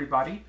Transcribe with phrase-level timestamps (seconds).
[0.00, 0.42] everybody.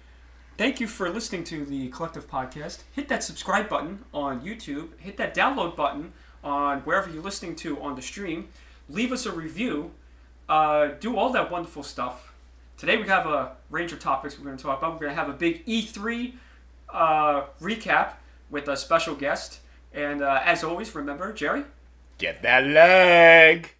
[0.57, 2.83] Thank you for listening to the Collective Podcast.
[2.93, 4.97] Hit that subscribe button on YouTube.
[4.97, 8.47] Hit that download button on wherever you're listening to on the stream.
[8.87, 9.91] Leave us a review.
[10.47, 12.33] Uh, do all that wonderful stuff.
[12.77, 14.93] Today we have a range of topics we're going to talk about.
[14.93, 16.31] We're going to have a big E3
[16.93, 18.13] uh, recap
[18.49, 19.59] with a special guest.
[19.93, 21.65] And uh, as always, remember, Jerry?
[22.17, 23.73] Get that leg.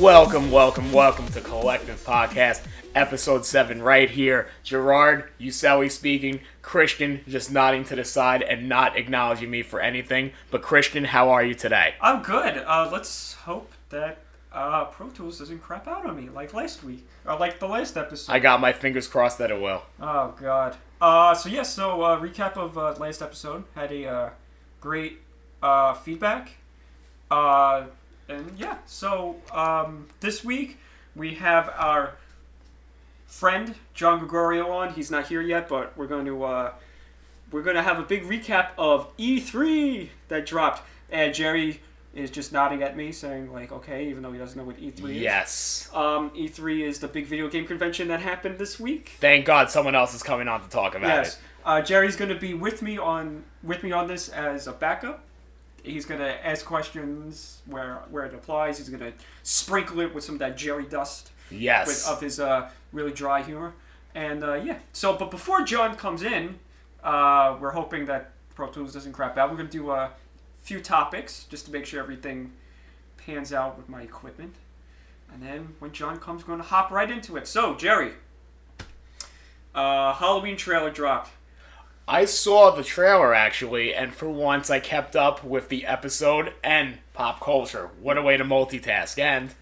[0.00, 2.62] Welcome, welcome, welcome to Collective Podcast,
[2.94, 4.48] episode 7, right here.
[4.62, 10.32] Gerard Uselli speaking, Christian just nodding to the side and not acknowledging me for anything.
[10.50, 11.96] But, Christian, how are you today?
[12.00, 12.64] I'm good.
[12.66, 14.16] Uh, let's hope that
[14.54, 17.06] uh, Pro Tools doesn't crap out on me like last week.
[17.26, 18.32] Or like the last episode.
[18.32, 19.82] I got my fingers crossed that it will.
[20.00, 20.76] Oh God.
[21.00, 24.30] Uh, so yes, so uh, recap of uh, last episode had a uh,
[24.80, 25.18] great
[25.62, 26.52] uh, feedback.
[27.30, 27.84] Uh,
[28.28, 30.78] and yeah, so um, this week
[31.14, 32.14] we have our
[33.26, 34.94] friend John Gregorio on.
[34.94, 36.72] He's not here yet, but we're going to uh,
[37.50, 40.82] we're going to have a big recap of E3 that dropped.
[41.10, 41.80] And Jerry
[42.14, 45.10] is just nodding at me, saying like, "Okay," even though he doesn't know what E3
[45.16, 45.20] is.
[45.22, 45.90] Yes.
[45.92, 49.16] Um, E3 is the big video game convention that happened this week.
[49.18, 51.34] Thank God someone else is coming on to talk about Yes.
[51.34, 51.40] it.
[51.64, 55.24] Uh, Jerry's going to be with me on with me on this as a backup.
[55.82, 58.78] He's going to ask questions where where it applies.
[58.78, 61.86] He's going to sprinkle it with some of that Jerry dust Yes.
[61.86, 63.74] with, of his uh, really dry humor.
[64.14, 66.58] And uh, yeah, so but before John comes in,
[67.02, 69.50] uh, we're hoping that Pro Tools doesn't crap out.
[69.50, 70.10] We're going to do a
[70.64, 72.50] few topics just to make sure everything
[73.18, 74.56] pans out with my equipment.
[75.32, 77.46] And then when John comes, we're going to hop right into it.
[77.46, 78.12] So Jerry,
[79.74, 81.30] uh, Halloween trailer dropped.
[82.08, 86.98] I saw the trailer actually, and for once I kept up with the episode and
[87.12, 87.90] pop culture.
[88.00, 89.18] What a way to multitask.
[89.18, 89.54] And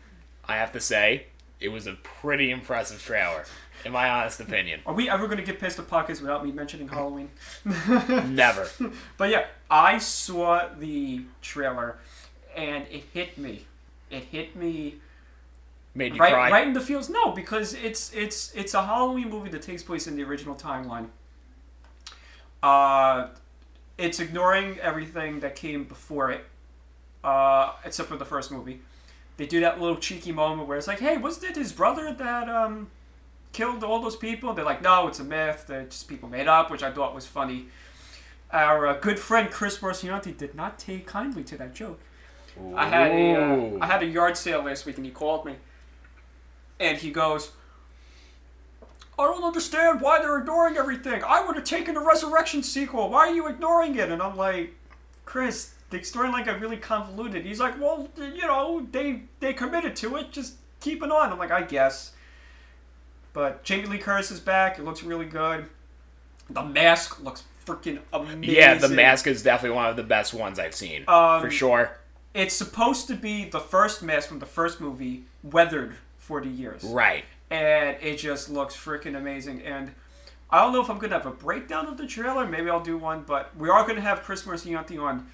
[0.44, 1.26] I have to say,
[1.60, 3.44] it was a pretty impressive trailer,
[3.84, 4.80] in my honest opinion.
[4.86, 7.30] Are we ever going to get past the pockets without me mentioning Halloween?
[8.26, 8.68] Never.
[9.16, 11.96] But yeah, I saw the trailer
[12.54, 13.64] and it hit me.
[14.10, 14.96] It hit me
[15.94, 16.50] Made you right, cry.
[16.50, 17.08] right in the feels.
[17.10, 21.08] No, because it's it's it's a Halloween movie that takes place in the original timeline.
[22.62, 23.28] Uh,
[23.98, 26.44] it's ignoring everything that came before it,
[27.24, 28.80] uh, except for the first movie.
[29.36, 32.48] They do that little cheeky moment where it's like, "Hey, wasn't it his brother that
[32.48, 32.90] um,
[33.52, 35.64] killed all those people?" They're like, "No, it's a myth.
[35.66, 37.66] They're just people made up," which I thought was funny.
[38.52, 41.98] Our uh, good friend Chris Marcianti did not take kindly to that joke.
[42.76, 45.54] I had a, uh, I had a yard sale last week, and he called me,
[46.78, 47.52] and he goes,
[49.18, 51.22] "I don't understand why they're ignoring everything.
[51.26, 53.08] I would have taken the Resurrection sequel.
[53.08, 54.74] Why are you ignoring it?" And I'm like,
[55.24, 60.16] "Chris, the storyline got really convoluted." He's like, "Well, you know, they they committed to
[60.16, 60.30] it.
[60.30, 62.12] Just keep it on." I'm like, "I guess."
[63.32, 64.78] But Jamie Lee Curtis is back.
[64.78, 65.70] It looks really good.
[66.50, 68.54] The mask looks freaking amazing.
[68.54, 71.04] yeah, the mask is definitely one of the best ones I've seen.
[71.08, 71.98] Um, for sure.
[72.34, 76.82] It's supposed to be the first mask from the first movie, weathered 40 years.
[76.84, 77.24] Right.
[77.50, 79.62] And it just looks freaking amazing.
[79.62, 79.92] And
[80.50, 82.46] I don't know if I'm going to have a breakdown of the trailer.
[82.46, 83.24] Maybe I'll do one.
[83.26, 85.26] But we are going to have Chris Marcianti on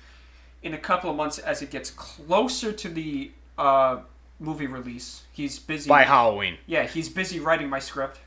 [0.63, 3.99] in a couple of months as it gets closer to the uh,
[4.41, 5.23] movie release.
[5.33, 5.89] He's busy.
[5.89, 6.59] By Halloween.
[6.67, 8.21] Yeah, he's busy writing my script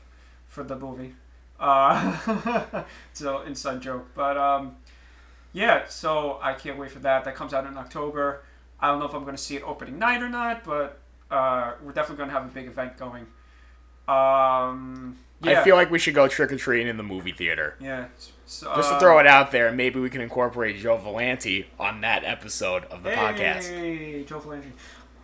[0.46, 1.14] for the movie.
[1.62, 4.76] Uh, it's an inside joke, but um,
[5.52, 5.84] yeah.
[5.88, 7.24] So I can't wait for that.
[7.24, 8.42] That comes out in October.
[8.80, 10.98] I don't know if I'm going to see it opening night or not, but
[11.30, 13.26] uh, we're definitely going to have a big event going.
[14.08, 17.76] Um, yeah, I feel like we should go trick or treating in the movie theater.
[17.80, 18.06] yeah.
[18.44, 22.24] So, Just to throw it out there, maybe we can incorporate Joe Valenti on that
[22.24, 23.68] episode of the podcast.
[23.68, 24.72] Hey, Joe Flandry.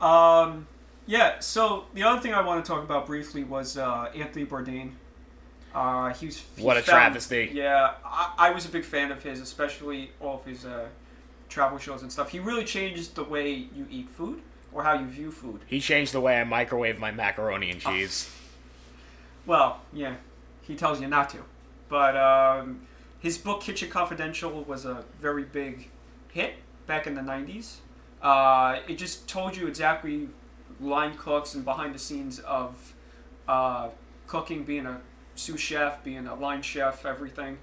[0.00, 0.66] Um,
[1.04, 1.40] yeah.
[1.40, 4.92] So the other thing I want to talk about briefly was uh, Anthony Bourdain.
[5.78, 7.50] Uh, he was he What a found- travesty.
[7.52, 10.88] Yeah, I, I was a big fan of his, especially all of his uh,
[11.48, 12.30] travel shows and stuff.
[12.30, 14.40] He really changed the way you eat food
[14.72, 15.60] or how you view food.
[15.66, 18.28] He changed the way I microwave my macaroni and cheese.
[19.46, 20.16] Well, yeah,
[20.62, 21.38] he tells you not to.
[21.88, 22.80] But um,
[23.20, 25.88] his book Kitchen Confidential was a very big
[26.32, 26.54] hit
[26.88, 27.76] back in the 90s.
[28.20, 30.28] Uh, it just told you exactly
[30.80, 32.94] line cooks and behind the scenes of
[33.46, 33.88] uh,
[34.26, 35.00] cooking, being a
[35.38, 37.58] sous chef, being a line chef, everything.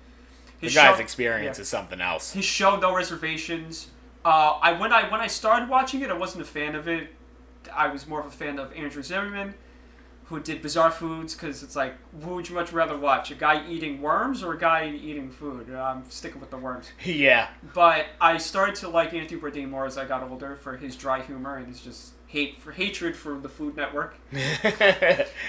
[0.59, 1.61] The His guy's show- experience yeah.
[1.63, 2.31] is something else.
[2.33, 3.87] his show no reservations
[4.23, 7.09] uh, I when I when I started watching it I wasn't a fan of it
[7.73, 9.53] I was more of a fan of Andrew Zimmerman
[10.29, 11.93] who did Bizarre Foods because it's like,
[12.23, 13.29] who would you much rather watch?
[13.29, 15.69] A guy eating worms or a guy eating food?
[15.71, 16.87] I'm sticking with the worms.
[17.05, 17.49] yeah.
[17.75, 21.21] But I started to like Anthony Bourdain more as I got older for his dry
[21.21, 24.15] humor and his just hate for hatred for the Food Network.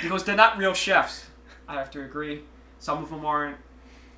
[0.03, 1.26] He goes, they're not real chefs.
[1.69, 2.43] I have to agree.
[2.79, 3.57] Some of them aren't.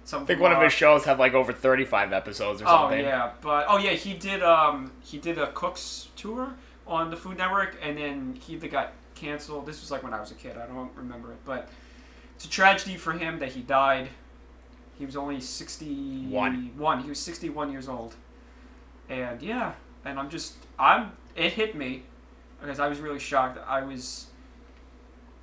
[0.04, 3.00] Some I think one of his shows have like over 35 episodes or Oh something.
[3.00, 6.54] Oh yeah, but oh yeah, he did um he did a Cooks tour
[6.86, 9.66] on the Food Network, and then he either got canceled.
[9.66, 10.56] This was like when I was a kid.
[10.56, 11.68] I don't remember it, but
[12.36, 14.08] it's a tragedy for him that he died.
[14.98, 16.72] He was only sixty One.
[16.76, 17.02] One.
[17.02, 18.14] He was sixty-one years old,
[19.10, 19.72] and yeah,
[20.04, 22.04] and I'm just I'm it hit me
[22.60, 23.58] because I was really shocked.
[23.66, 24.27] I was.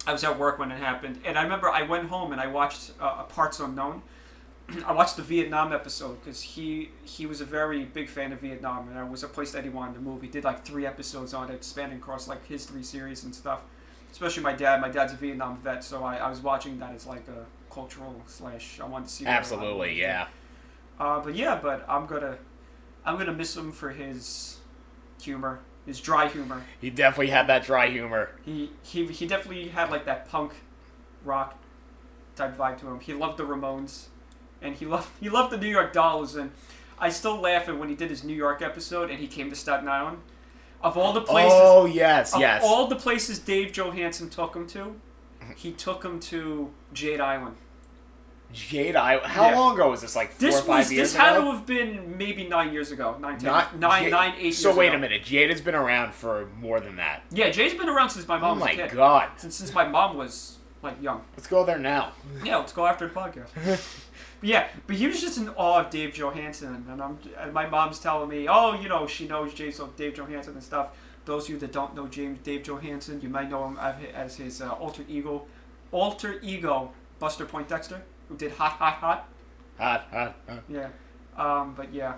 [0.07, 2.47] I was at work when it happened, and I remember I went home and I
[2.47, 4.01] watched uh, Parts Unknown.
[4.85, 8.89] I watched the Vietnam episode because he he was a very big fan of Vietnam,
[8.89, 10.21] and it was a place that he wanted to move.
[10.21, 13.61] He did like three episodes on it, spanning across like his three series and stuff.
[14.11, 14.79] Especially my dad.
[14.79, 18.21] My dad's a Vietnam vet, so I, I was watching that as like a cultural
[18.27, 18.79] slash.
[18.79, 19.25] I wanted to see.
[19.25, 20.27] Absolutely, yeah.
[20.99, 22.37] Uh, but yeah, but I'm gonna
[23.05, 24.59] I'm gonna miss him for his
[25.21, 26.63] humor, his dry humor.
[26.81, 28.31] He definitely had that dry humor.
[28.43, 30.53] He he he definitely had like that punk
[31.23, 31.57] rock
[32.35, 32.99] type vibe to him.
[32.99, 34.07] He loved the Ramones,
[34.61, 36.35] and he loved he loved the New York Dolls.
[36.35, 36.51] And
[36.99, 39.55] I still laugh at when he did his New York episode and he came to
[39.55, 40.19] Staten Island.
[40.81, 42.61] Of all the oh, places, Oh yes, of yes.
[42.63, 44.95] all the places Dave Johansen took him to,
[45.55, 47.55] he took him to Jade Island.
[48.53, 49.55] Jade How Yeah.
[49.59, 50.15] long ago was this?
[50.15, 52.91] Like four This or five was years this had to have been maybe nine years
[52.91, 54.97] ago, nine, ten, Not nine, Jade- nine, eight years So wait ago.
[54.97, 55.23] a minute.
[55.23, 57.23] Jade has been around for more than that.
[57.31, 58.87] Yeah, Jay's been around since my Oh mom was my a kid.
[58.91, 59.29] my god.
[59.37, 61.23] Since since my mom was like young.
[61.35, 62.11] Let's go there now.
[62.43, 63.49] Yeah, let's go after the podcast.
[64.39, 67.67] but yeah, but he was just in awe of Dave Johansen, and I'm and my
[67.67, 70.89] mom's telling me, oh, you know, she knows James, Dave Johansen and stuff.
[71.25, 74.61] Those of you that don't know James Dave Johansen, you might know him as his
[74.61, 75.45] uh, alter ego,
[75.91, 79.29] alter ego, Buster Poindexter, who did Hot Hot Hot.
[79.77, 80.63] Hot, hot, hot.
[80.69, 80.89] Yeah,
[81.37, 82.15] um, but yeah.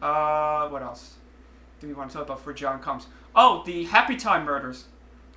[0.00, 1.14] Uh, what else
[1.80, 3.06] do we want to talk about for John comes?
[3.34, 4.84] Oh, the Happy Time murders,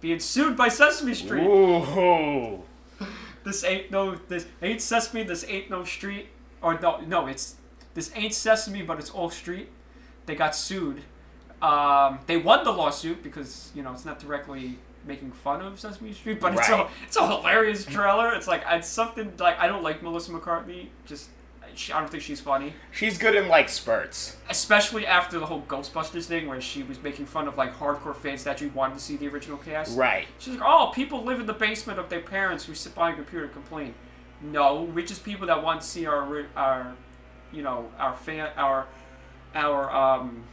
[0.01, 1.43] being sued by Sesame Street.
[1.43, 2.63] Ooh.
[3.43, 5.23] This ain't no this ain't Sesame.
[5.23, 6.27] This ain't no street.
[6.61, 7.55] Or no, no, it's
[7.93, 9.69] this ain't Sesame, but it's all street.
[10.25, 11.03] They got sued.
[11.61, 16.13] Um, they won the lawsuit because you know it's not directly making fun of Sesame
[16.13, 18.33] Street, but it's a it's a hilarious trailer.
[18.33, 20.91] It's like it's something like I don't like Melissa McCarthy.
[21.05, 21.29] Just
[21.77, 24.37] she, I don't think she's funny, She's good in like spurts.
[24.49, 28.43] especially after the whole Ghostbusters thing where she was making fun of like hardcore fans
[28.43, 29.97] that actually wanted to see the original cast.
[29.97, 30.27] Right.
[30.39, 33.15] She's like, oh, people live in the basement of their parents who sit by a
[33.15, 33.93] computer and complain.
[34.41, 36.95] No, we're just people that want to see our, our,
[37.51, 38.87] you know, our fan, our,
[39.55, 40.43] our, um,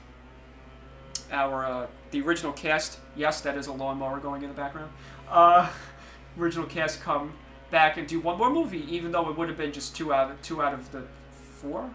[1.31, 2.99] our, uh, the original cast.
[3.17, 4.91] Yes, that is a lawnmower going in the background.
[5.29, 5.69] Uh,
[6.39, 7.33] original cast come
[7.71, 10.31] back and do one more movie, even though it would have been just two out
[10.31, 11.91] of two out of the four.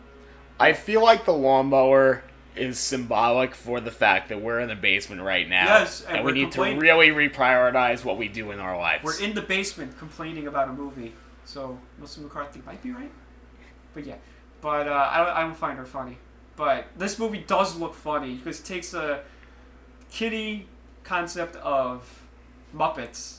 [0.60, 2.24] I feel like the lawnmower
[2.56, 5.66] is symbolic for the fact that we're in the basement right now.
[5.66, 9.04] Yes, and and, we're need to really reprioritize what we do in our lives.
[9.04, 11.14] We're in the basement complaining about a movie,
[11.46, 13.12] so Melissa McCarthy might be right.
[13.94, 14.16] But yeah,
[14.62, 16.18] but uh, I, I don't find her funny.
[16.60, 19.22] But this movie does look funny because it takes a
[20.12, 20.68] kitty
[21.06, 22.22] concept of
[22.76, 23.38] Muppets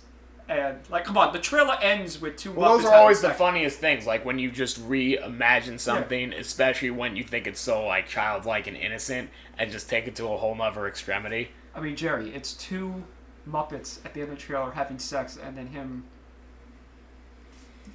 [0.48, 2.82] and like, come on, the trailer ends with two well, Muppets.
[2.82, 7.22] those are always the funniest things, like when you just reimagine something, especially when you
[7.22, 9.28] think it's so like childlike and innocent,
[9.58, 11.50] and just take it to a whole nother extremity.
[11.74, 13.04] I mean, Jerry, it's two
[13.46, 16.04] Muppets at the end of the trailer having sex, and then him.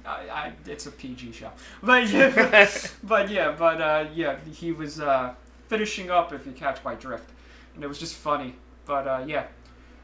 [0.06, 1.50] I, I, it's a PG show,
[1.82, 2.68] but yeah,
[3.02, 5.34] but yeah, but uh, yeah, he was uh,
[5.68, 7.30] finishing up if you catch my drift,
[7.74, 8.54] and it was just funny.
[8.84, 9.46] But uh, yeah,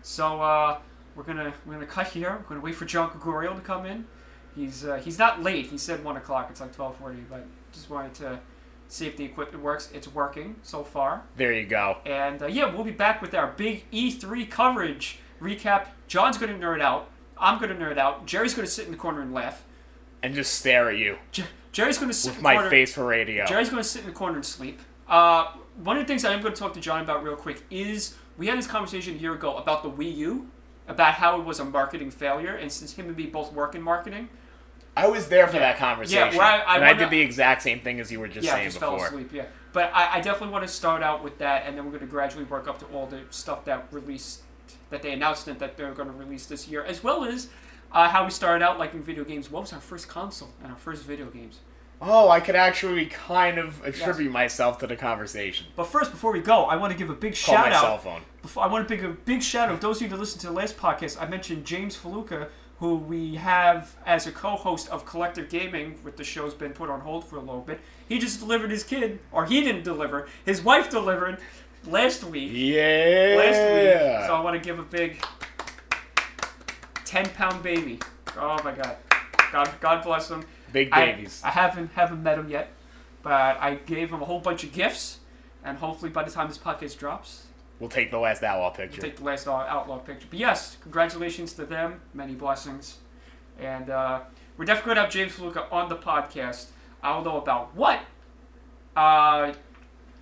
[0.03, 0.79] so uh,
[1.15, 2.31] we're gonna we're gonna cut here.
[2.31, 4.07] We're gonna wait for John Gregorio to come in.
[4.55, 5.67] He's uh, he's not late.
[5.67, 6.49] He said one o'clock.
[6.51, 8.41] It's like twelve forty, but just wanted to
[8.93, 9.89] see if the equipment works.
[9.93, 11.23] It's working so far.
[11.37, 11.99] There you go.
[12.05, 15.89] And uh, yeah, we'll be back with our big E3 coverage recap.
[16.09, 17.09] John's going to nerd out.
[17.39, 18.27] I'm going to nerd out.
[18.27, 19.65] Jerry's going to sit in the corner and laugh.
[20.23, 21.17] And just stare at you
[21.73, 22.71] Jerry's going to sit with in the my corner.
[22.71, 23.45] face for radio.
[23.47, 24.81] Jerry's going to sit in the corner and sleep.
[25.09, 25.53] Uh,
[25.83, 28.15] one of the things I am going to talk to John about real quick is
[28.37, 30.49] we had this conversation a year ago about the Wii U,
[30.87, 33.81] about how it was a marketing failure, and since him and me both work in
[33.83, 34.29] marketing,
[34.95, 35.61] I was there for Yeah.
[35.61, 36.35] that conversation.
[36.37, 38.53] Yeah, I- I and I did the exact same thing as you were just yeah,
[38.53, 39.31] I saying just fell asleep.
[39.33, 42.03] Yeah, but I, I definitely want to start out with that, and then we're going
[42.03, 44.43] to gradually work up to all the stuff that released,
[44.91, 47.49] that they announced that they're going to release this year, as well as
[47.93, 49.51] uh, how we started out liking video games.
[49.51, 51.61] What was our first console and our first video games?
[52.05, 55.69] Oh, I could actually kind of attribute myself to the conversation.
[55.77, 57.81] But first, before we go, I want to give a big Call shout my out.
[57.81, 58.23] cell phone.
[58.43, 59.81] Before, I want to give a big shout out.
[59.81, 62.49] Those of you that listened to the last podcast, I mentioned James Faluka,
[62.81, 65.97] who we have as a co-host of Collective Gaming.
[66.03, 68.83] With the show's been put on hold for a little bit, he just delivered his
[68.83, 70.27] kid, or he didn't deliver.
[70.45, 71.39] His wife delivered
[71.87, 72.51] last week.
[72.53, 73.37] Yeah.
[73.39, 75.25] Last week, so I want to give a big
[77.13, 77.99] ten-pound baby.
[78.39, 78.97] Oh my God,
[79.53, 80.45] God, God bless him.
[80.73, 81.43] Big babies.
[81.45, 82.71] I haven't haven't met him yet,
[83.23, 85.19] but I gave him a whole bunch of gifts,
[85.63, 87.47] and hopefully by the time this podcast drops,
[87.79, 89.01] we'll take the last outlaw picture.
[89.03, 90.27] we'll take the last out- outlaw picture.
[90.31, 92.01] But yes, congratulations to them.
[92.15, 92.99] Many blessings,
[93.59, 94.21] and uh,
[94.57, 96.69] we're definitely going to have James Luca on the podcast.
[97.03, 98.01] I don't know about what.
[98.97, 99.53] Uh,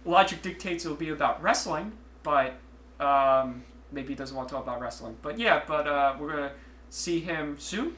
[0.04, 1.92] Logic dictates it'll be about wrestling,
[2.22, 2.54] but
[2.98, 5.14] um, maybe he doesn't want to talk about wrestling.
[5.20, 6.52] But yeah, but uh, we're gonna
[6.90, 7.94] see him soon,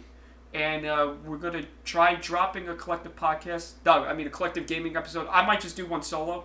[0.54, 3.72] and uh, we're gonna try dropping a collective podcast.
[3.84, 5.26] No, I mean a collective gaming episode.
[5.30, 6.44] I might just do one solo,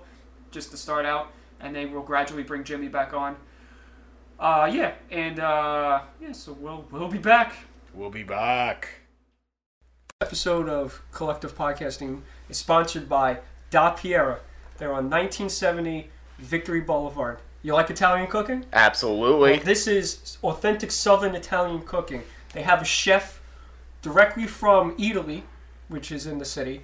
[0.49, 1.27] just to start out,
[1.59, 3.35] and then we'll gradually bring Jimmy back on.
[4.39, 7.53] Uh, yeah, and uh, yeah, so we'll we'll be back.
[7.93, 8.89] We'll be back.
[10.21, 13.39] episode of Collective Podcasting is sponsored by
[13.69, 14.39] Da Piera.
[14.77, 17.39] They're on 1970 Victory Boulevard.
[17.63, 18.65] You like Italian cooking?
[18.73, 19.53] Absolutely.
[19.53, 22.23] Well, this is authentic Southern Italian cooking.
[22.53, 23.41] They have a chef
[24.01, 25.43] directly from Italy,
[25.87, 26.83] which is in the city.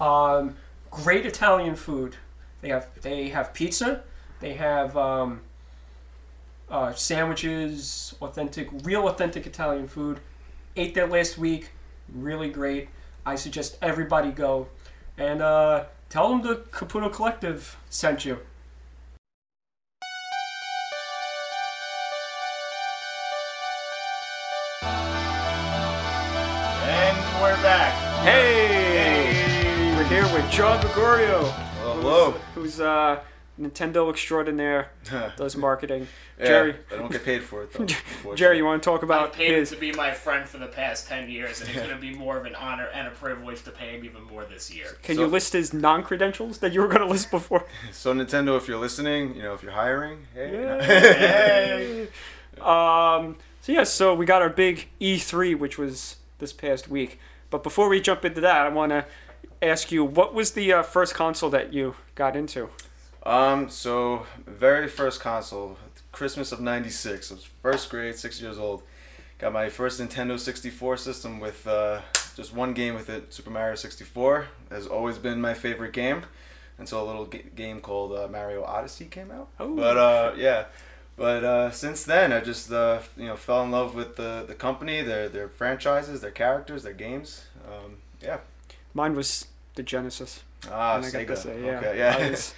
[0.00, 0.56] Um,
[0.90, 2.16] great Italian food.
[2.60, 4.02] They have they have pizza.
[4.40, 5.40] They have um,
[6.70, 10.20] uh, sandwiches, authentic, real authentic Italian food.
[10.76, 11.70] Ate there last week.
[12.12, 12.88] Really great.
[13.24, 14.68] I suggest everybody go
[15.18, 18.38] and uh, tell them the Caputo Collective sent you.
[28.26, 28.34] Back.
[28.34, 29.94] Hey!
[29.96, 31.44] We're here with John Gregorio.
[31.82, 32.32] Hello.
[32.54, 33.20] Who's, who's uh,
[33.60, 34.90] Nintendo extraordinaire,
[35.36, 36.06] does marketing.
[36.38, 36.76] Yeah, Jerry.
[36.92, 38.34] I don't get paid for it though.
[38.34, 39.18] Jerry, you want to talk about?
[39.20, 41.78] I've about paid him to be my friend for the past 10 years, and it's
[41.78, 44.44] going to be more of an honor and a privilege to pay him even more
[44.44, 44.98] this year.
[45.02, 47.64] Can So- you list his non-credentials that you were going to list before?
[47.92, 52.08] So Nintendo, if you're listening, you know if you're hiring, hey.
[52.58, 52.60] Yay.
[52.60, 53.36] um.
[53.62, 57.18] So yeah, so we got our big E3, which was this past week.
[57.50, 59.04] But before we jump into that, I want to
[59.62, 62.70] ask you, what was the uh, first console that you got into?
[63.24, 63.68] um.
[63.68, 65.78] So very first console,
[66.12, 67.30] Christmas of '96.
[67.30, 68.82] I was first grade, six years old.
[69.38, 72.00] Got my first Nintendo 64 system with uh,
[72.36, 74.46] just one game with it, Super Mario 64.
[74.70, 76.22] Has always been my favorite game
[76.78, 79.48] until a little g- game called uh, Mario Odyssey came out.
[79.60, 79.76] Oh.
[79.76, 80.64] But uh, yeah.
[81.16, 84.54] But uh, since then, I just uh, you know fell in love with the, the
[84.54, 87.46] company, their their franchises, their characters, their games.
[87.66, 88.38] Um, yeah.
[88.94, 90.42] Mine was the Genesis.
[90.70, 91.26] Ah, and I got Sega.
[91.28, 92.16] to say, yeah, Okay, yeah.
[92.18, 92.54] I, was-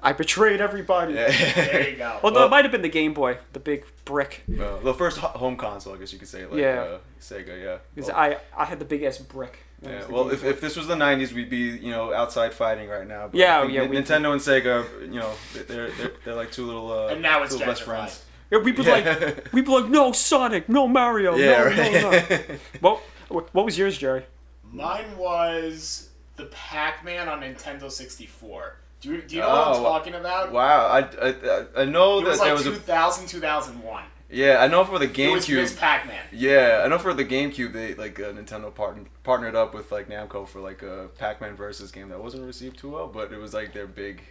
[0.00, 1.14] I betrayed everybody.
[1.14, 2.20] There you go.
[2.22, 4.42] Although Well- it might have been the Game Boy, the big brick.
[4.46, 6.80] Well, the first home console, I guess you could say, like Yeah.
[6.80, 7.60] uh, Sega.
[7.62, 7.78] Yeah.
[7.94, 9.58] Because Well, I, I had the big ass brick.
[9.82, 12.88] That yeah, well, if, if this was the '90s, we'd be you know outside fighting
[12.88, 13.28] right now.
[13.28, 15.32] But Yeah, yeah, N- we- Nintendo and Sega, you know,
[15.68, 18.24] they're they're, they're like two little uh, And now it's two little best friends.
[18.50, 18.92] Yeah, we'd be Yeah.
[18.92, 21.92] like, we'd like, no Sonic, no Mario, Yeah, no, right.
[22.02, 22.58] no, no.
[22.80, 24.24] What, what what was yours, Jerry?
[24.72, 28.76] Mine was the Pac-Man on Nintendo 64.
[29.00, 30.52] Do you, do you know what I'm Oh, talking about?
[30.52, 34.04] wow, I, I, I- I know It that was there like was a 2000, 2001.
[34.30, 35.58] Yeah, I know for the GameCube.
[35.58, 36.22] It was Pac-Man.
[36.32, 40.08] Yeah, I know for the GameCube, they like uh, Nintendo partnered partnered up with like
[40.08, 43.54] Namco for like a Pac-Man versus game that wasn't received too well, but it was
[43.54, 44.22] like their big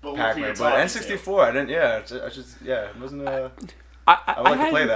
[0.00, 0.54] But Pac-Man.
[0.58, 1.68] But N64, I didn't.
[1.70, 3.28] Yeah, I just, yeah, it wasn't.
[3.28, 3.50] Uh,
[4.06, 4.86] I, I, I would like had, to play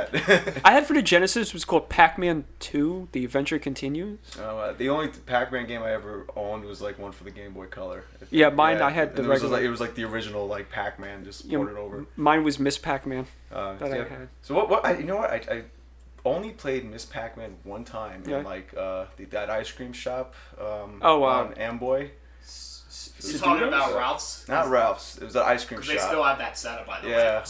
[0.44, 0.60] that.
[0.64, 4.18] I had for the Genesis was called Pac-Man 2: The Adventure Continues.
[4.38, 7.52] Oh, uh, the only Pac-Man game I ever owned was like one for the Game
[7.54, 8.04] Boy Color.
[8.30, 10.70] Yeah, mine, I had the and it was like it was like the original like
[10.70, 12.06] Pac-Man just Yeah, ported over.
[12.16, 14.28] Mine was Miss Pac-Man Uh, that I had.
[14.42, 14.68] So what?
[14.68, 14.84] What?
[14.84, 15.30] I, you know what?
[15.30, 15.62] I, I
[16.24, 18.38] only played Miss Pac-Man one time Yeah.
[18.40, 20.34] in like uh, the, that ice cream shop.
[20.60, 21.44] Um, Oh, wow.
[21.46, 22.10] on Amboy.
[23.22, 24.46] You're talking about Ralph's?
[24.48, 25.18] Not Ralph's.
[25.18, 25.94] It was an ice cream shop.
[25.94, 27.14] they still have that setup, by the way.
[27.14, 27.42] yeah.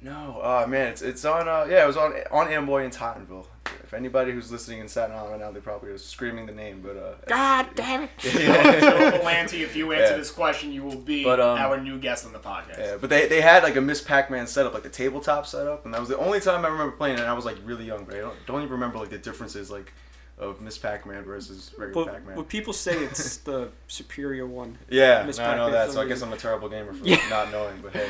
[0.00, 0.04] Sedutos?
[0.04, 1.48] No, oh man, it's it's on.
[1.48, 3.46] Uh, yeah, it was on on Amboy in Tottenville.
[3.82, 6.80] If anybody who's listening in Staten Island right now, they probably are screaming the name,
[6.80, 8.10] but uh, God damn it!
[8.34, 8.80] yeah.
[9.18, 10.18] So, Lanty, if you answer Yeah.
[10.18, 12.78] this question, you will be But, um, our new guest on the podcast.
[12.78, 15.92] Yeah, but they, they had like a Miss Pac-Man setup, like the tabletop setup, and
[15.92, 17.20] that was the only time I remember playing it.
[17.20, 19.72] And I was like really young, but I don't, don't even remember like the differences
[19.72, 19.92] like
[20.38, 22.36] of Miss Pac-Man versus regular But, Pac-Man.
[22.36, 24.78] but people say it's the superior one.
[24.88, 26.22] yeah, Miss no, I know that, so I guess.
[26.22, 27.18] I'm a terrible gamer for Yeah.
[27.28, 27.80] not knowing.
[27.82, 28.08] But hey,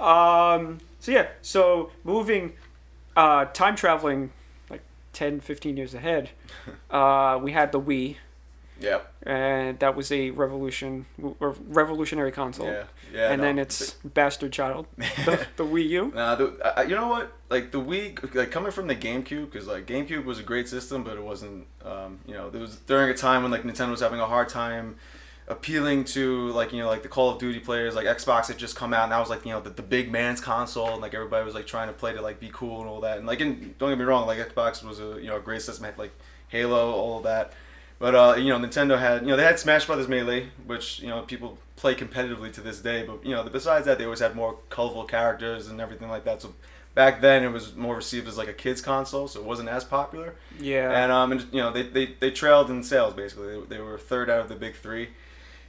[0.00, 0.78] Um.
[1.00, 1.28] So yeah.
[1.42, 2.54] So moving,
[3.16, 4.30] uh, time traveling,
[4.70, 6.30] like 10, 15 years ahead.
[6.90, 8.16] Uh, we had the Wii,
[8.80, 9.00] Yeah.
[9.22, 11.04] and that was a revolution,
[11.38, 12.66] or revolutionary console.
[12.66, 12.84] Yeah.
[13.12, 13.30] Yeah.
[13.32, 13.46] and no.
[13.48, 16.12] then it's bastard child, the, the Wii U.
[16.14, 17.32] Nah, the, I, you know what?
[17.50, 21.04] Like the Wii, like coming from the GameCube, because like GameCube was a great system,
[21.04, 21.66] but it wasn't.
[21.84, 24.48] Um, you know, there was during a time when like Nintendo was having a hard
[24.48, 24.96] time
[25.48, 27.94] appealing to like you know like the Call of Duty players.
[27.94, 30.10] Like Xbox had just come out, and that was like you know the, the big
[30.12, 32.88] man's console, and like everybody was like trying to play to like be cool and
[32.88, 33.18] all that.
[33.18, 35.62] And like, and don't get me wrong, like Xbox was a you know a great
[35.62, 36.12] system, had like
[36.48, 37.52] Halo, all of that.
[37.98, 41.08] But uh, you know, Nintendo had you know they had Smash Brothers Melee, which you
[41.08, 43.04] know people play competitively to this day.
[43.04, 46.42] But you know, besides that, they always had more colorful characters and everything like that.
[46.42, 46.54] So
[46.94, 49.84] back then, it was more received as like a kids console, so it wasn't as
[49.84, 50.34] popular.
[50.60, 50.90] Yeah.
[50.90, 53.60] And um, and you know, they, they, they trailed in sales basically.
[53.60, 55.08] They, they were third out of the big three.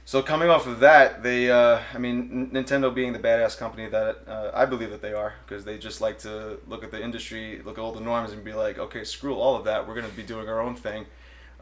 [0.04, 4.18] So coming off of that, they, uh, I mean, Nintendo being the badass company that
[4.26, 7.62] uh, I believe that they are, because they just like to look at the industry,
[7.64, 9.86] look at all the norms, and be like, okay, screw all of that.
[9.86, 11.06] We're gonna be doing our own thing.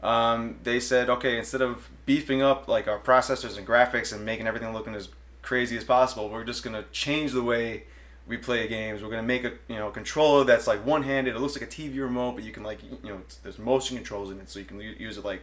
[0.01, 4.47] Um, they said, okay, instead of beefing up like our processors and graphics and making
[4.47, 5.09] everything looking as
[5.41, 7.83] crazy as possible, we're just gonna change the way
[8.27, 9.03] we play games.
[9.03, 11.35] We're gonna make a you know controller that's like one-handed.
[11.35, 14.31] It looks like a TV remote, but you can like you know there's motion controls
[14.31, 15.41] in it, so you can use it like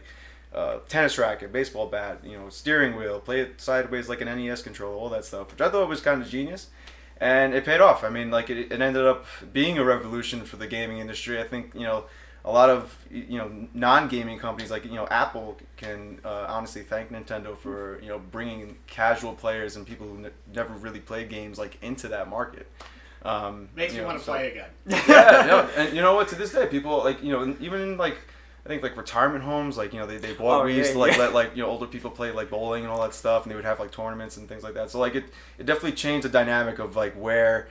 [0.53, 4.61] uh, tennis racket, baseball bat, you know, steering wheel, play it sideways like an NES
[4.61, 6.67] controller, all that stuff, which I thought was kind of genius.
[7.19, 8.03] And it paid off.
[8.03, 11.39] I mean, like it, it ended up being a revolution for the gaming industry.
[11.39, 12.05] I think you know
[12.45, 17.11] a lot of you know non-gaming companies like you know Apple can uh, honestly thank
[17.11, 21.57] Nintendo for you know bringing casual players and people who n- never really played games
[21.57, 22.67] like into that market.
[23.23, 24.69] Um, Makes me want to so- play again.
[24.85, 26.27] yeah, no, and you know what?
[26.29, 28.17] To this day, people like you know even like
[28.67, 30.99] I think like retirement homes, like you know they, they bought Oh, Wii's yeah, to
[30.99, 31.19] like yeah.
[31.19, 33.55] let like you know older people play like bowling and all that stuff, and they
[33.55, 34.91] would have like tournaments and things like that.
[34.91, 35.23] So like it
[35.57, 37.69] it definitely changed the dynamic of like where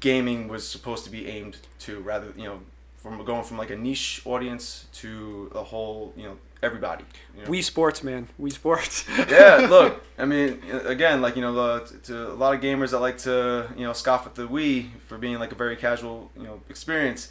[0.00, 2.60] gaming was supposed to be aimed to, rather you know
[2.96, 7.04] from going from like a niche audience to a whole you know everybody.
[7.36, 7.50] You know?
[7.50, 8.28] Wii Sports, man.
[8.40, 9.04] Wii Sports.
[9.28, 13.00] yeah, look, I mean, again, like you know, the, to a lot of gamers that
[13.00, 16.44] like to you know scoff at the Wii for being like a very casual you
[16.44, 17.30] know experience.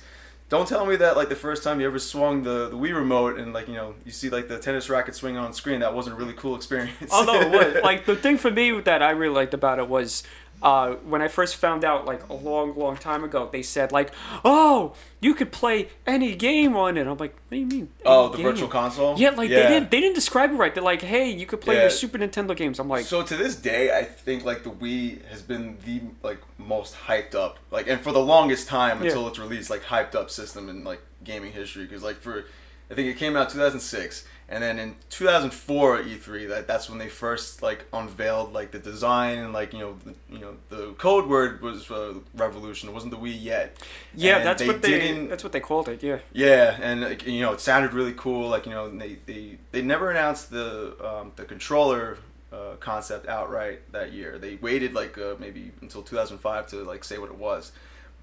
[0.50, 3.38] Don't tell me that like the first time you ever swung the, the Wii remote
[3.38, 6.16] and like you know you see like the tennis racket swinging on screen that wasn't
[6.16, 7.12] a really cool experience.
[7.12, 10.24] Although it was like the thing for me that I really liked about it was
[10.62, 14.12] uh, when I first found out like a long, long time ago, they said like,
[14.44, 18.30] "Oh, you could play any game on it." I'm like, "What do you mean?" oh,
[18.30, 19.18] the game?" virtual console.
[19.18, 20.74] Yeah, like they didn't they didn't describe it right.
[20.74, 21.82] They're like, "Hey, you could play Yeah.
[21.82, 25.26] your Super Nintendo games." I'm like, so to this day, I think like the Wii
[25.28, 29.08] has been the like most hyped up, like, and for the longest time Yeah.
[29.08, 31.84] until it's released, like hyped up system in like gaming history.
[31.86, 32.46] Because like for,
[32.92, 36.98] I think it came out 2006, and then in 2004 at E3, that that's when
[36.98, 40.94] they first like unveiled like the design and like you know the, you know the
[40.98, 42.90] code word was uh, revolution.
[42.90, 43.78] It wasn't the Wii yet.
[44.16, 46.20] "Yeah, And that's what they that's what they called it." Yeah.
[46.34, 48.50] yeah, and like, you know, it sounded really cool.
[48.50, 52.18] Like you know, they they, they never announced the um, the controller
[52.52, 54.40] uh, concept outright that year.
[54.40, 57.72] They waited like uh, maybe until 2005 to like say what it was.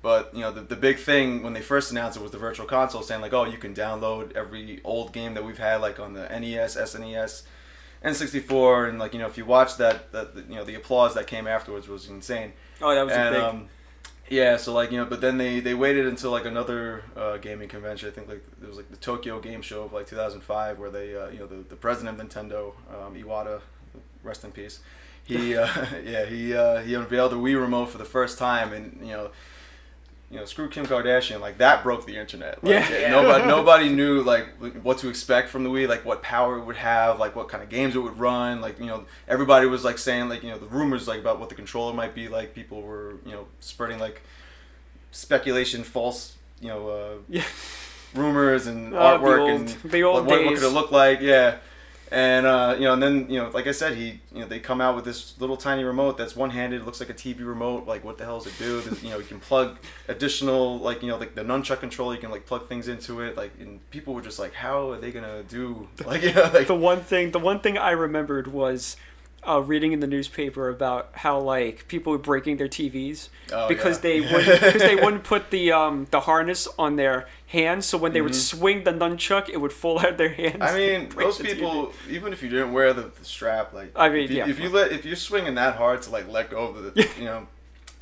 [0.02, 2.66] But you know, the, the big thing when they first announced it was the virtual
[2.66, 6.12] console, saying like, oh, you can download every old game that we've had like on
[6.12, 7.42] the NES, SNES,
[8.04, 11.26] N64, and like you know, if you watch that, that you know, the applause that
[11.26, 12.52] came afterwards was insane.
[12.80, 13.42] Oh, that was and, big.
[13.42, 13.68] Um,
[14.28, 17.68] yeah, so like you know, but then they they waited until like another uh, gaming
[17.68, 18.08] convention.
[18.08, 21.16] I think like it was like the Tokyo Game Show of like 2005, where they
[21.16, 23.60] uh, you know the, the president of Nintendo, um, Iwata,
[24.24, 24.80] rest in peace.
[25.24, 25.68] He uh,
[26.04, 29.30] yeah he uh, he unveiled the Wii remote for the first time, and you know.
[30.30, 31.40] You know, screw Kim Kardashian.
[31.40, 32.62] Like that broke the internet.
[32.64, 33.10] Like, Yeah.
[33.10, 34.48] Nobody, nobody knew like
[34.82, 37.62] what to expect from the Wii, like what power it would have, like what kind
[37.62, 38.60] of games it would run.
[38.60, 41.48] Like you know, everybody was like saying like you know the rumors like about what
[41.48, 42.54] the controller might be like.
[42.54, 44.20] People were you know spreading like
[45.12, 47.44] speculation, false you know uh, yeah.
[48.14, 50.58] rumors and Oh, the artwork old- and the old what, what days.
[50.58, 51.20] could it look like?
[51.20, 51.56] Yeah,
[52.12, 54.60] and uh, you know, and then you know, like I said, he you know they
[54.60, 57.46] come out with this little tiny remote that's one handed, It looks like a TV
[57.46, 57.86] remote.
[57.86, 58.82] Like what the hell does it do?
[59.02, 62.14] You know, you can plug additional like you know like the nunchuck controller.
[62.14, 63.36] You can like plug things into it.
[63.36, 66.66] Like and people were just like, how are they gonna do like you know like
[66.68, 68.96] the one thing the one thing I remembered was
[69.46, 73.98] uh, reading in the newspaper about how like people were breaking their TVs Oh, because
[73.98, 74.02] yeah.
[74.02, 78.12] they wouldn't because they wouldn't put the um the harness on their hands so when
[78.12, 78.48] they would Mhm.
[78.56, 80.58] swing the nunchuck it would fall out of their hands.
[80.60, 81.54] I mean, those the TV.
[81.54, 84.48] people, even if you didn't wear the, the strap, like I mean, if you, yeah.
[84.48, 87.24] if you let if you're swinging that hard to like let go of the, you
[87.24, 87.46] know,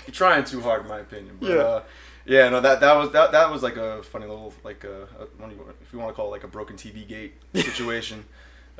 [0.06, 1.36] you're trying too hard, in my opinion.
[1.40, 1.56] But, Yeah.
[1.56, 1.82] Uh,
[2.26, 5.26] yeah, no, that that was that that was like a funny little like a, a
[5.36, 8.24] what do you- if you want to call it like a broken TV gate situation.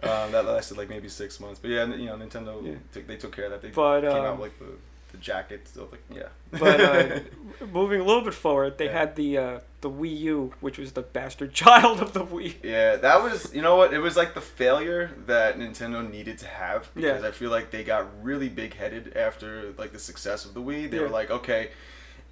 [0.03, 2.73] um, that lasted like maybe six months, but yeah, you know, Nintendo Yeah.
[2.93, 3.63] took, they took care of that.
[3.63, 4.67] They But, came um, out like the
[5.15, 5.63] the jacket.
[5.77, 6.29] Like, yeah.
[6.51, 7.21] But uh,
[7.73, 8.99] moving a little bit forward, they Yeah.
[9.01, 12.55] had the uh, the Wii U, which was the bastard child of the Wii.
[12.63, 16.47] Yeah, that was you know what it was like the failure that Nintendo needed to
[16.47, 17.29] have because Yeah.
[17.29, 20.91] I feel like they got really big headed after like the success of the Wii.
[20.91, 21.05] They Yeah.
[21.05, 21.71] were like, okay,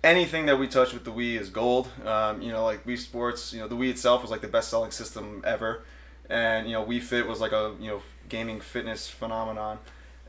[0.04, 1.88] anything that we touch with the Wii is gold.
[2.04, 4.68] Um, you know, like Wii Sports, you know, the Wii itself was like the best
[4.70, 5.84] selling system ever,
[6.28, 9.78] and you know, Wii Fit was like a you know gaming fitness phenomenon.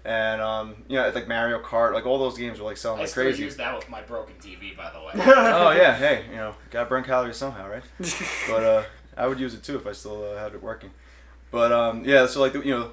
[0.05, 2.99] And um, you know, it's like Mario Kart, like all those games were like selling
[2.99, 3.43] I like still crazy.
[3.43, 5.11] use that with my broken TV, by the way.
[5.25, 7.83] oh yeah, hey, you know, gotta burn calories somehow, right?
[8.49, 8.83] but uh,
[9.15, 10.91] I would use it too if I still uh, had it working.
[11.51, 12.91] But um, yeah, so like you know,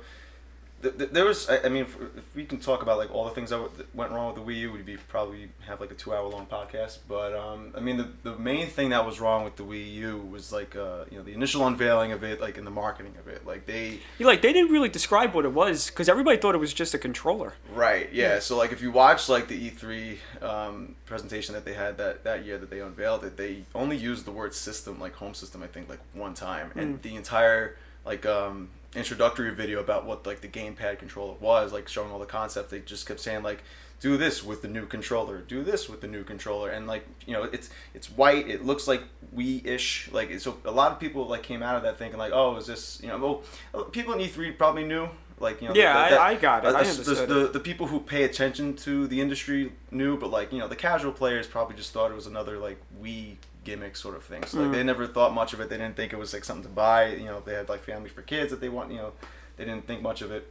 [0.80, 1.48] there was.
[1.48, 1.96] I, mean, if,
[2.34, 4.72] we can talk about like all the things that, went wrong with the Wii U,
[4.72, 6.98] we'd be probably have like a two hour long podcast.
[7.06, 10.18] But um, I mean, the the main thing that was wrong with the Wii U
[10.18, 13.28] was like uh, you know the initial unveiling of it, like in the marketing of
[13.28, 16.54] it, like they You like they didn't really describe what it was because everybody thought
[16.54, 17.54] it was just a controller.
[17.74, 18.10] Right.
[18.12, 18.38] Yeah.
[18.38, 22.44] So like, if you watch like the E3 um, presentation that they had that that
[22.46, 25.66] year that they unveiled it, they only used the word system, like home system, I
[25.66, 30.48] think, like one time, and the entire like um, introductory video about what like the
[30.48, 33.62] gamepad controller was, like showing all the concepts, they just kept saying like.
[34.02, 35.42] Do this with the new controller.
[35.42, 38.48] Do this with the new controller, and like you know, it's it's white.
[38.48, 39.02] It looks like
[39.36, 40.08] Wii-ish.
[40.10, 42.64] Like so, a lot of people like came out of that thinking like, oh, is
[42.66, 43.42] this you know?
[43.74, 45.06] Well, people in E3 probably knew
[45.38, 45.74] like you know.
[45.74, 46.68] Yeah, that- that- I, I got it.
[46.68, 50.30] uh, I the, understood the, the people who pay attention to the industry knew, but
[50.30, 53.96] like you know, the casual players probably just thought it was another like Wii gimmick
[53.96, 54.42] sort of thing.
[54.44, 54.72] So like Mm.
[54.72, 55.68] they never thought much of it.
[55.68, 57.06] They didn't think it was like something to buy.
[57.08, 58.90] You know, they had like family for kids that they want.
[58.90, 59.12] You know,
[59.56, 60.50] they didn't think much of it.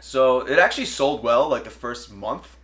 [0.00, 2.56] So it actually sold well like the first month.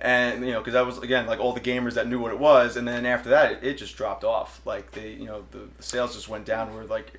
[0.00, 2.38] And you know, because I was again like all the gamers that knew what it
[2.38, 4.60] was, and then after that, it, it just dropped off.
[4.66, 7.18] Like they, you know, the, the sales just went downward like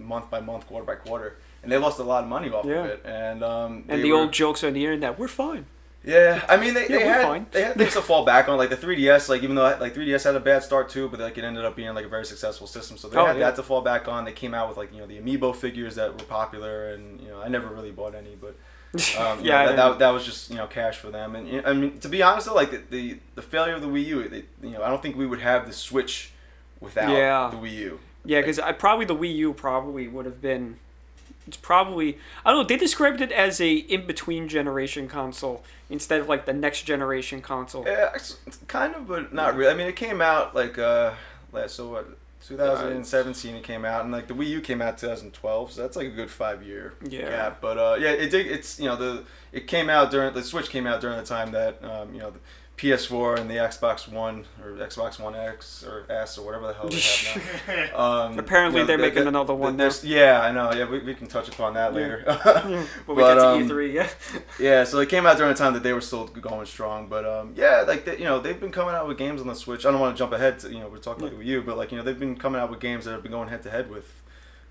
[0.00, 2.80] month by month, quarter by quarter, and they lost a lot of money off Yeah.
[2.84, 3.02] of it.
[3.04, 5.66] And um, and the were- old jokes on the internet, we're fine.
[6.08, 7.46] Yeah, I mean they, Yeah, they had fine.
[7.52, 10.24] they had things to fall back on like the 3ds like even though like 3ds
[10.24, 12.66] had a bad start too but like it ended up being like a very successful
[12.66, 13.46] system so they Oh, had yeah.
[13.46, 15.94] that to fall back on they came out with like you know the amiibo figures
[15.96, 18.56] that were popular and you know I never really bought any but
[19.18, 21.60] um, Yeah, yeah that, that, that was just you know cash for them and you
[21.62, 24.06] know, I mean to be honest though like the, the, the failure of the Wii
[24.06, 26.32] U it, you know I don't think we would have the Switch
[26.80, 27.48] without Yeah.
[27.50, 30.78] the Wii U Yeah, because I probably the Wii U probably would have been.
[31.48, 32.66] It's probably I don't know.
[32.66, 37.40] They described it as a in between generation console instead of like the next generation
[37.40, 37.84] console.
[37.86, 38.36] Yeah, it's
[38.68, 39.72] kind of, but not really.
[39.72, 41.14] I mean, it came out like uh,
[41.52, 42.06] last so what,
[42.46, 46.06] 2017 it came out, and like the Wii U came out 2012, so that's like
[46.06, 47.28] a good five year Yeah.
[47.30, 47.60] gap.
[47.60, 48.46] But uh, yeah, it did.
[48.46, 51.52] It's you know the it came out during the Switch came out during the time
[51.52, 52.38] that um, you know the
[52.78, 56.88] PS4 and the Xbox One or Xbox One X or S or whatever the hell
[56.88, 57.98] they have now.
[58.26, 59.90] Um, Apparently you know, they're the- making the- another the- one now.
[60.02, 60.72] Yeah, I know.
[60.72, 61.98] Yeah, we, we can touch upon that Yeah.
[62.00, 62.24] later.
[63.06, 64.08] When we But, get to um, E3, yeah.
[64.60, 67.24] Yeah, so it came out during a time that they were still going strong, but
[67.26, 69.84] um, yeah, like they, you know they've been coming out with games on the Switch.
[69.84, 71.62] I don't want to jump ahead to you know we're talking about the Wii U,
[71.62, 73.62] but like you know they've been coming out with games that have been going head
[73.64, 74.22] to head with,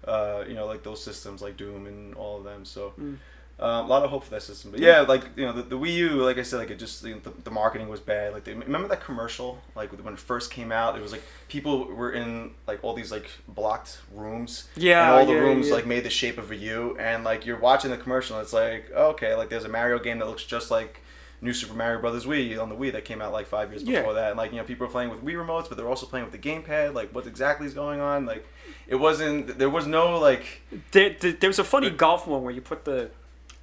[0.08, 2.63] uh, you know like those systems like Doom and all of them.
[2.65, 3.17] So Mm.
[3.60, 4.70] Uh, a lot of hope for that system.
[4.72, 7.02] But yeah, like you know the, the Wii U, like I said, like it just
[7.02, 8.34] the, the marketing was bad.
[8.34, 11.86] Like they, remember that commercial like when it first came out, it was like people
[11.86, 15.74] were in like all these like blocked rooms Yeah, and all the yeah, rooms yeah.
[15.74, 18.54] like made the shape of a U, and like you're watching the commercial, and it's
[18.54, 21.02] like okay, like there's a Mario game that looks just like
[21.41, 24.00] New Super Mario Brothers Wii on the Wii that came out like five years Yeah.
[24.02, 26.06] before that, and like you know people are playing with Wii remotes, but they're also
[26.06, 26.93] playing with the gamepad.
[26.93, 28.26] Like what exactly is going on?
[28.28, 28.48] Like
[28.88, 29.58] it wasn't.
[29.58, 30.62] There was no like.
[30.91, 33.10] There, there, there was a funny golf one where you put the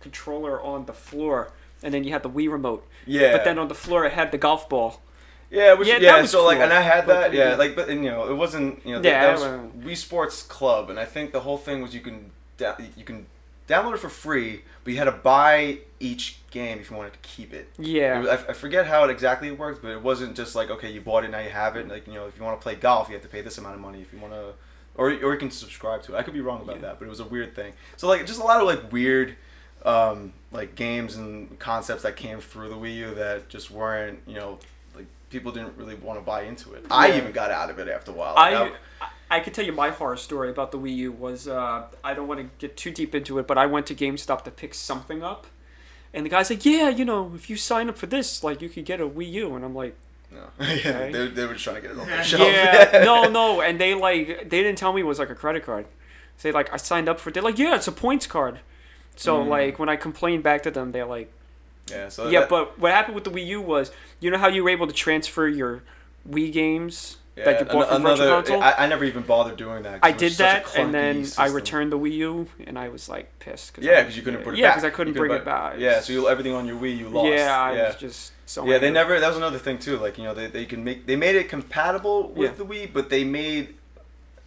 [0.04, 1.38] controller on the floor
[1.82, 2.82] and then you had the Wii remote.
[3.06, 3.32] Yeah.
[3.32, 5.00] But then on the floor it had the golf ball.
[5.50, 7.72] Yeah, which, Yeah, yeah, that was so like, and I had But- that, yeah, like,
[7.78, 10.90] but and, you know, it wasn't, you know, Yeah, that, that was Wii Sports Club,
[10.90, 13.26] and I think the whole thing was you can, da- you can
[13.68, 17.18] download it for free, but you had to buy each game if you wanted to
[17.34, 17.66] keep it.
[17.78, 18.16] Yeah.
[18.18, 20.90] It was- I, I forget how it exactly worked, but it wasn't just like okay,
[20.90, 21.86] you bought it now you have it.
[21.88, 23.74] Like you know, if you want to play golf, you have to pay this amount
[23.76, 24.00] of money.
[24.02, 24.54] If you want to,
[24.96, 26.18] or or you can subscribe to it.
[26.18, 26.82] I could be wrong about Yeah.
[26.82, 27.72] that, but it was a weird thing.
[27.96, 29.36] So like just a lot of like weird,
[29.84, 34.34] um, like games and concepts that came through the Wii U that just weren't you
[34.34, 34.58] know
[34.94, 36.84] like people didn't really want to buy into it.
[36.90, 38.34] I even got out of it after a while.
[38.34, 41.86] Like, I, I could tell you my horror story about the Wii U was uh,
[42.02, 44.50] I don't want to get too deep into it, but I went to GameStop to
[44.50, 45.46] pick something up,
[46.12, 48.68] and the guy's like, "Yeah, you know, if you sign up for this, like you
[48.68, 49.96] could get a Wii U," and I'm like,
[50.30, 50.46] no.
[50.60, 52.42] yeah, they, they were just trying to get it off the shelf.
[52.42, 55.64] "Yeah, no, no," and they like they didn't tell me it was like a credit
[55.64, 55.86] card.
[56.36, 57.32] Say like I signed up for it.
[57.32, 58.60] They're like, "Yeah, it's a points card."
[59.16, 59.48] So Mm.
[59.48, 61.30] like when I complained back to them, they're like,
[61.90, 62.08] yeah.
[62.08, 64.64] So "Yeah, that- but what happened with the Wii U was, you know how you
[64.64, 65.82] were able to transfer your
[66.28, 68.28] Wii games Yeah, that you bought an- from Virtual.
[68.28, 68.62] Console?
[68.62, 69.98] I, I never even bothered doing that.
[70.02, 73.76] I did that, and then I returned the Wii U, and I was like pissed.
[73.80, 75.74] Yeah, because you couldn't put it yeah, because I couldn't bring couldn't it back.
[75.78, 77.28] Yeah, so you, everything on your Wii you lost.
[77.32, 77.86] Yeah, I yeah.
[77.88, 78.64] was just so.
[78.66, 79.20] Yeah, they never.
[79.20, 79.98] That was another thing too.
[79.98, 82.56] Like you know, they, they can make they made it compatible with Yeah.
[82.56, 83.74] the Wii, but they made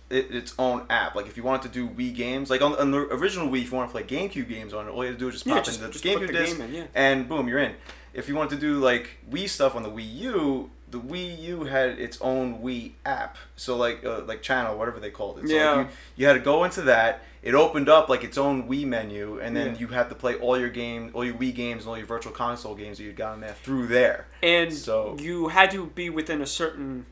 [0.09, 1.15] it its own app.
[1.15, 3.71] Like if you wanted to do Wii games, like on, on the original Wii, if
[3.71, 5.45] you want to play GameCube games on it, all you had to do was just
[5.45, 6.83] Yeah, pop just- in the just GameCube the disc, game in, yeah.
[6.95, 7.73] and boom, you're in.
[8.13, 11.65] If you wanted to do like Wii stuff on the Wii U, the Wii U
[11.65, 13.37] had its own Wii app.
[13.57, 15.47] So like uh, like channel, whatever they called it.
[15.49, 15.71] So Yeah.
[15.71, 17.21] like you, you had to go into that.
[17.43, 19.79] It opened up like its own Wii menu, and then Yeah.
[19.81, 22.31] you had to play all your game, all your Wii games, and all your Virtual
[22.33, 24.25] Console games that you'd gotten there through there.
[24.41, 27.05] and So- you had to be within a certain,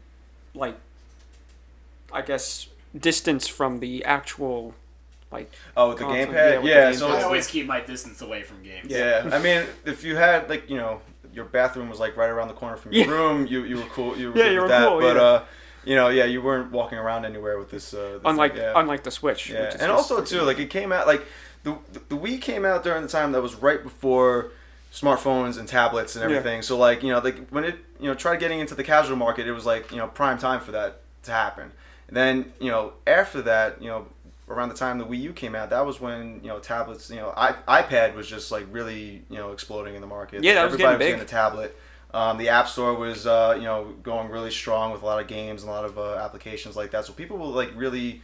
[0.53, 0.75] like,
[2.11, 4.73] I guess, distance from the actual,
[5.31, 6.91] like, Oh, the Console, gamepad, yeah, with the yeah.
[6.93, 8.89] so I always keep my distance away from games.
[8.89, 9.29] yeah.
[9.31, 11.01] I mean, if you had like you know
[11.33, 13.11] your bathroom was like right around the corner from your Yeah.
[13.11, 14.17] room, you you were cool.
[14.17, 14.87] You were Yeah, good you with were that.
[14.87, 15.21] cool, But yeah.
[15.21, 15.43] uh,
[15.83, 17.93] you know, yeah, you weren't walking around anywhere with this.
[17.93, 18.73] Uh, this unlike yeah.
[18.75, 19.49] unlike the Switch.
[19.49, 21.23] Yeah, which is and also too, like it came out like
[21.63, 21.77] the
[22.09, 24.51] the Wii came out during the time that was right before
[24.93, 26.37] smartphones and tablets and Yeah.
[26.37, 26.61] everything.
[26.61, 29.45] So like you know, like when it you know tried getting into the casual market,
[29.47, 31.71] it was like you know prime time for that to happen.
[32.09, 34.07] Then you know after that, you know
[34.47, 37.17] around the time the Wii U came out, that was when you know tablets, you
[37.17, 40.43] know I, iPad was just like really you know exploding in the market.
[40.43, 41.77] Yeah, that was Everybody getting was getting a tablet.
[42.15, 45.27] Um, the App Store was, uh, you know, going really strong with a lot of
[45.27, 47.03] games and a lot of uh, applications like that.
[47.03, 48.21] So people were like really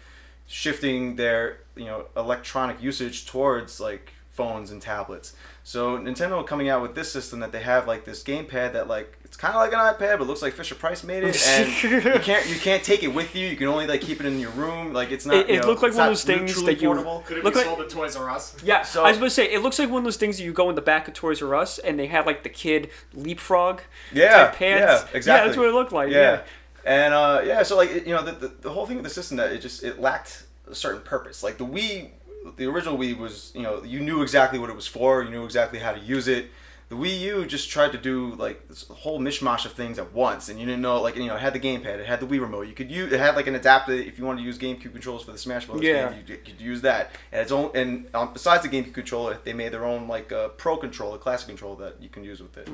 [0.48, 5.34] shifting their, you know, electronic usage towards like phones and tablets.
[5.64, 9.16] So Nintendo coming out with this system that they have like this gamepad that like
[9.24, 12.02] it's kind of like an iPad, but looks like Fisher Price made it, and you
[12.20, 13.48] can't you can't take it with you.
[13.48, 14.92] You can only like keep it in your room.
[14.92, 15.36] Like it's not.
[15.36, 17.24] It- you know, looked like one of those things that you- portable.
[17.28, 18.56] Could it Look be like- sold at Toys R Us?
[18.64, 20.44] Yeah, So- I was going to say it looks like one of those things that
[20.44, 22.90] you go in the back of Toys R Us and they had like the kid
[23.14, 24.80] leapfrog Yeah, type pads.
[24.82, 25.32] yeah, exactly.
[25.42, 26.10] Yeah, that's what it looked like.
[26.10, 26.18] yeah.
[26.20, 26.42] Yeah,
[26.84, 29.10] And uh, yeah, so like it- you know the, the the whole thing with the
[29.12, 31.44] system that it just it lacked a certain purpose.
[31.44, 32.10] Like the Wii,
[32.58, 35.24] the original Wii was you know you knew exactly what it was for.
[35.24, 36.50] You knew exactly how to use it.
[36.90, 40.50] The Wii U just tried to do like this whole mishmash of things at once,
[40.50, 42.42] and you didn't know like you know it had the gamepad, it had the Wii
[42.42, 42.68] remote.
[42.68, 45.24] You could use it had like an adapter if you wanted to use GameCube controls
[45.24, 45.82] for the Smash Bros.
[45.82, 46.10] Yeah.
[46.10, 46.24] game.
[46.28, 47.12] You could use that.
[47.32, 50.50] And its own and um, besides the GameCube controller, they made their own like uh,
[50.50, 52.70] Pro controller, a classic controller that you can use with it,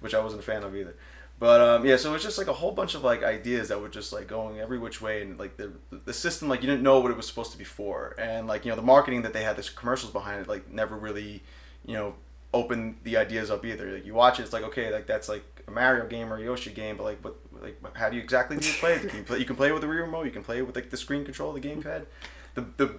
[0.00, 0.94] which I wasn't a fan of either.
[1.42, 3.80] But um, yeah, so it was just like a whole bunch of like ideas that
[3.80, 6.84] were just like going every which way, and like the the system like you didn't
[6.84, 9.32] know what it was supposed to be for, and like you know the marketing that
[9.32, 11.42] they had, this commercials behind it, like never really,
[11.84, 12.14] you know,
[12.54, 13.90] opened the ideas up either.
[13.90, 16.42] Like you watch it, it's like okay, like that's like a Mario game or a
[16.44, 18.92] Yoshi game, but like what like how do you exactly do you play?
[18.92, 19.08] it?
[19.08, 19.38] Can you play?
[19.40, 20.24] You can play it with the Wii remote.
[20.26, 22.06] You can play it with like the screen control, the gamepad.
[22.54, 22.98] The the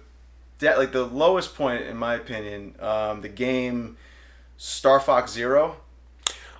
[0.58, 3.96] that like the lowest point in my opinion, um, the game
[4.58, 5.78] Star Fox Zero.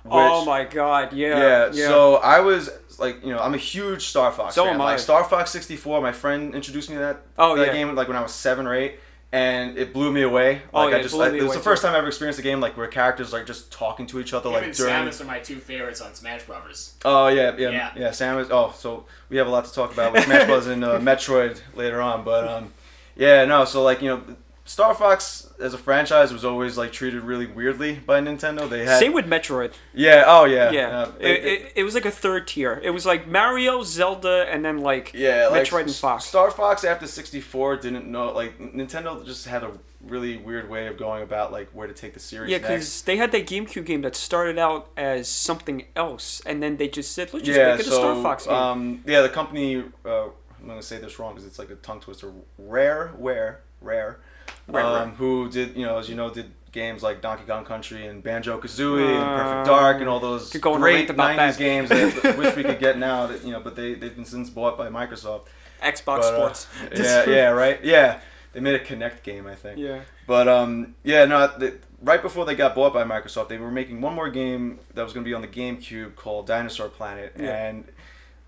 [0.09, 1.87] Oh my god, yeah, yeah, yeah.
[1.87, 4.75] So I was like, you know, I'm a huge Star Fox So fan.
[4.75, 4.85] am I.
[4.91, 7.73] Like Star Fox 64, my friend introduced me to that Oh, that yeah.
[7.73, 8.99] game like when I was seven or eight,
[9.31, 10.61] and it blew me away.
[10.73, 11.87] Oh, Like yeah, I it just, blew like, me it was away the first too.
[11.87, 14.49] time I ever experienced a game like where characters like just talking to each other
[14.49, 14.93] Him like and during.
[14.93, 16.93] Samus are my two favorites on Smash Brothers.
[17.03, 17.91] Oh yeah, yeah, Yeah.
[17.97, 18.47] yeah, Samus.
[18.51, 20.67] Oh, so we have a lot to talk about with Smash Bros.
[20.67, 22.73] and uh, Metroid later on, but um,
[23.17, 23.65] yeah, no.
[23.65, 24.23] So like you know,
[24.67, 28.67] Star Fox as a franchise was always like treated really weirdly by Nintendo.
[28.67, 29.73] They had Same with Metroid.
[29.93, 32.81] yeah, oh yeah, Yeah, uh, it, it, it was like a third tier.
[32.83, 36.25] It was like Mario, Zelda, and then like Yeah, like Metroid and S- Fox.
[36.25, 40.97] Star Fox after 64 didn't know like Nintendo just had a really weird way of
[40.97, 44.01] going about like where to take the series Yeah, because they had that GameCube game
[44.01, 47.81] that started out as something else, and then they just said, "Let's just yeah, make
[47.81, 50.23] it a Star Fox game." um, yeah, the company uh,
[50.59, 52.31] I'm gonna say this wrong because it's like a tongue twister.
[52.57, 54.19] Rare, where, rare,
[54.67, 55.05] Rare, um, Rare.
[55.15, 58.59] who did you know as you know did games like Donkey Kong Country and Banjo
[58.59, 61.57] Kazooie and Uh, Perfect Dark and all those could go on a great 90s that.
[61.57, 64.49] games that wish we could get now that you know but they they've been since
[64.49, 65.45] bought by Microsoft.
[65.81, 66.67] Xbox But, uh, Sports.
[66.95, 68.19] yeah, yeah, right, yeah.
[68.53, 69.77] They made a Kinect game, I think.
[69.77, 69.99] yeah.
[70.25, 71.47] But um, yeah, no.
[71.57, 75.03] The, right before they got bought by Microsoft, they were making one more game that
[75.03, 77.65] was going to be on the GameCube called Dinosaur Planet, Yeah.
[77.67, 77.83] and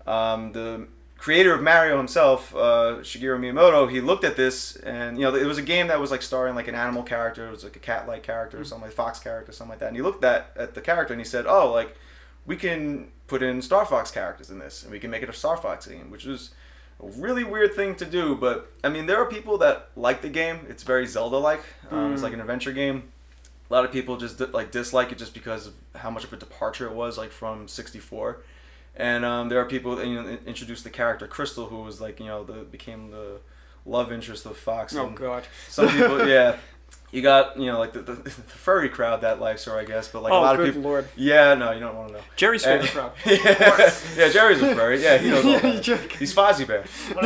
[0.06, 0.86] um, the
[1.18, 5.44] creator of Mario himself, uh, Shigeru Miyamoto, he looked at this, and you know, it
[5.44, 7.80] was a game that was like starring like an animal character, it was like a
[7.80, 9.88] cat-like character, or something like fox character, something like that.
[9.88, 11.96] And he looked at at the character and he said, "Oh, like
[12.46, 15.32] we can put in Star Fox characters in this, and we can make it a
[15.32, 16.50] Star Fox game," which was
[17.02, 20.28] a really weird thing to do, but I mean, there are people that like the
[20.28, 20.66] game.
[20.68, 21.62] It's very Zelda-like.
[21.90, 23.12] Um, It's like an adventure game.
[23.70, 26.36] A lot of people just like dislike it just because of how much of a
[26.36, 28.38] departure it was, like from '64.
[28.96, 32.18] And um, there are people that you know introduced the character Krystal, who was like
[32.18, 33.40] you know the became the
[33.86, 34.94] love interest of Fox.
[34.96, 35.44] Oh and God.
[35.68, 36.56] some people, yeah.
[37.12, 40.08] you got you know like the, the, the furry crowd that likes her, I guess,
[40.08, 40.90] but like oh, a lot good of people.
[40.90, 41.08] lord.
[41.16, 42.20] Yeah, no, you don't want to know.
[42.36, 43.12] Jerry's And- favorite crowd.
[43.26, 45.00] yeah, yeah, Jerry's a furry.
[45.02, 46.12] Yeah, he knows all that.
[46.18, 46.80] He's Fozzie Bear.
[46.80, 47.24] Um,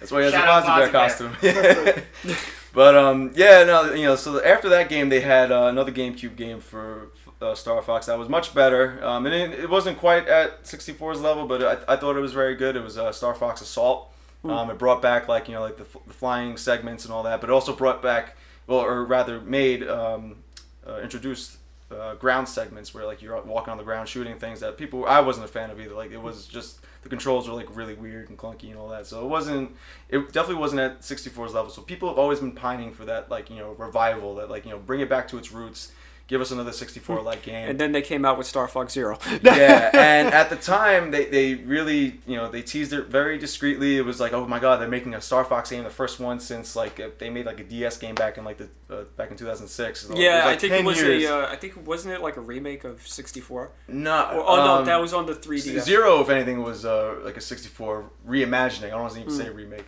[0.00, 1.94] that's why he has Shout a out Fozzie Bear Fozzie Bear.
[1.94, 2.36] costume.
[2.74, 6.36] but um, yeah, no, you know, so after that game, they had uh, another GameCube
[6.36, 7.08] game for
[7.42, 9.04] uh, Star Fox that was much better.
[9.04, 12.32] Um, and it, it wasn't quite at 64's level, but I, I thought it was
[12.32, 12.76] very good.
[12.76, 14.08] It was uh, Star Fox Assault.
[14.44, 17.22] Um, it brought back like you know like the, f- the flying segments and all
[17.22, 20.38] that, but it also brought back, well, or rather made um,
[20.84, 21.58] uh, introduced
[21.92, 25.20] uh, ground segments where like you're walking on the ground shooting things that people I
[25.20, 25.94] wasn't a fan of either.
[25.94, 29.06] Like it was just the controls were like really weird and clunky and all that.
[29.06, 29.76] So it wasn't.
[30.08, 31.70] It definitely wasn't at 64's level.
[31.70, 34.70] So people have always been pining for that like you know revival that like you
[34.70, 35.92] know bring it back to its roots.
[36.32, 37.68] Give us another 64 like game.
[37.68, 39.18] And then they came out with Star Fox Zero.
[39.42, 43.98] yeah, and at the time they, they really you know they teased it very discreetly.
[43.98, 46.40] It was like oh my god they're making a Star Fox game, the first one
[46.40, 49.30] since like uh, they made like a DS game back in like the uh, back
[49.30, 50.00] in 2006.
[50.06, 51.24] So yeah, like, I think it was years.
[51.24, 51.36] a.
[51.36, 53.70] Uh, I think wasn't it like a remake of 64?
[53.88, 54.22] no.
[54.32, 55.80] Or, oh no, um, that was on the 3D.
[55.80, 58.86] Zero, if anything, was uh, like a 64 reimagining.
[58.86, 59.38] I don't want to even Hmm.
[59.38, 59.84] say remake.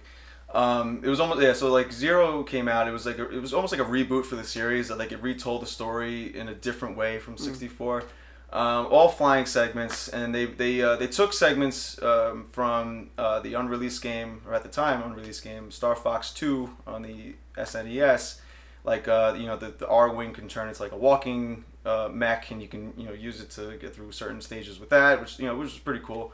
[0.54, 1.52] Um, it was almost yeah.
[1.52, 2.86] So like Zero came out.
[2.88, 4.88] It was like a, it was almost like a reboot for the series.
[4.88, 7.42] That like it retold the story in a different way from Hmm.
[7.42, 8.04] 64.
[8.52, 13.54] Um, all flying segments, and they they uh, they took segments um, from uh, the
[13.54, 18.38] unreleased game, or at the time unreleased game, Star Fox 2 on the SNES.
[18.84, 20.68] Like uh, you know, the, the Arwing can turn.
[20.68, 23.92] It's like a walking uh, mech, and you can you know use it to get
[23.92, 26.32] through certain stages with that, which you know which is pretty cool.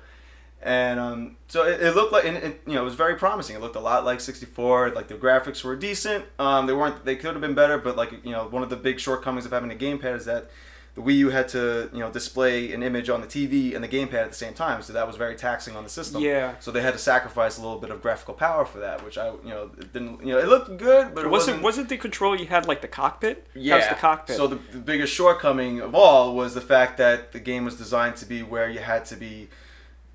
[0.63, 3.57] And um, so it, it looked like, and it, you know, it was very promising.
[3.57, 4.91] It looked a lot like 64.
[4.91, 6.25] Like the graphics were decent.
[6.39, 7.05] Um, they weren't.
[7.05, 9.53] They could have been better, but like you know, one of the big shortcomings of
[9.53, 10.51] having a gamepad is that
[10.95, 13.89] the Wii U had to you know display an image on the TV and the
[13.89, 14.83] gamepad at the same time.
[14.83, 16.23] So that was very taxing on the system.
[16.23, 16.55] Yeah.
[16.61, 19.29] So they had to sacrifice a little bit of graphical power for that, which I
[19.29, 21.63] you know it didn't you know it looked good, but it wasn't wasn't.
[21.63, 23.47] wasn't the control you had like the cockpit?
[23.55, 23.77] Yeah.
[23.77, 24.37] Was the cockpit.
[24.37, 28.17] So the, the biggest shortcoming of all was the fact that the game was designed
[28.17, 29.49] to be where you had to be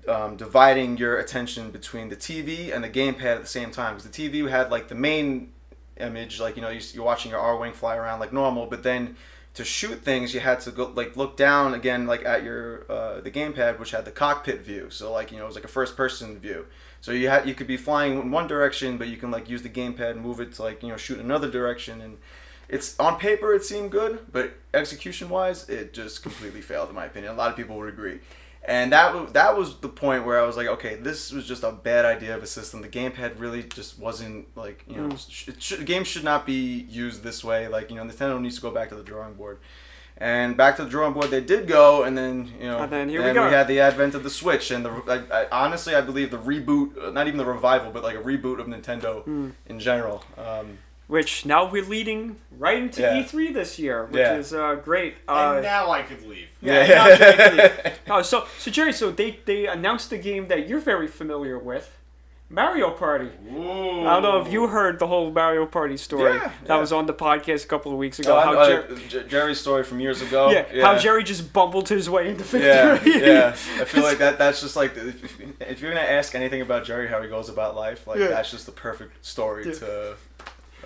[0.08, 3.94] um, dividing your attention between the TV and the gamepad at the same time.
[3.94, 5.52] Because the TV had like the main
[5.98, 9.16] image, like you know you- you're watching your Arwing fly around like normal, but then
[9.54, 13.20] to shoot things you had to go like look down again like at your uh,
[13.22, 14.90] the gamepad which had the cockpit view.
[14.90, 16.66] So like you know it was like a first person view.
[17.00, 19.62] So you had you could be flying in one direction but you can like use
[19.62, 22.00] the gamepad and move it to like you know shoot another direction.
[22.02, 22.18] And
[22.68, 27.06] it's on paper it seemed good but execution wise it just completely failed in my
[27.06, 27.32] opinion.
[27.32, 28.18] A lot of people would agree
[28.66, 31.62] and that was that was the point where I was like, okay, this was just
[31.62, 32.82] a bad idea of a system.
[32.82, 36.86] The gamepad really just wasn't like you know, sh- it should, games should not be
[36.90, 37.68] used this way.
[37.68, 39.58] Like you know, Nintendo needs to go back to the drawing board.
[40.18, 43.08] And back to the drawing board they did go, and then you know, And then
[43.10, 43.50] here we then go.
[43.50, 44.90] had the advent of the Switch, and the
[45.30, 48.22] I, I, honestly I believe the reboot, uh, not even the revival, but like a
[48.22, 49.50] reboot of Nintendo Hmm.
[49.66, 50.24] in general.
[50.38, 53.22] Um, which now we're leading right into Yeah.
[53.22, 54.36] E3 this year, which Yeah.
[54.38, 55.14] is uh, great.
[55.28, 56.48] And Uh, now I could leave.
[56.60, 58.00] Yeah, now Jerry can leave.
[58.10, 61.92] oh, so so Jerry, so they they announced a game that you're very familiar with,
[62.48, 63.30] Mario Party.
[63.52, 64.06] Ooh.
[64.06, 66.80] I don't know if you heard the whole Mario Party story Yeah, that yeah.
[66.80, 68.36] was on the podcast a couple of weeks ago.
[68.36, 70.50] Oh, how I- Jer- uh, J- Jerry's story from years ago.
[70.50, 73.20] yeah, how Jerry just bumbled his way into Yeah, victory.
[73.20, 73.26] yeah.
[73.26, 73.48] yeah.
[73.82, 74.38] I feel like that.
[74.38, 77.48] That's just like if, if- if you're gonna ask anything about Jerry, how he goes
[77.48, 78.28] about life, like Yeah.
[78.28, 79.72] that's just the perfect story Yeah.
[79.80, 80.14] to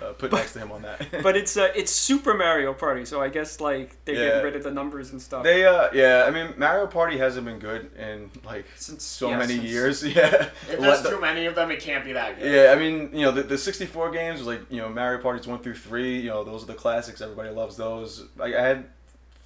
[0.01, 1.05] uh, put next to him on that.
[1.23, 4.25] but it's uh, it's Super Mario Party, so I guess like they're Yeah.
[4.25, 5.43] getting rid of the numbers and stuff.
[5.43, 6.25] they, uh, yeah.
[6.27, 10.13] I mean, Mario Party hasn't been good in like Since- so yeah, many since- year
[10.15, 10.49] Yeah.
[10.69, 12.51] If there's too many of them, it can't be that good.
[12.53, 15.47] Yeah, I mean, you know, the, the 64 games was like, you know, Mario Parties
[15.47, 17.21] 1 through 3, you know, those are the classics.
[17.21, 18.25] Everybody loves those.
[18.39, 18.85] I, I had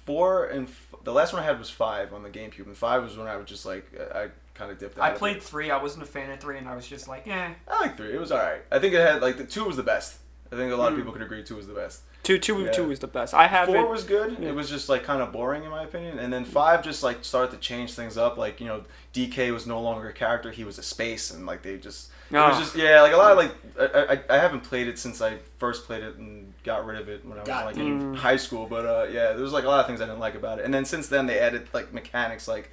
[0.04, 2.66] four and f- the last one I had was 5 on the GameCube.
[2.66, 5.04] And 5 was when I was just like, I kind of dipped out.
[5.04, 5.70] I of played three.
[5.70, 7.50] I wasn't a fan of three, and I was just like, eh.
[7.68, 8.12] I like 3.
[8.12, 8.62] It was alright.
[8.70, 10.18] I think it had, like, the 2 was the best.
[10.52, 10.94] I think a lot Hmm.
[10.94, 12.02] of people could agree 2 was the best.
[12.22, 12.70] Two, two, Yeah.
[12.72, 13.34] two is the best.
[13.34, 13.88] I have Four it.
[13.88, 14.36] was good.
[14.40, 14.48] Yeah.
[14.48, 16.18] It was just like kind of boring in my opinion.
[16.18, 18.36] And then five just like started to change things up.
[18.36, 18.82] Like you know,
[19.12, 22.34] DK was no longer a character; he was a space, and like they just it
[22.34, 22.58] was Ah.
[22.58, 25.38] just yeah, like a lot of like I, I, I haven't played it since I
[25.58, 27.82] first played it and got rid of it when I was Got like it.
[27.82, 28.16] in Mm.
[28.16, 28.66] high school.
[28.66, 30.64] But uh, yeah, there was like a lot of things I didn't like about it.
[30.64, 32.70] And then since then they added like mechanics like.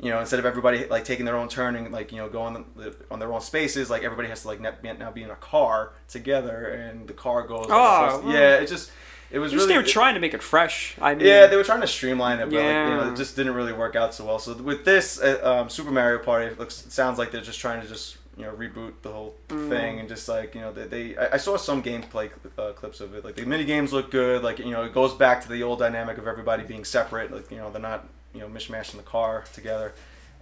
[0.00, 2.54] You know, instead of everybody like taking their own turn and like you know going
[2.56, 2.64] on,
[3.10, 6.66] on their own spaces, like everybody has to like now be in a car together,
[6.66, 7.66] and the car goes.
[7.68, 8.32] Oh, well.
[8.32, 8.92] yeah, it just
[9.30, 10.94] it was Just really they were trying to make it fresh.
[11.00, 13.36] I mean, yeah, they were trying to streamline it, but like, you know, it just
[13.36, 14.38] didn't really work out so well.
[14.38, 17.58] So with this uh, um, Super Mario Party, it looks it sounds like they're just
[17.60, 19.68] trying to just you know reboot the whole Mm.
[19.68, 23.00] thing and just like you know they, they I, I saw some gameplay uh, clips
[23.00, 23.24] of it.
[23.24, 24.42] Like the mini games look good.
[24.44, 27.32] Like you know it goes back to the old dynamic of everybody being separate.
[27.32, 28.06] Like you know they're not
[28.38, 29.92] you know mishmashing the car together,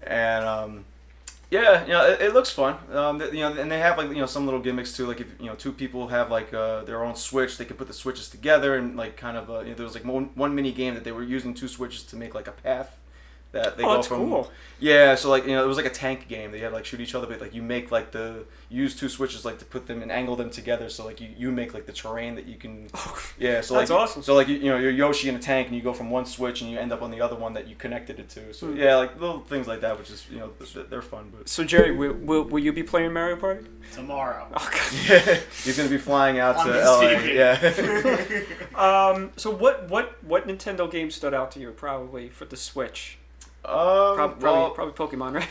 [0.03, 0.84] and um,
[1.51, 2.76] Yeah, you know, it, it looks fun.
[2.92, 5.07] Um, you know, and they have like you know some little gimmicks too.
[5.07, 7.86] Like if you know two people have like uh, their own switch, they can put
[7.86, 10.55] the switches together and like kind of uh, you know, there was like one, one
[10.55, 12.97] mini game that they were using two switches to make like a path
[13.64, 14.18] that they Oh, go that's from.
[14.28, 14.50] cool.
[14.78, 16.52] Yeah, so like you know it was like a tank game.
[16.52, 19.09] They had like shoot each other, but like you make like the you use two
[19.09, 20.90] switches like to put them and angle them together.
[20.90, 22.88] So like you, you make like the terrain that you can.
[23.38, 24.22] Yeah, so That's like awesome.
[24.22, 26.24] So like you, you know you're Yoshi in a tank and you go from one
[26.26, 28.52] switch and you end up on the other one that you connected it to.
[28.54, 28.76] So Hmm.
[28.76, 30.50] yeah, like little things like that, which is you know
[30.90, 31.32] they're fun.
[31.36, 33.66] But So Jerry, will, will, will you be playing Mario Party?
[33.94, 34.48] Tomorrow.
[34.54, 34.92] Oh, God.
[35.09, 37.11] yeah, he's gonna be flying out to LA.
[37.32, 38.42] Yeah.
[38.76, 43.18] Um, so what what what Nintendo game stood out to you probably for the Switch?
[43.66, 45.48] Um, Probably well, probably Pokemon, right?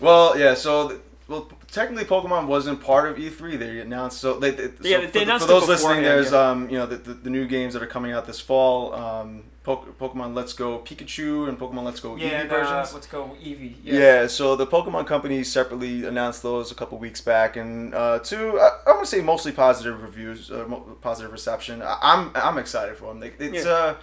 [0.00, 0.54] well, yeah.
[0.54, 0.88] So.
[0.88, 3.58] th- well, technically, Pokemon wasn't part of E3.
[3.58, 6.02] They announced so they, they Yeah, so they for, announced for those listening.
[6.04, 6.50] There's yeah.
[6.50, 8.94] um you know the, the, the new games that are coming out this fall.
[8.94, 12.94] Um, po- Pokemon Let's Go Pikachu and Pokemon Let's Go Eevee versions.
[12.94, 13.74] let's go Eevee.
[13.82, 14.28] Yeah.
[14.28, 18.68] so the Pokemon Company separately announced those a couple weeks back, and uh, two, I,
[18.86, 21.82] I want to say mostly positive reviews, uh, mo- positive reception.
[21.82, 23.18] I, I'm I'm excited for them.
[23.18, 23.72] They, it's Yeah.
[23.72, 23.94] uh,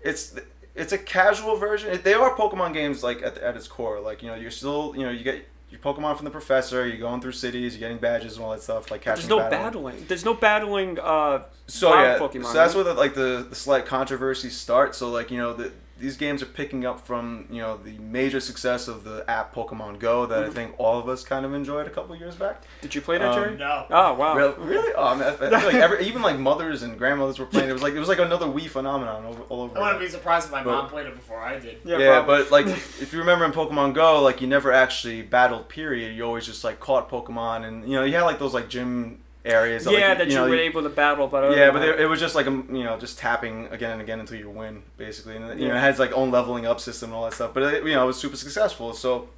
[0.00, 0.34] it's
[0.74, 2.00] it's a casual version.
[2.02, 4.00] They are Pokemon games, like at, at its core.
[4.00, 6.86] Like you know, you're still you know you get your Pokemon from the professor.
[6.86, 7.74] You're going through cities.
[7.74, 8.90] You're getting badges and all that stuff.
[8.90, 9.28] Like catching.
[9.28, 9.84] There's no battling.
[9.94, 10.06] battling.
[10.06, 10.98] There's no battling.
[10.98, 12.84] Uh, So yeah, Pokemon, so that's right?
[12.84, 14.98] where the, like the, the slight controversy starts.
[14.98, 15.72] So like you know the
[16.02, 19.98] these games are picking up from you know the major success of the app Pokemon
[20.00, 20.42] Go that.
[20.44, 22.62] I think all of us kind of enjoyed a couple years back.
[22.80, 23.56] did you play that, Um, Jerry?
[23.56, 23.86] No.
[23.88, 24.36] Oh wow.
[24.36, 24.92] Really, really?
[24.96, 27.70] Oh, man, I feel like every, even like mothers and grandmothers were playing.
[27.70, 29.78] It was like it was like another Wii phenomenon over, all over.
[29.78, 31.78] I wouldn't be surprised if my But- mom played it before I did.
[31.84, 32.66] Yeah, Yeah, but like
[33.04, 35.68] if you remember in Pokemon Go, like you never actually battled.
[35.68, 36.16] Period.
[36.16, 39.20] You always just like caught Pokemon, and you know you had like those like gym
[39.44, 39.84] areas.
[39.86, 42.20] yeah, like, that you, know, were able to battle, but Yeah, but it, it was
[42.20, 45.68] just like you know just tapping again and again until you win basically, and you
[45.68, 47.52] know it has like own leveling up system and all that stuff.
[47.54, 48.92] But it, you know it was super successful.
[48.92, 49.28] So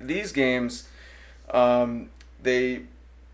[0.00, 0.88] these games,
[1.50, 2.10] um,
[2.42, 2.82] they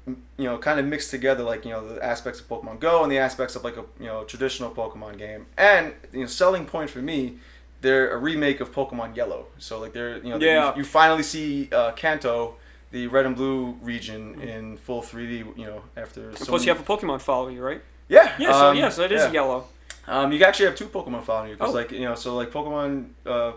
[0.07, 3.11] you know kind of mixed together like you know the aspects of Pokemon Go and
[3.13, 5.47] the aspects of like a you know traditional Pokemon game.
[5.57, 7.39] And you know selling point for me.
[7.81, 10.71] They're a remake of Pokemon Yellow, so like they're you know Yeah.
[10.71, 12.55] you, you finally see uh, Kanto,
[12.93, 14.43] the red and blue region Mm.
[14.49, 15.45] in full 3D.
[15.57, 17.83] You know after so plus, many- you have a Pokemon follow you, right?
[18.09, 19.33] yeah, Yeah, so um, yeah, so it is yeah.
[19.33, 19.67] yellow.
[20.07, 21.79] Um, you actually have two Pokemon following you because, Oh.
[21.79, 23.53] like, you know, so like Pokemon uh,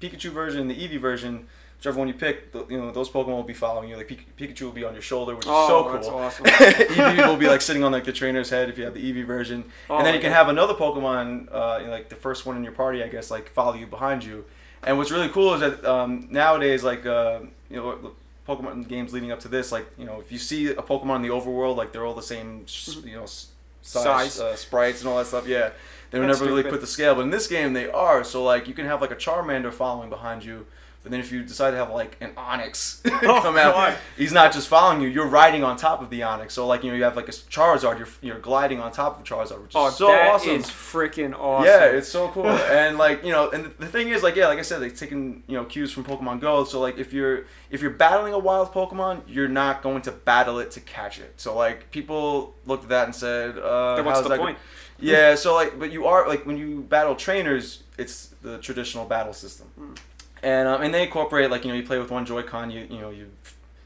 [0.00, 1.46] Pikachu version, and the Eevee version,
[1.78, 3.96] whichever one you pick, the, you know, those Pokemon will be following you.
[3.96, 6.18] Like Pik- Pikachu will be on your shoulder, which is Oh, so that's cool.
[6.18, 6.44] awesome.
[6.98, 9.24] Eevee will be like sitting on like the trainer's head if you have the Eevee
[9.26, 12.46] version, Oh, and then you can have another Pokemon, uh, you know, like the first
[12.46, 14.44] one in your party, I guess, like follow you behind you.
[14.84, 18.12] And what's really cool is that um, nowadays, like, uh, you know.
[18.48, 21.22] Pokemon games leading up to this, like you know, if you see a Pokemon in
[21.22, 22.64] the overworld, like they're all the same,
[23.04, 24.02] you know, size, Mm-hmm.
[24.02, 24.40] Size.
[24.40, 25.46] Uh, sprites and all that stuff.
[25.46, 25.70] Yeah,
[26.10, 28.24] they would never really put the scale, but in this game they are.
[28.24, 30.66] So like you can have like a Charmander following behind you,
[31.02, 33.96] but then if you decide to have like an Onix Oh, come out, God.
[34.16, 36.50] he's not just following you; you're riding on top of the Onix.
[36.52, 39.24] So like you know you have like a Charizard, you're you're gliding on top of
[39.24, 40.50] Charizard, which is Oh, so that awesome.
[40.50, 41.66] is freaking awesome.
[41.66, 42.46] Yeah, it's so cool.
[42.48, 45.42] and like, you know, and the thing is like, yeah, like I said, like taking,
[45.46, 46.64] you know, cues from Pokemon Go.
[46.64, 50.58] So like if you're if you're battling a wild Pokemon, you're not going to battle
[50.58, 51.34] it to catch it.
[51.40, 54.58] So like people looked at that and said, uh Then what's the that point?
[55.00, 59.32] Yeah, so like but you are like when you battle trainers, it's the traditional battle
[59.32, 59.68] system.
[59.78, 59.94] Hmm.
[60.42, 63.00] And um, and they incorporate like, you know, you play with one Joy-Con, you you
[63.00, 63.30] know, you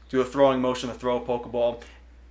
[0.09, 1.81] do a throwing motion to throw a Pokeball.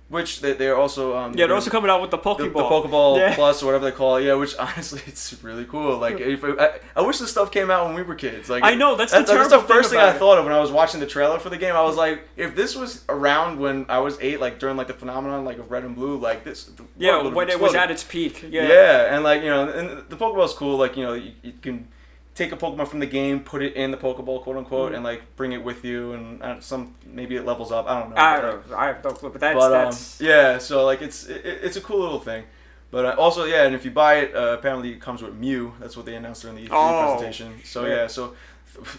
[0.09, 2.53] Which they, they're also um, Yeah, they're also coming out with the the, Pokeball.
[2.53, 3.33] the Pokeball Yeah.
[3.33, 4.25] Plus or whatever they call it.
[4.25, 5.97] Yeah, which honestly it's really cool.
[5.97, 8.47] Like if I, I wish this stuff came out when we were kids.
[8.47, 10.53] Like I know, that's the that's, that's the first thing thing, I thought of when
[10.53, 11.75] I was watching the trailer for the game.
[11.75, 14.93] I was like, if this was around when I was eight, like during like the
[14.93, 16.69] phenomenon like of red and blue, like this.
[16.97, 18.43] Yeah, when it was at its peak.
[18.43, 18.67] Yeah.
[18.67, 19.15] Yeah.
[19.15, 20.77] and like you know, and the Pokeball's cool.
[20.77, 21.87] Like you know, you, you can
[22.35, 24.95] take a Pokemon from the game, put it in the Pokeball, quote unquote, Mhm.
[24.95, 27.87] and like bring it with you, and uh, some maybe it levels up.
[27.87, 28.15] I don't know.
[28.15, 28.75] I but, uh.
[28.77, 30.19] I have no clue, but that's but um, that's.
[30.21, 32.43] yeah, so like it's it, it's a cool little thing.
[32.91, 35.73] But uh, also, yeah, and if you buy it, uh, apparently it comes with Mew.
[35.79, 37.59] That's what they announced during the E3 Oh, presentation.
[37.63, 37.91] So shit.
[37.97, 38.35] yeah, so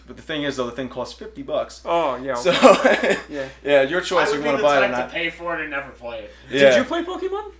[0.06, 1.82] but the thing is though, the thing costs fifty bucks.
[1.84, 2.34] Oh yeah.
[2.34, 2.50] So
[3.28, 3.48] yeah.
[3.64, 5.30] yeah, your I choice if would you want to buy it or type to pay
[5.30, 6.30] for it and never play it.
[6.50, 6.60] Yeah.
[6.70, 7.52] Did you play Pokemon?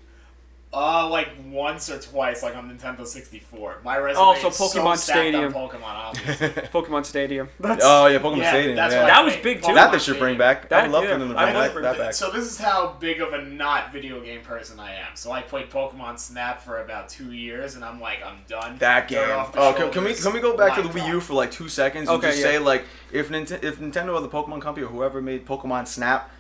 [0.77, 3.79] Uh, like once or twice, like on Nintendo 64.
[3.85, 5.55] My resume Oh, so is Pokemon so stacked Stadium.
[5.55, 6.49] on Pokemon, obviously.
[6.72, 7.49] Pokemon Stadium.
[7.61, 8.77] That's, oh yeah, Pokemon Yeah, Stadium.
[8.77, 9.03] that's yeah.
[9.03, 9.43] what I That was played.
[9.45, 9.68] big, too.
[9.68, 10.39] Pokemon that they should bring Stadium.
[10.39, 10.64] back.
[10.64, 12.05] I That- would love yeah, for them to I bring would that, bring that that.
[12.07, 12.14] back.
[12.14, 15.14] So this is how big of a not video game person I am.
[15.14, 18.77] So I played Pokemon Snap for about two years, and I'm like, I'm done.
[18.79, 19.37] That Dirt game.
[19.39, 20.25] off the Oh, can, can we shoulders.
[20.25, 21.09] can we go back to the My Wii God.
[21.09, 22.45] U for like two seconds and Okay, just yeah.
[22.47, 26.31] say like if Nintendo if Nintendo or the Pokemon Company or whoever made Pokemon Snap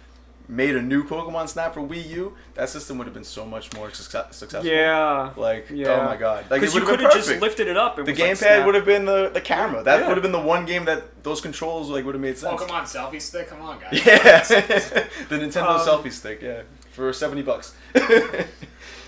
[0.46, 3.72] made a new Pokemon Snap for Wii U, that system would have been so much
[3.74, 4.70] more success- successful.
[4.70, 5.30] Yeah.
[5.36, 5.88] Like, Yeah.
[5.88, 6.44] oh my god.
[6.50, 7.96] Like, Because you could have have just lifted it up.
[7.96, 9.82] And the was like, gamepad would have been the, the camera.
[9.82, 10.08] That Yeah.
[10.08, 12.60] would have been the one game that those controls like would have made sense.
[12.60, 13.48] Pokemon selfie stick.
[13.48, 13.92] Come on, guys.
[14.06, 14.40] Yeah,
[15.30, 16.42] the Nintendo Um, selfie stick.
[16.42, 17.74] Yeah, for seventy bucks.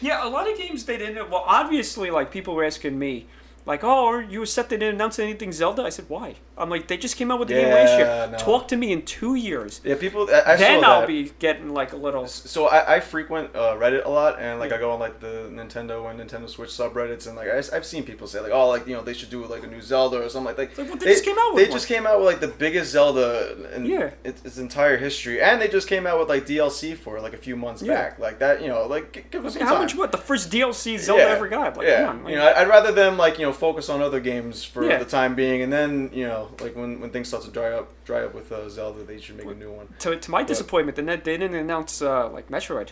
[0.00, 1.30] Yeah, a lot of games they didn't.
[1.30, 3.26] Well, obviously, like people were asking me,
[3.66, 6.86] like, "Oh, you were set they didn't announce anything Zelda." I said, "Why?" I'm like,
[6.86, 8.28] "They just came out with the game last Yeah, year.
[8.32, 8.38] no.
[8.38, 10.28] Talk to me in two years, yeah, people.
[10.32, 13.74] I, I then saw I'll be getting like a little." So I, I frequent uh,
[13.76, 14.76] Reddit a lot, and like Yeah.
[14.76, 18.04] I go on like the Nintendo and Nintendo Switch subreddits, and like I, have seen
[18.04, 20.28] people say like, oh, like you know they should do like a new Zelda or
[20.28, 20.78] something like that.
[20.78, 21.76] Like, well, they just came out with They one.
[21.76, 24.10] just came out with like the biggest Zelda in Yeah.
[24.24, 27.36] its, its entire history, and they just came out with like DLC for like a
[27.36, 27.94] few months Yeah.
[27.94, 28.62] back, like that.
[28.62, 29.82] You know, like give us Like, how time.
[29.82, 29.94] much?
[29.94, 31.28] What the first DLC Zelda Yeah.
[31.30, 31.76] ever got?
[31.76, 34.20] Like, yeah, on, like, you know, I'd rather them like you know focus on other
[34.20, 34.98] games for Yeah.
[34.98, 37.88] the time being, and then you know like when, when things start to dry up,
[38.04, 39.88] dry up with uh, Zelda, they should make a new one.
[40.00, 42.90] to, to my disappointment, they didn't announce uh, like Metroid.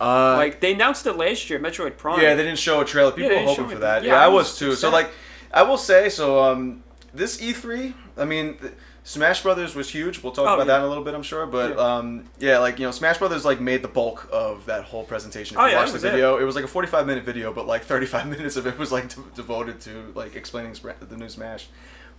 [0.00, 2.20] Uh, like they announced it last year, Metroid Prime.
[2.22, 3.12] Yeah, they didn't show a trailer.
[3.12, 4.02] People they were hoping for that.
[4.02, 4.74] Yeah, Yeah, I was was too.
[4.74, 5.10] So like,
[5.52, 6.42] I will say so.
[6.42, 8.72] Um, this E3, I mean, th-
[9.02, 10.22] Smash Brothers was huge.
[10.22, 10.74] We'll talk Oh, about yeah.
[10.74, 11.46] that in a little bit, I'm sure.
[11.46, 11.76] But Yeah.
[11.96, 15.56] um, yeah, like you know, Smash Brothers like made the bulk of that whole presentation.
[15.56, 16.10] If Oh, you yeah, watch the was it.
[16.10, 16.44] video, it.
[16.44, 19.22] was like a 45 minute video, but like 35 minutes of it was like de-
[19.34, 20.74] devoted to like explaining
[21.08, 21.68] the new Smash.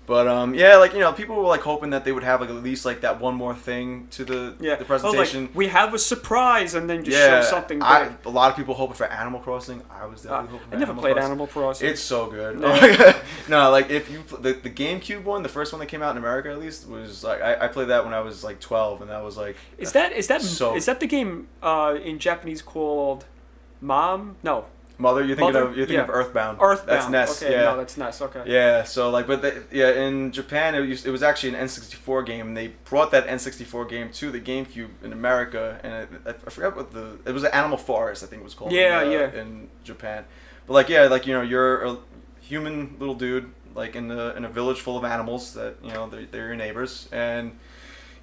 [0.07, 2.49] But um, yeah, like you know, people were like hoping that they would have like
[2.49, 4.75] at least like that one more thing to the yeah.
[4.75, 5.49] the Oh, like, presentation.
[5.53, 7.87] we have a surprise, and then just yeah, show something big.
[7.87, 9.81] I, a lot of people hoping for Animal Crossing.
[9.91, 11.29] I was Uh, definitely hoping for I never Animal played Crossing.
[11.31, 11.89] Animal Crossing.
[11.89, 12.59] It's so good.
[12.59, 13.21] Yeah.
[13.47, 16.17] no, like if you the, the GameCube one, the first one that came out in
[16.17, 19.09] America at least was like I, I played that when I was like twelve, and
[19.11, 22.61] that was like Is that is that So- is that the game uh, in Japanese
[22.63, 23.25] called
[23.79, 24.35] Mom?
[24.43, 24.65] No,
[25.01, 25.23] Mother.
[25.25, 25.67] You're thinking Mother?
[25.67, 26.03] of you're thinking Yeah.
[26.03, 26.59] of Earthbound.
[26.61, 27.13] Earthbound.
[27.13, 27.43] That's NES.
[27.43, 27.61] Okay, yeah.
[27.63, 28.21] no, that's NES.
[28.21, 28.43] Okay.
[28.45, 32.25] yeah, so like, but the, yeah, in Japan it, used, it was actually an N64
[32.25, 36.09] game, and they brought that N64 game to the GameCube in America, and it,
[36.45, 38.71] I, forgot what the it was Animal Forest, I think it was called.
[38.71, 39.41] Yeah, in, uh, yeah.
[39.41, 40.25] In Japan,
[40.67, 41.97] but like yeah, like you know, you're a
[42.39, 46.07] human little dude, like in a in a village full of animals that you know
[46.09, 47.57] they're, they're your neighbors, and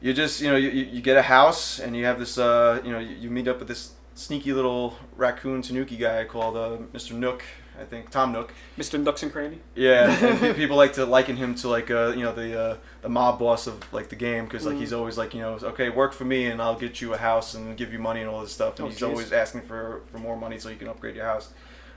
[0.01, 2.81] you just you know you, you you get a house, and you have this uh
[2.85, 6.77] you know you, you meet up with this sneaky little raccoon tanuki guy called uh,
[6.93, 7.13] Mr.
[7.13, 7.45] Nook.
[7.81, 8.53] I think Tom Nook.
[8.77, 9.01] Mr.
[9.01, 9.61] Nooks and Cranny.
[9.77, 13.09] Yeah, and people like to liken him to like uh, you know the uh, the
[13.09, 14.81] mob boss of like the game because like Mm.
[14.81, 17.55] he's always like you know okay work for me and I'll get you a house
[17.55, 19.09] and give you money and all this stuff and Oh, he's jeez.
[19.09, 21.51] always asking for for more money so you can upgrade your house.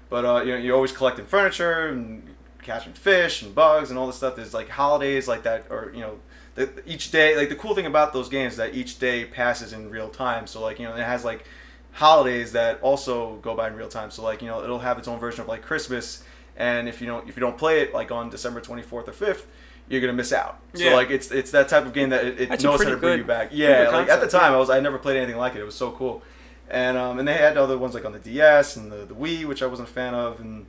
[0.10, 4.06] But uh, you know you're always collecting furniture and catching fish and bugs and all
[4.06, 4.36] this stuff.
[4.36, 6.20] There's like holidays like that or you know.
[6.54, 9.72] The, each day, like the cool thing about those games is that each day passes
[9.72, 10.46] in real time.
[10.48, 11.46] So like you know, it has like
[11.94, 14.12] holidays that also go by in real time.
[14.12, 16.24] So like you know, it'll have its own version of like Christmas,
[16.58, 19.12] and if you don't if you don't play it like on December twenty fourth or
[19.14, 19.48] fifth,
[19.90, 20.60] you're gonna miss out.
[20.74, 20.94] So Yeah.
[20.94, 23.24] like it's it's that type of game that it, it knows how to bring you
[23.26, 23.50] back.
[23.52, 25.60] Yeah, good like at the concept, time I was I never played anything like it.
[25.62, 26.22] It was so cool,
[26.70, 29.46] and um and they had other ones like on the DS and the the Wii,
[29.46, 30.66] which I wasn't a fan of, and.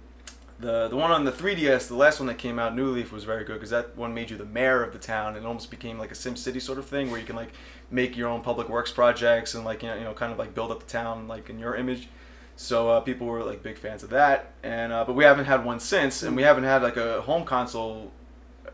[0.63, 3.25] The, the one on the 3DS, the last one that came out, New Leaf, was
[3.25, 5.73] very good because that one made you the mayor of the town and it almost
[5.73, 7.51] became like a Sim City sort of thing where you can like
[7.91, 10.55] make your own public works projects and like you know, you know kind of like
[10.55, 12.09] build up the town like in your image.
[12.55, 15.65] So uh, people were like big fans of that, and uh, but we haven't had
[15.65, 18.13] one since, and we haven't had like a home console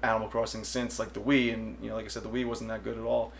[0.02, 2.68] Animal Crossing since like the Wii, and you know like I said, the Wii wasn't
[2.68, 3.32] that good at all.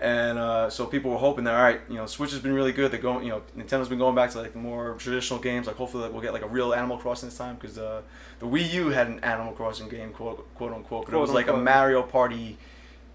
[0.00, 2.72] And uh, so people were hoping that all right, you know, Switch has been really
[2.72, 2.90] good.
[2.90, 5.66] They're going, you know, Nintendo's been going back to like more traditional games.
[5.66, 8.02] Like hopefully like, we'll get like a real Animal Crossing this time because uh,
[8.40, 11.48] the Wii U had an Animal Crossing game, quote quote unquote, but it was like
[11.48, 12.58] a Mario Party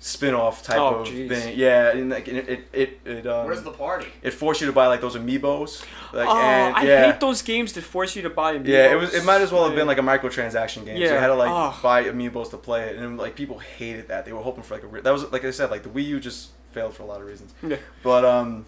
[0.02, 1.28] spin-off type Oh, of jeez.
[1.28, 1.60] thing.
[1.60, 4.08] Yeah, and like it it it, it um, Where's the party?
[4.22, 5.84] it forced you to buy like those amiibos.
[6.14, 7.12] Like, oh, and, I yeah.
[7.12, 8.68] hate those games that force you to buy amiibos.
[8.68, 9.14] Yeah, it was.
[9.14, 10.96] It might as well have been like a microtransaction game.
[10.98, 11.78] So you had to like Oh.
[11.84, 14.24] buy amiibos to play it, and like people hated that.
[14.26, 16.06] They were hoping for like a re- that was like I said, like the Wii
[16.06, 17.54] U just failed for a lot of reasons.
[17.62, 17.78] Yeah.
[18.04, 18.66] But um,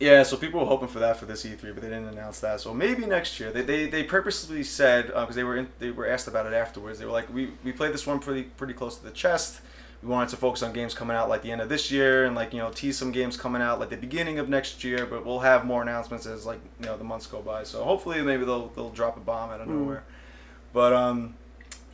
[0.00, 0.22] yeah.
[0.22, 2.60] So people were hoping for that for this E3, but they didn't announce that.
[2.60, 3.50] So maybe next year.
[3.52, 6.98] They they, they purposely said because they were in, they were asked about it afterwards.
[6.98, 9.60] They were like, we we played this one pretty pretty close to the chest.
[10.02, 12.34] We wanted to focus on games coming out like the end of this year and
[12.36, 15.06] like you know tease some games coming out like the beginning of next year.
[15.06, 17.62] But we'll have more announcements as like you know the months go by.
[17.62, 19.78] So hopefully maybe they'll they'll drop a bomb out of Mm.
[19.80, 20.02] nowhere.
[20.74, 21.34] But um,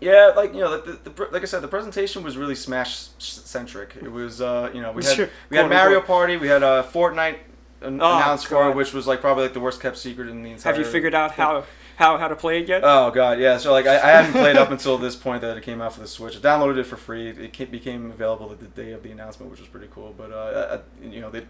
[0.00, 3.08] yeah, like you know, the, the, the, like I said, the presentation was really Smash
[3.18, 3.96] centric.
[4.02, 5.30] It was uh, you know, we had Sure.
[5.50, 6.00] we had Mario.
[6.00, 7.38] Party, we had uh, Fortnite
[7.82, 10.50] an- Oh, announced for, which was like probably like the worst kept secret in the
[10.52, 10.72] entire.
[10.74, 11.64] Have you figured out how
[11.96, 12.80] how how to play it yet?
[12.84, 13.58] Oh god, yeah.
[13.58, 16.00] So like I, I hadn't played up until this point that it came out for
[16.00, 16.34] the Switch.
[16.36, 17.28] I downloaded it for free.
[17.28, 20.14] It ca- became available at the day of the announcement, which was pretty cool.
[20.16, 21.46] But uh, I, you know they,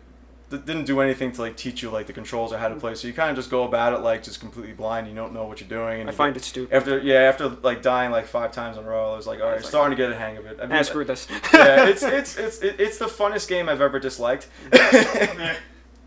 [0.51, 2.95] they didn't do anything to like teach you like the controls or how to play.
[2.95, 5.09] So you kind of just go about it like just completely blind.
[5.09, 6.01] You don't know what you're doing.
[6.01, 6.75] And I you find get- it stupid.
[6.77, 9.13] after yeah after like dying like five times in a row.
[9.13, 10.59] I was like all right, It's like, starting to get a hang of it.
[10.61, 11.27] I mean, screw this.
[11.55, 14.49] yeah, it's it's it's it's the funnest game I've ever disliked.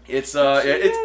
[0.07, 0.97] It's uh, yeah, it's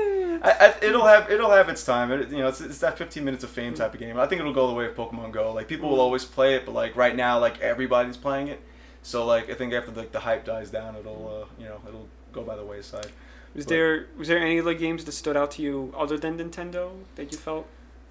[0.44, 2.10] I, I, it'll have it'll have its time.
[2.10, 4.18] It, you know, it's, it's that 15 minutes of fame type of game.
[4.18, 5.52] I think it'll go the way of Pokemon Go.
[5.52, 8.60] Like people will always play it, but like right now, like everybody's playing it.
[9.02, 12.08] So like I think after like the hype dies down, it'll uh, you know it'll
[12.32, 13.06] go by the wayside.
[13.54, 16.38] Was But- there was there any other games that stood out to you other than
[16.38, 17.66] Nintendo that you felt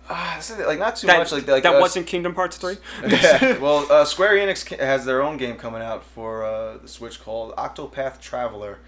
[0.09, 1.31] Ah, this is, like not too that, much.
[1.33, 2.77] Like like that uh, wasn't Kingdom Hearts three?
[3.07, 3.57] yeah.
[3.57, 7.53] Well, uh, Square Enix has their own game coming out for uh, the Switch called
[7.57, 8.79] Octopath Traveler,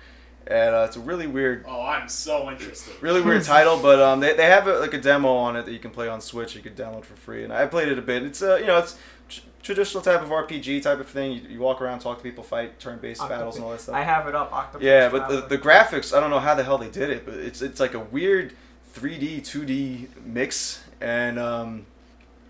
[0.47, 2.93] and uh, it's a really weird, Oh, I'm so interested.
[3.01, 3.77] really weird title.
[3.81, 6.07] But um, they, they have a, like a demo on it that you can play
[6.07, 6.55] on Switch.
[6.55, 8.23] You can download for free, and I played it a bit.
[8.23, 8.99] It's uh, you know, it's tr-
[9.69, 11.31] traditional type of RPG type of thing.
[11.33, 13.93] You, you walk around, talk to people, fight turn-based battles, and all that stuff.
[13.93, 14.51] I have it up.
[14.51, 17.23] Octopus Yeah, but the, the graphics, I don't know how the hell they did it,
[17.23, 18.53] but it's it's like a weird
[18.95, 21.85] 3D, 2D mix, and um,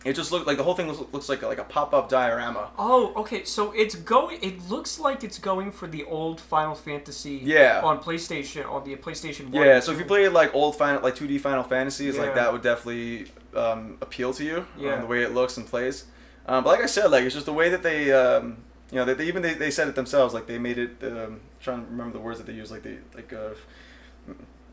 [0.06, 2.08] it just looked like the whole thing looks, looks like a, like a pop up
[2.08, 2.70] diorama.
[2.78, 3.44] Oh, okay.
[3.44, 4.40] So it's going.
[4.42, 7.42] It looks like it's going for the old Final Fantasy.
[7.44, 7.82] Yeah.
[7.84, 9.66] On PlayStation, on the PlayStation One.
[9.66, 12.22] Yeah, so if you play like old final, like 2D Final Fantasies, Yeah.
[12.22, 14.66] like that would definitely um, appeal to you.
[14.78, 14.94] Yeah.
[14.94, 16.06] Um, the way it looks and plays.
[16.50, 18.58] Um, but like I said, like it's just the way that they, um,
[18.92, 20.34] you know, they, they even they, they said it themselves.
[20.34, 20.98] Like they made it.
[21.04, 22.72] Um, trying to remember the words that they use.
[22.72, 23.50] Like they like uh,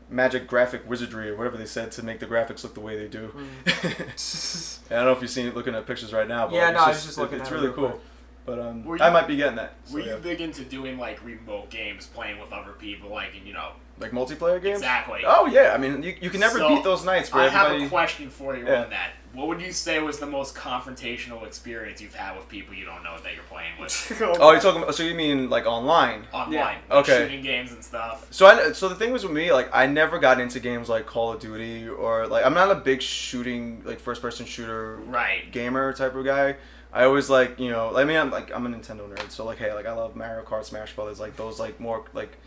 [0.09, 3.07] magic graphic wizardry or whatever they said to make the graphics look the way they
[3.07, 3.31] do.
[3.65, 4.79] Mm.
[4.91, 6.47] I don't know if you've seen it looking at pictures right now.
[6.47, 7.89] But Yeah, like, no, it's I was just looking It's at it really real cool.
[7.89, 8.01] quick.
[8.45, 9.75] But um, Were I might be getting that.
[9.85, 10.15] So, Were yeah.
[10.15, 13.73] you big into doing like remote games, playing with other people, like you know?
[13.99, 14.77] Like multiplayer games.
[14.77, 15.21] Exactly.
[15.25, 17.65] Oh yeah, I mean you, you can never So, beat those nights where I have
[17.67, 17.85] everybody.
[17.85, 18.83] a question for you Yeah.
[18.83, 19.11] on that.
[19.33, 23.03] What would you say was the most confrontational experience you've had with people you don't
[23.03, 24.81] know that you're playing with oh, oh, you're talking.
[24.83, 26.25] About, so you mean like online?
[26.33, 26.53] online?
[26.53, 26.65] Yeah.
[26.65, 27.23] Like Okay.
[27.23, 28.27] Shooting games and stuff.
[28.31, 31.05] So I so the thing was with me, like I never got into games like
[31.05, 35.51] Call of Duty or like I'm not a big shooting like first person shooter Right.
[35.51, 36.55] gamer type of guy.
[36.93, 39.57] I always like you know I mean I'm like I'm a Nintendo nerd, so like
[39.57, 42.37] hey like I love Mario Kart, Smash Brothers, like those like more like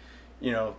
[0.41, 0.75] you know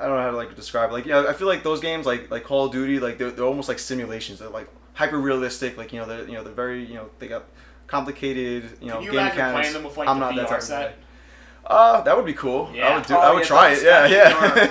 [0.00, 0.92] I don't know how to like describe it.
[0.94, 3.30] like you know I feel like those games like like Call of Duty like they're,
[3.30, 4.38] they're almost like simulations.
[4.38, 5.76] They're like hyper realistic.
[5.76, 7.44] Like you know they're you know they're very you know they got
[7.86, 9.60] complicated you know Can you game imagine mechanics.
[9.60, 10.96] playing them with like I'm the not that VR type of set?
[10.98, 11.04] guy.
[11.66, 12.68] Uh, that would be cool.
[12.72, 12.94] I Yeah.
[12.96, 13.14] would do.
[13.14, 13.86] Oh, I would yeah, try those- it.
[13.86, 14.06] Yeah,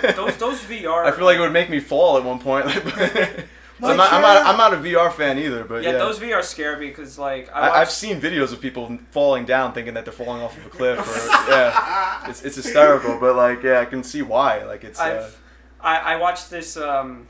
[0.04, 0.12] yeah.
[0.14, 1.06] Those those VR.
[1.10, 2.66] I feel like it would make me fall at one point.
[3.82, 4.46] so My I'm, not, I'm not.
[4.46, 5.64] I'm not a VR fan either.
[5.64, 8.52] But yeah, yeah, those VR scare me because like I I, I've watched, seen videos
[8.52, 11.00] of people falling down, thinking that they're falling off of a cliff.
[11.00, 13.20] Or yeah, it's, it's hysterical.
[13.20, 14.64] But like, yeah, I can see why.
[14.64, 15.00] Like, it's.
[15.00, 15.42] Uh, I've
[15.82, 17.28] I, I watched this um,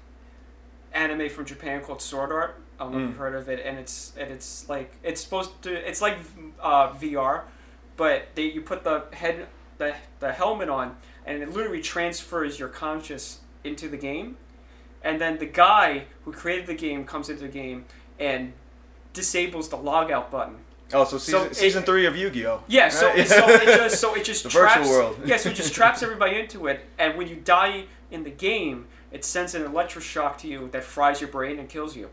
[0.93, 2.55] anime from Japan called Sword Art.
[2.79, 3.07] I don't know if Mm.
[3.09, 6.17] you've heard of it, and it's and it's like it's supposed to it's like
[6.61, 7.41] uh, VR,
[7.97, 9.47] but they you put the head
[9.77, 10.95] the the helmet on,
[11.25, 14.37] and it literally transfers your conscious into the game,
[15.03, 17.85] and then the guy who created the game comes into the game
[18.19, 18.53] and
[19.13, 20.55] disables the logout button.
[20.93, 22.63] oh, so so season, it- three of Yu-Gi-Oh.
[22.67, 23.27] Yeah, so, Right?
[23.27, 25.19] so it just so it just The virtual world.
[25.25, 28.87] yeah, so it just traps everybody into it, and when you die in the game,
[29.11, 32.09] it sends an electroshock to you that fries your brain and kills you.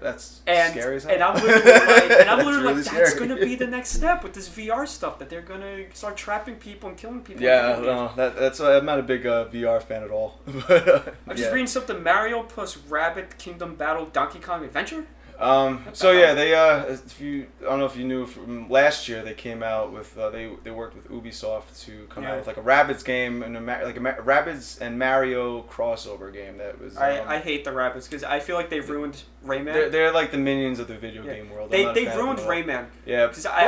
[0.00, 1.14] That's And scary as hell.
[1.14, 3.28] and I'm literally like, and I'm That's literally really like, that's scary.
[3.28, 6.88] gonna be the next step with this VR stuff that they're gonna start trapping people
[6.88, 7.42] and killing people.
[7.42, 8.60] Yeah, no, that, that's.
[8.60, 10.38] I'm not a big uh, VR fan at all.
[10.68, 11.52] but, uh, I'm just yeah.
[11.54, 15.06] reading something Mario plus Rabbids Kingdom Battle Donkey Kong Adventure.
[15.38, 19.06] Um, so yeah, they uh, if you I don't know if you knew from last
[19.08, 22.32] year they came out with uh, they they worked with Ubisoft to come Yeah.
[22.32, 25.62] out with like a Rabbids game and a Ma- like a Ma- Rabbids and Mario
[25.64, 26.96] crossover game that was.
[26.96, 29.72] Um, I, I hate the Rabbids because I feel like they ruined Rayman.
[29.74, 31.34] they're, they're like the minions of the video Yeah.
[31.34, 31.70] game world.
[31.70, 32.62] They they ruined them at all.
[32.84, 32.86] Rayman.
[33.04, 33.66] Yeah, 'Cause I-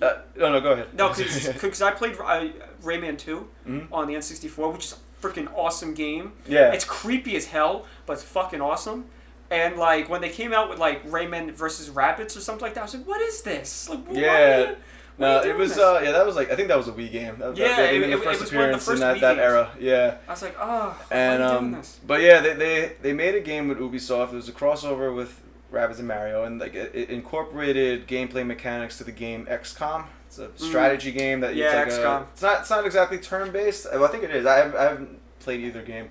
[0.00, 0.94] uh, no, no, go ahead.
[0.94, 2.48] No, because I played uh,
[2.82, 3.86] Rayman 2 Mhm.
[3.92, 6.32] on the N64, which is a freaking awesome game.
[6.48, 9.04] yeah, It's creepy as hell, but it's fucking awesome.
[9.52, 12.80] And like when they came out with like Rayman versus Rabbids or something like that,
[12.80, 14.28] I was like, "What is this?" Like, why Yeah.
[14.56, 14.76] are you-
[15.18, 16.92] why are no, it was uh, yeah, that was like I think that was a
[16.92, 17.36] Wii game.
[17.38, 19.08] That, Yeah, that, it- it- the it first was one of the appearance first in
[19.08, 19.44] that, Wii that games.
[19.44, 19.70] era.
[19.78, 20.14] Yeah.
[20.26, 23.40] I was like, "Oh, And um, doing this?" but yeah, they, they they made a
[23.40, 24.32] game with Ubisoft.
[24.32, 25.40] It was a crossover with
[25.70, 30.04] Rabbids and Mario, and like it, it incorporated gameplay mechanics to the game XCOM.
[30.28, 31.56] It's a strategy game that Mm.
[31.56, 32.20] Yeah, it's like XCOM.
[32.20, 33.86] A, it's not it's not exactly turn based.
[33.92, 34.46] I think it is.
[34.46, 36.10] I haven't, I haven't played either game,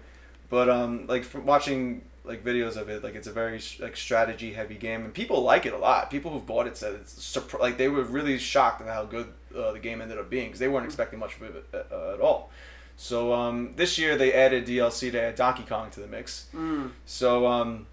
[0.51, 4.53] but um, like from watching like videos of it, like it's a very like strategy
[4.53, 6.09] heavy game, and people like it a lot.
[6.09, 9.71] People who've bought it said it's like they were really shocked at how good uh,
[9.71, 12.51] the game ended up being because they weren't expecting much of it uh, at all.
[12.97, 16.47] So um, this year they added DLC to add Donkey Kong to the mix.
[16.53, 16.91] Mm.
[17.05, 17.87] So um,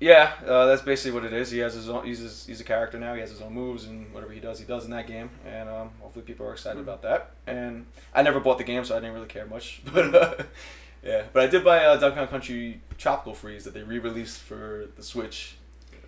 [0.00, 1.50] yeah, uh, that's basically what it is.
[1.50, 2.06] He has his own.
[2.06, 3.14] He's his, he's a character now.
[3.14, 5.28] He has his own moves and whatever he does, he does in that game.
[5.44, 7.30] And um, hopefully people are excited about that.
[7.46, 9.82] And I never bought the game, so I didn't really care much.
[9.92, 10.42] But uh,
[11.02, 14.86] yeah, but I did buy uh, Donkey Kong Country Tropical Freeze that they re-released for
[14.96, 15.54] the Switch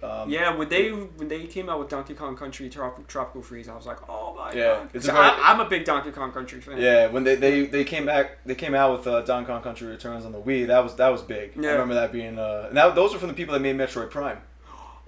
[0.02, 3.68] Um, Yeah, when they when they came out with Donkey Kong Country Trop- Tropical Freeze,
[3.68, 4.90] I was like, oh my Yeah, god.
[4.94, 6.78] it's a very- I, I'm a big Donkey Kong Country fan.
[6.78, 9.86] Yeah, when they, they, they came back, they came out with uh, Donkey Kong Country
[9.88, 10.66] Returns on the Wii.
[10.68, 11.52] That was that was big.
[11.56, 11.68] Yeah.
[11.68, 12.38] I remember that being.
[12.38, 14.38] Uh, that, those were from the people that made Metroid Prime.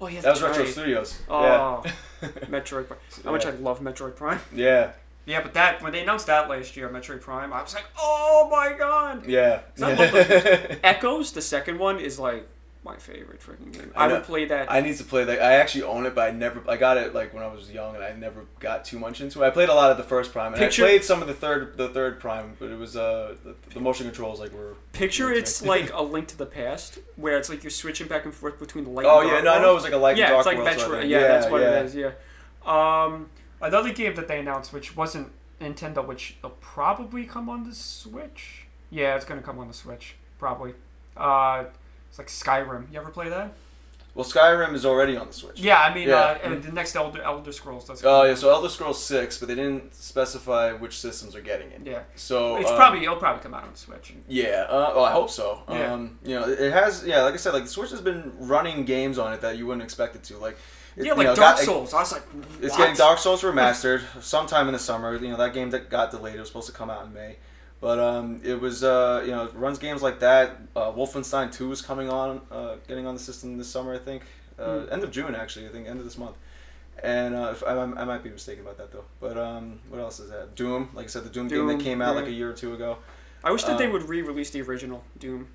[0.01, 0.73] Oh yeah, That was Retro right.
[0.73, 1.21] Studios.
[1.29, 1.83] Oh,
[2.23, 2.29] Yeah.
[2.51, 2.99] Metroid Prime.
[3.25, 4.41] How much I love Metroid Prime.
[4.53, 4.93] yeah,
[5.25, 8.49] Yeah, but that when they announced that last year, Metroid Prime, I was like, oh
[8.51, 9.27] my god.
[9.27, 9.61] yeah.
[9.81, 12.49] I love those Echoes, the second one, is like
[12.85, 13.93] my favorite freaking game.
[13.95, 14.15] I I, know.
[14.15, 14.71] would play that.
[14.71, 15.41] I need to play that.
[15.41, 16.69] I actually own it, but I never.
[16.69, 19.43] I got it like when I was young, and I never got too much into
[19.43, 19.47] it.
[19.47, 21.35] I played a lot of the first Prime, and Picture- I played some of the
[21.35, 24.75] third, the third Prime, but it was uh the, the motion controls like were.
[24.93, 28.25] Picture were it's like a link to the past, where it's like you're switching back
[28.25, 29.07] and forth between the light.
[29.07, 29.75] Oh and yeah, dark no, I know it world.
[29.77, 31.01] was like a light yeah, dark it's like world sort of Metroid.
[31.03, 31.11] thing.
[31.11, 31.79] Yeah, that's what yeah.
[31.81, 31.95] it is.
[31.95, 32.11] Yeah.
[32.67, 33.29] Um,
[33.63, 38.67] another game that they announced, which wasn't Nintendo, which will probably come on the Switch.
[38.91, 40.75] Yeah, it's gonna come on the Switch probably.
[41.17, 41.65] Uh,
[42.09, 42.93] it's like Skyrim.
[42.93, 43.53] You ever play that?
[44.15, 45.59] Well, Skyrim is already on the Switch.
[45.59, 46.17] Yeah, I mean, Yeah.
[46.17, 47.87] Uh, and the next Elder Elder Scrolls.
[47.87, 51.71] That's Oh yeah, so Elder Scrolls Six, but they didn't specify which systems are getting
[51.71, 51.81] it.
[51.85, 52.03] yeah.
[52.15, 54.13] So It's um, probably it'll probably come out on the Switch.
[54.29, 55.63] Yeah, uh, well, I hope so.
[55.71, 55.95] Yeah.
[55.95, 57.07] Um, you know, it has.
[57.07, 59.67] Yeah, like I said, like the Switch has been running games on it that you
[59.67, 60.37] wouldn't expect it to.
[60.37, 60.59] Like,
[60.97, 61.95] it, Yeah, you like know, Dark got- Souls.
[61.95, 62.23] I was like,
[62.61, 65.17] It's getting Dark Souls remastered sometime in the summer.
[65.17, 66.37] You know, that game that got delayed.
[66.37, 67.37] It was supposed to come out in May,
[67.81, 68.85] but um, it was.
[68.85, 70.57] Uh, you know, runs games like that.
[70.77, 73.95] Uh, Wolfenstein Two is coming on, uh, getting on the system this summer.
[73.95, 74.23] I think
[74.59, 74.93] uh, Hmm.
[74.93, 75.67] end of June actually.
[75.67, 76.37] I think end of this month.
[77.03, 79.05] And uh, if, I, I might be mistaken about that though.
[79.21, 80.55] But um, what else is that?
[80.55, 82.75] Doom, like I said, the Doom, game that came out like a year or two
[82.75, 82.99] ago.
[83.43, 85.49] I wish that they um, would re-release the original Doom.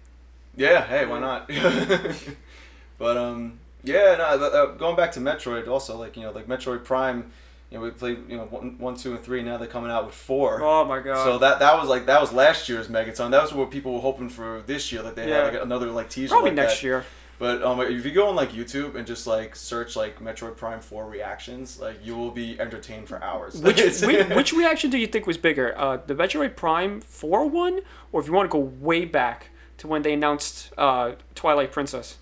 [0.57, 1.47] Yeah, hey, why not?
[2.97, 4.23] but um, yeah, no.
[4.25, 7.31] Uh, going back to Metroid, also like you know, like Metroid Prime,
[7.71, 9.43] you know, we played you know one, one two, and three.
[9.43, 10.61] Now they're coming out with four.
[10.61, 11.23] Oh my god.
[11.23, 13.31] So that that was like that was last year's Megaton.
[13.31, 15.03] That was what people were hoping for this year.
[15.03, 15.45] That they Yeah.
[15.45, 16.29] had like another like teaser.
[16.29, 16.83] probably like next that.
[16.83, 17.05] year.
[17.39, 20.79] But um, if you go on like YouTube and just like search like Metroid Prime
[20.79, 23.55] Four reactions, like you will be entertained for hours.
[23.61, 27.81] Which, which which reaction do you think was bigger, uh, the Metroid Prime Four one,
[28.11, 32.17] or if you want to go way back to when they announced uh, Twilight Princess?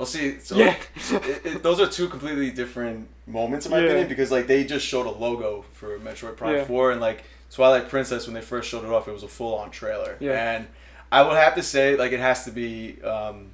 [0.00, 0.76] Well, see, so Yeah.
[1.10, 3.84] it, it, those are two completely different moments in my Yeah.
[3.84, 6.64] opinion because like they just showed a logo for Metroid Prime Yeah.
[6.64, 9.54] Four and like Twilight Princess when they first showed it off, it was a full
[9.58, 10.16] on trailer.
[10.18, 10.52] Yeah.
[10.54, 10.68] And
[11.12, 13.50] I would have to say like it has to be um,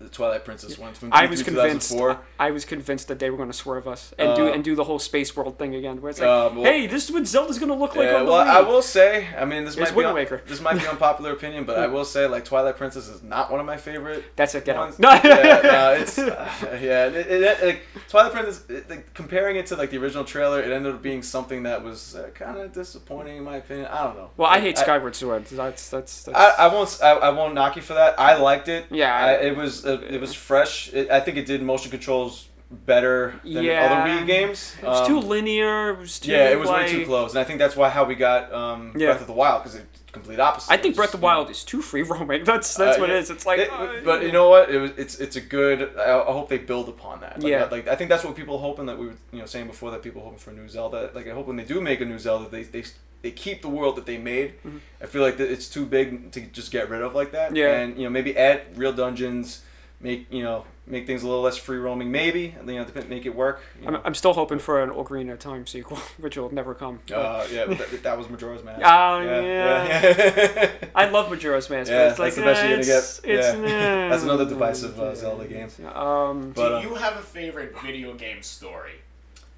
[0.00, 1.94] the Twilight Princess one from I was convinced.
[2.38, 4.74] I was convinced that they were going to swerve us and do Uh, and do
[4.74, 7.26] the whole space world thing again, where it's like, Uh, well- hey, this is what
[7.26, 8.48] Zelda's going to look like Yeah, on the well, Wii.
[8.48, 10.40] I will say, I mean, this It's might be Wind Waker.
[10.46, 13.60] this might be unpopular opinion, but I will say, like, Twilight Princess is not one
[13.60, 14.64] of my favorite That's it.
[14.64, 14.98] Get ones.
[14.98, 15.10] No.
[15.10, 16.48] yeah, no, it's uh,
[16.82, 17.06] yeah.
[17.08, 20.72] It, it, it, like, Twilight Princess, like, comparing it to like the original trailer, it
[20.72, 23.86] ended up being something that was uh, kind of disappointing in my opinion.
[23.86, 24.30] I don't know.
[24.38, 25.44] well, I hate I, Skyward Sword.
[25.44, 26.22] That's that's.
[26.24, 26.98] that's I, I won't.
[27.02, 28.18] I, I won't knock you for that.
[28.18, 28.86] I liked it.
[28.90, 30.92] Yeah, I- it was uh, it was fresh.
[30.92, 32.48] It, I think it did motion controls
[32.86, 33.86] better than Yeah.
[33.86, 34.76] other Wii games.
[34.80, 35.90] it was Um, too linear.
[35.90, 36.30] It was too.
[36.32, 38.52] yeah, it was like, way too close, and I think that's why how we got
[38.52, 39.06] um, Yeah.
[39.08, 40.70] Breath of the Wild because it's complete opposite.
[40.72, 42.44] I think Breath of know, Wild is too free roaming.
[42.50, 43.16] That's that's Uh, what yeah.
[43.16, 43.30] it is.
[43.30, 43.58] It's like.
[43.60, 44.70] It- uh, but you know what?
[44.70, 45.78] It was it's it's a good.
[45.98, 47.42] I, I hope they build upon that.
[47.42, 47.64] Like, Yeah.
[47.70, 49.90] Like I think that's what people are hoping that we were you know saying before
[49.92, 51.10] that people are hoping for a new Zelda.
[51.14, 52.84] Like I hope when they do make a new Zelda, they they
[53.22, 54.50] they keep the world that they made.
[54.64, 54.80] Mhm.
[55.02, 57.54] I feel like it's too big to just get rid of like that.
[57.56, 57.78] Yeah.
[57.80, 59.62] And you know maybe add real dungeons,
[60.00, 62.10] make you know make things a little less free roaming.
[62.10, 63.62] Maybe and you know to make it work.
[63.86, 64.02] I'm, know.
[64.04, 67.00] I'm still hoping for an Ocarina of Time sequel, which will never come.
[67.12, 68.80] Uh, yeah, that, that was Majora's Mask.
[68.84, 70.72] Oh, yeah.
[70.94, 73.20] I love Majora's Mask, Yeah, but it's like that's the best eh, you're gonna get.
[73.24, 74.08] It's, Yeah.
[74.10, 75.68] That's another divisive, uh, Zelda game.
[75.94, 78.92] Um, But, Do uh, you have a favorite video game story?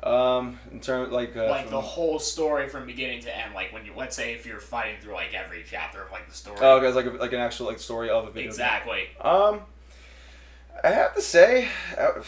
[0.03, 3.55] um, in terms like uh, like from- the whole story from beginning to end.
[3.55, 6.35] Like when you, let's say, if you're fighting through like every chapter of like the
[6.35, 6.59] story.
[6.61, 8.43] Oh, guys, like a, like an actual like story of a video.
[8.43, 8.49] game.
[8.51, 9.03] exactly.
[9.21, 9.61] Um,
[10.85, 11.69] I have to say,
[11.99, 12.23] uh,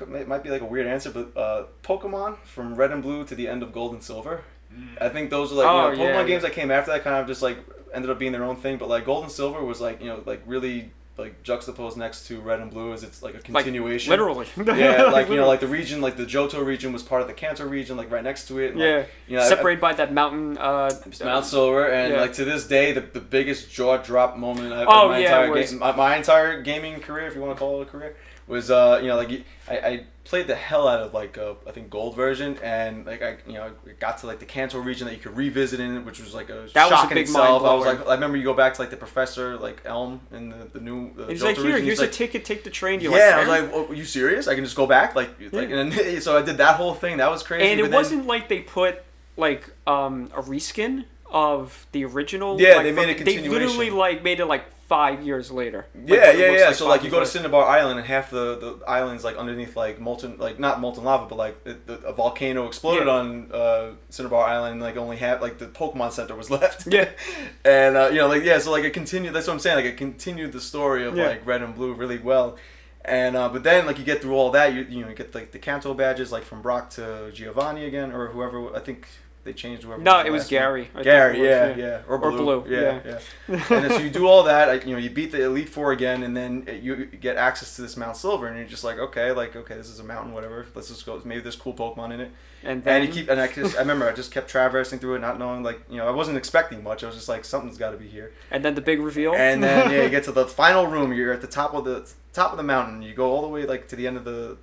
[0.00, 3.34] it might be like a weird answer, but uh, Pokemon from Red and Blue to
[3.34, 4.42] the end of Gold and Silver.
[4.74, 5.00] Mm.
[5.00, 6.48] I think those are like Oh, you know, Pokemon yeah, games yeah.
[6.48, 7.58] that came after that kind of just like
[7.92, 8.78] ended up being their own thing.
[8.78, 12.40] But like Gold and Silver was like you know like really like juxtaposed next to
[12.40, 14.10] Red and Blue as it's like a like, continuation.
[14.10, 14.46] literally.
[14.56, 17.34] Yeah, like you know, like the region, like the Johto region was part of the
[17.34, 18.72] Kanto region, like right next to it.
[18.72, 20.58] and, like, yeah, you know, I- I- separated by that mountain.
[20.58, 20.90] Uh,
[21.22, 22.20] Mount Silver, and Yeah.
[22.20, 25.64] like to this day, the, the biggest jaw drop moment of Oh, my yeah, entire
[25.66, 28.16] game, my, my entire gaming career, if you want to call it a career,
[28.50, 31.72] was uh you know like I, I played the hell out of like uh, I
[31.72, 35.14] think gold version, and like I you know got to like the Kanto region that
[35.14, 37.26] you could revisit in it, which was like a That was shock a in big
[37.26, 37.62] itself.
[37.62, 40.50] I was like I remember you go back to like the professor like Elm in
[40.50, 42.70] the the new the he's like, here, region, here's he's a like, ticket, take the
[42.70, 43.00] train.
[43.00, 44.48] You're yeah, I was like, oh, are you serious?
[44.48, 47.16] I can just go back, like, like, and then, so I did that whole thing.
[47.18, 47.66] That was crazy.
[47.68, 49.02] and it then- wasn't like they put
[49.36, 52.60] like um, a reskin of the original.
[52.60, 55.86] Yeah, like, they made from- a They literally like made it like five years later.
[55.94, 56.66] Like, Yeah, yeah, yeah.
[56.66, 57.30] like so like you years go to later.
[57.38, 61.26] Cinnabar Island and half the, the island's like underneath like molten like not molten lava
[61.30, 63.18] but like the, the, a volcano exploded Yeah.
[63.18, 63.86] on uh,
[64.16, 66.80] Cinnabar Island like only half like the Pokemon Center was left.
[66.96, 67.08] Yeah.
[67.64, 69.84] and uh, you know like yeah so like it continued that's what I'm saying like
[69.92, 71.28] it continued the story of Yeah.
[71.28, 72.56] like Red and Blue really well.
[73.04, 75.34] And uh, but then like you get through all that you you know you get
[75.34, 79.06] like the Kanto badges like from Brock to Giovanni again or whoever I think
[79.42, 80.46] they changed whoever No, the it was.
[80.48, 80.90] Gary.
[80.92, 83.18] Think Gary, was, yeah, yeah, or Or blue, Blue, yeah, yeah.
[83.48, 83.64] yeah.
[83.70, 86.36] and so you do all that, you know, you beat the Elite Four again, and
[86.36, 89.74] then you get access to this Mount Silver, and you're just like, okay, like, okay,
[89.76, 90.66] this is a mountain, whatever.
[90.74, 91.20] Let's just go.
[91.24, 92.30] Maybe there's cool Pokemon in it,
[92.62, 93.30] And then and you keep.
[93.30, 95.96] And I just, I remember, I just kept traversing through it, not knowing, like, you
[95.96, 97.02] know, I wasn't expecting much.
[97.02, 98.32] I was just like, something's got to be here.
[98.50, 99.34] and then the big reveal.
[99.34, 101.12] And then yeah, you get to the final room.
[101.14, 103.00] You're at the top of the top of the mountain.
[103.02, 104.58] You go all the way like to the end of the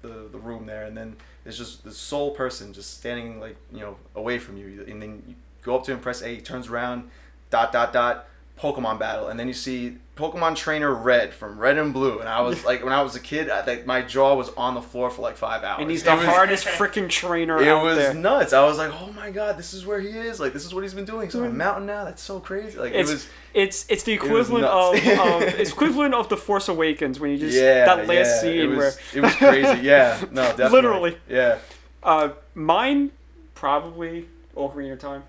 [0.00, 3.80] the, the room there, and then there's just the sole person just standing like you
[3.80, 6.68] know away from you, and then you go up to him, press A, he turns
[6.68, 7.10] around,
[7.50, 8.26] dot dot dot,
[8.60, 12.40] Pokemon battle, and then you see Pokemon Trainer Red from Red and Blue, and I
[12.40, 15.10] was like when I was a kid, I, like my jaw was on the floor
[15.10, 15.82] for like five hours.
[15.82, 18.14] and he's It the was- hardest freaking trainer It was there.
[18.14, 18.52] nuts.
[18.52, 20.38] I was like, "Oh my god, this is where he is!
[20.38, 21.30] Like, this is what he's been doing.
[21.30, 22.04] So on a mountain now.
[22.04, 22.78] That's so crazy.
[22.78, 25.06] Like, It's it was it's it's the equivalent of, nuts.
[25.18, 28.60] of it's equivalent of the Force Awakens when you just yeah, that last yeah, scene
[28.60, 29.82] it was, where it was crazy.
[29.82, 30.70] Yeah, no, definitely.
[30.70, 31.16] Literally.
[31.28, 31.58] Yeah.
[32.04, 33.10] uh mine
[33.56, 35.24] probably Ocarina of Time.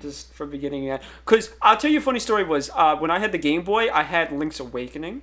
[0.00, 1.02] Just from beginning to end.
[1.24, 3.90] Cause I'll tell you a funny story was uh, when I had the Game Boy,
[3.90, 5.22] I had Link's Awakening,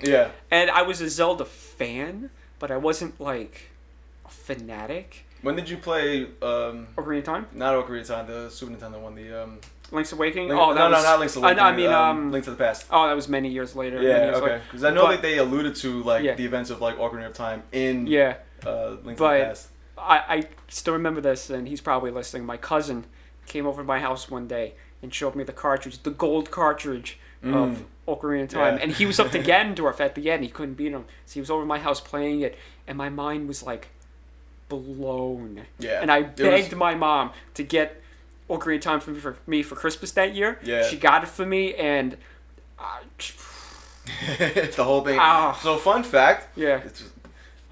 [0.00, 0.30] Yeah.
[0.50, 3.70] and I was a Zelda fan, but I wasn't like
[4.24, 5.24] a fanatic.
[5.42, 6.24] When did you play?
[6.42, 9.14] Um, Ocarina of Time, not Ocarina of Time, the Super Nintendo one.
[9.14, 9.58] The um.
[9.92, 10.48] Link's Awakening.
[10.50, 11.64] Link, oh, that no, was, no, not Link's Awakening.
[11.64, 12.86] I, mean, um, Link to the Past.
[12.92, 14.00] oh, that was many years later.
[14.00, 14.60] Yeah, years okay.
[14.68, 16.34] Because I know But- that they alluded to like Yeah.
[16.34, 18.36] the events of like Ocarina of Time in Yeah.
[18.64, 19.68] uh, Link to But- the Past.
[19.98, 22.46] I, I still remember this, and he's probably listening.
[22.46, 23.04] My cousin
[23.50, 27.18] came over to my house one day and showed me the cartridge, the gold cartridge
[27.42, 28.76] of Ocarina of Time.
[28.76, 28.82] Yeah.
[28.82, 30.42] And he was up to Ganondorf at the end.
[30.44, 31.04] He couldn't beat him.
[31.26, 33.88] So he was over at my house playing it, and my mind was like
[34.68, 35.62] blown.
[35.78, 36.00] Yeah.
[36.00, 38.00] And I It was- begged my mom to get
[38.48, 40.58] Ocarina of Time for me for, me for Christmas that year.
[40.62, 40.82] Yeah.
[40.84, 42.16] She got it for me, and.
[42.78, 43.00] I,
[44.38, 45.18] the whole thing.
[45.20, 45.58] Ah.
[45.62, 46.56] So fun fact.
[46.56, 46.80] yeah.
[46.84, 47.04] It's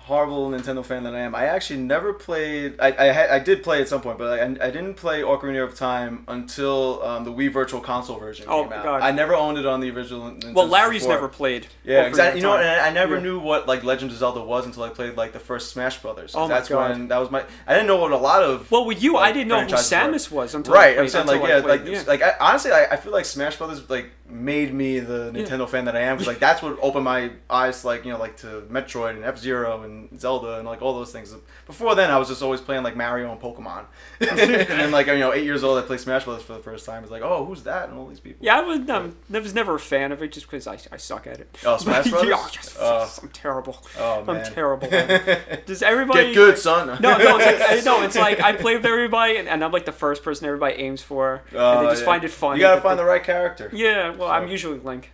[0.08, 1.34] horrible Nintendo fan that I am.
[1.34, 2.74] I actually never played.
[2.80, 5.74] I I, I did play at some point, but I, I didn't play Ocarina of
[5.76, 8.84] Time until um, the Wii Virtual Console version Oh, came out.
[8.84, 9.02] God.
[9.02, 10.30] I never owned it on the original.
[10.30, 11.14] Nintendo Well, Larry's 64.
[11.14, 11.66] never played.
[11.84, 12.40] Yeah, Ocarina exactly.
[12.40, 13.22] You know, and I, I never Yeah.
[13.22, 16.34] knew what like Legend of Zelda was until I played like the first Smash Brothers.
[16.34, 16.90] Oh my That's God.
[16.90, 17.44] when that was my.
[17.66, 18.70] I didn't know what a lot of.
[18.70, 21.26] Well, with you, I didn't know who Samus was until I Right, played, I'm saying
[21.26, 24.10] like I yeah, played- like like I, honestly, I, I feel like Smash Brothers like
[24.30, 25.42] made me the Yeah.
[25.44, 28.18] Nintendo fan that I am because like that's what opened my eyes like you know
[28.18, 31.34] like to Metroid and F Zero and Zelda and like all those things.
[31.66, 33.84] Before then, I was just always playing like Mario and Pokemon,
[34.20, 36.84] and then like you know eight years old, I played Smash Brothers for the first
[36.86, 37.02] time.
[37.02, 38.44] It's like oh who's that and all these people.
[38.44, 40.96] Yeah, I was, um, I was never a fan of it just because I, I
[40.98, 41.58] suck at it.
[41.64, 42.28] Oh, Smash Brothers?
[42.30, 43.08] yeah, yes, Oh.
[43.22, 43.76] I'm terrible.
[43.98, 44.36] Oh man.
[44.44, 44.88] I'm terrible.
[45.66, 46.88] Does everybody Get good, son.
[47.00, 49.72] No, no, it's like, I, no, it's like I play with everybody, and, and I'm
[49.72, 52.06] like the first person everybody aims for, and Oh, they just yeah.
[52.06, 52.56] find it funny.
[52.60, 53.70] You gotta find they- the right character.
[53.72, 55.12] Yeah, well, I'm usually Link.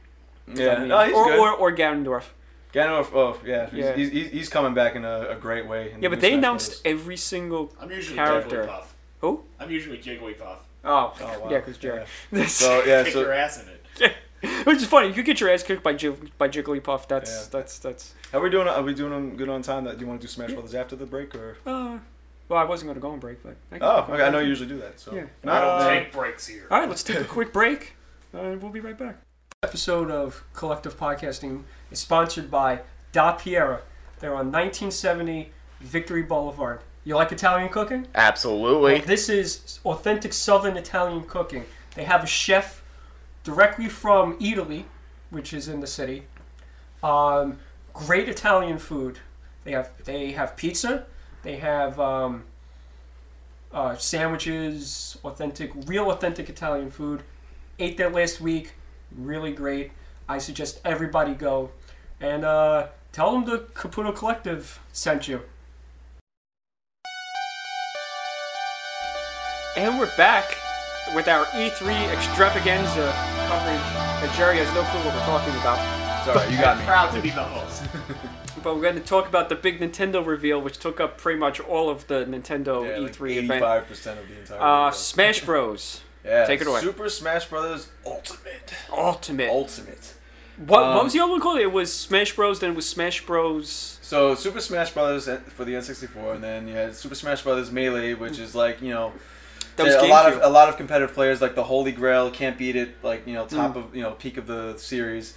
[0.52, 1.38] Yeah, no, he's or, good.
[1.38, 2.24] or or Ganondorf.
[2.72, 3.94] Ganondorf, oh yeah, he's, Yeah.
[3.96, 5.92] He's, he's, he's coming back in a, a great way.
[5.92, 7.00] in Yeah, the but they Smash announced Brothers.
[7.02, 7.72] every single.
[7.80, 8.64] I'm usually Character.
[8.64, 8.84] Jigglypuff.
[9.20, 9.42] Who?
[9.60, 10.56] I'm usually Jigglypuff.
[10.84, 11.48] Oh, Oh, wow.
[11.50, 12.04] yeah, because Jerry.
[12.46, 14.12] So yeah, Kick so your ass in it.
[14.66, 15.08] Which is funny.
[15.08, 17.08] You could get your ass kicked by Jig- by Jigglypuff.
[17.08, 17.48] That's Yeah.
[17.50, 18.12] that's that's.
[18.34, 18.68] Are we doing?
[18.68, 19.84] Are we doing them good on time?
[19.84, 21.56] That do you want to do Smash Brothers after the break or?
[21.64, 21.98] Uh,
[22.48, 23.56] well, I wasn't going to go on break, but.
[23.72, 24.22] I Oh, okay.
[24.22, 25.00] I know you usually do that.
[25.00, 25.14] So.
[25.14, 25.24] Yeah.
[25.44, 26.66] No, I don't uh, take breaks here.
[26.70, 27.93] All right, let's take a quick break.
[28.34, 29.16] Uh, we'll be right back.
[29.62, 31.62] Episode of Collective Podcasting
[31.92, 32.80] is sponsored by
[33.12, 33.82] Da Piera.
[34.18, 36.80] They're on 1970 Victory Boulevard.
[37.04, 38.08] You like Italian cooking?
[38.14, 38.94] Absolutely.
[38.94, 41.64] Well, this is authentic Southern Italian cooking.
[41.94, 42.82] They have a chef
[43.44, 44.86] directly from Italy,
[45.30, 46.24] which is in the city.
[47.04, 47.58] Um,
[47.92, 49.20] great Italian food.
[49.62, 51.06] They have they have pizza.
[51.42, 52.44] They have um,
[53.72, 57.22] uh, sandwiches, authentic, real authentic Italian food.
[57.78, 58.72] Ate there last week.
[59.16, 59.92] Really great.
[60.28, 61.70] I suggest everybody go
[62.20, 65.42] and uh, tell them the Caputo Collective sent you.
[69.76, 70.56] And we're back
[71.14, 73.12] with our E3 extravaganza
[73.48, 73.80] coverage.
[74.22, 76.24] And Jerry has no clue what we're talking about.
[76.24, 76.84] Sorry, you got me.
[76.84, 77.82] Proud to be the host.
[78.62, 81.60] But we're going to talk about the big Nintendo reveal, which took up pretty much
[81.60, 83.50] all of the Nintendo Yeah, like E3 event.
[83.50, 84.86] eighty-five percent of the entire.
[84.86, 84.90] Uh.
[84.90, 86.00] Smash Bros.
[86.24, 86.80] yeah, take it away.
[86.80, 88.74] Super Smash Brothers Ultimate.
[88.90, 89.48] Ultimate.
[89.50, 90.14] Ultimate.
[90.66, 91.58] what, um, what was the other one called?
[91.60, 92.60] It was Smash Bros.
[92.60, 93.98] Then it was Smash Bros.
[94.02, 98.14] So Super Smash Brothers for the N64, and then you had Super Smash Brothers Melee,
[98.14, 99.12] which is like you know,
[99.76, 102.56] That was a lot of a lot of competitive players like the Holy Grail can't
[102.56, 102.96] beat it.
[103.02, 103.76] Like you know, top Mm.
[103.88, 105.34] of you know peak of the series.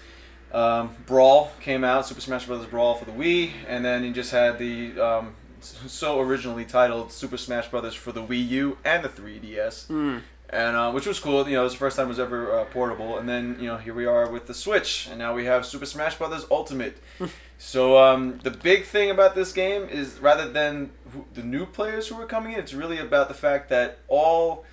[0.54, 2.66] Um, Brawl came out, Super Smash Bros.
[2.68, 7.36] Brawl for the Wii, and then you just had the um, so originally titled Super
[7.38, 7.94] Smash Bros.
[7.96, 10.22] for the Wii U and the 3DS, Mm.
[10.50, 11.48] And uh, which was cool.
[11.48, 13.18] You know, it was the first time it was ever uh, portable.
[13.18, 15.86] And then you know here we are with the Switch, and now we have Super
[15.86, 16.98] Smash Brothers Ultimate.
[17.58, 22.08] so um, the big thing about this game is rather than who, the new players
[22.08, 24.66] who are coming in, it's really about the fact that all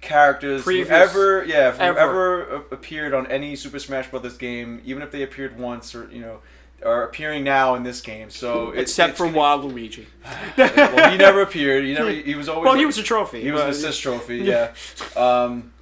[0.00, 1.98] characters Previous- who ever yeah who ever.
[1.98, 4.36] ever appeared on any Super Smash Bros.
[4.36, 6.40] game, even if they appeared once or you know.
[6.84, 10.04] Are appearing now in this game, so it- Except it's for gonna- Waluigi.
[10.58, 11.84] well, he never appeared.
[11.84, 12.10] He never.
[12.10, 12.66] He was always.
[12.66, 13.40] Well, he was a trophy.
[13.40, 14.38] He was an but- assist trophy.
[14.44, 14.74] Yeah.
[15.16, 15.72] Um,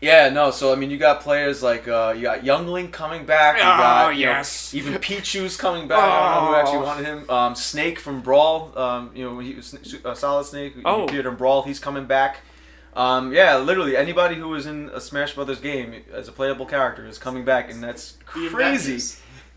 [0.00, 0.30] yeah.
[0.30, 0.50] No.
[0.50, 3.56] So I mean, you got players like uh, you got Young Link coming back.
[3.56, 4.72] You Oh, got, you know, yes.
[4.74, 5.98] even Pichu's coming back.
[5.98, 6.60] I don't know who Oh.
[6.60, 7.30] actually wanted him.
[7.30, 8.72] Um, Snake from Brawl.
[8.78, 9.76] Um, you know, he was
[10.06, 10.74] uh, Solid Snake.
[10.76, 11.04] He Oh.
[11.04, 11.64] appeared in Brawl.
[11.64, 12.38] He's coming back.
[12.94, 17.06] Um, yeah, literally anybody who was in a Smash Brothers game as a playable character
[17.06, 19.00] is coming back, and that's The crazy.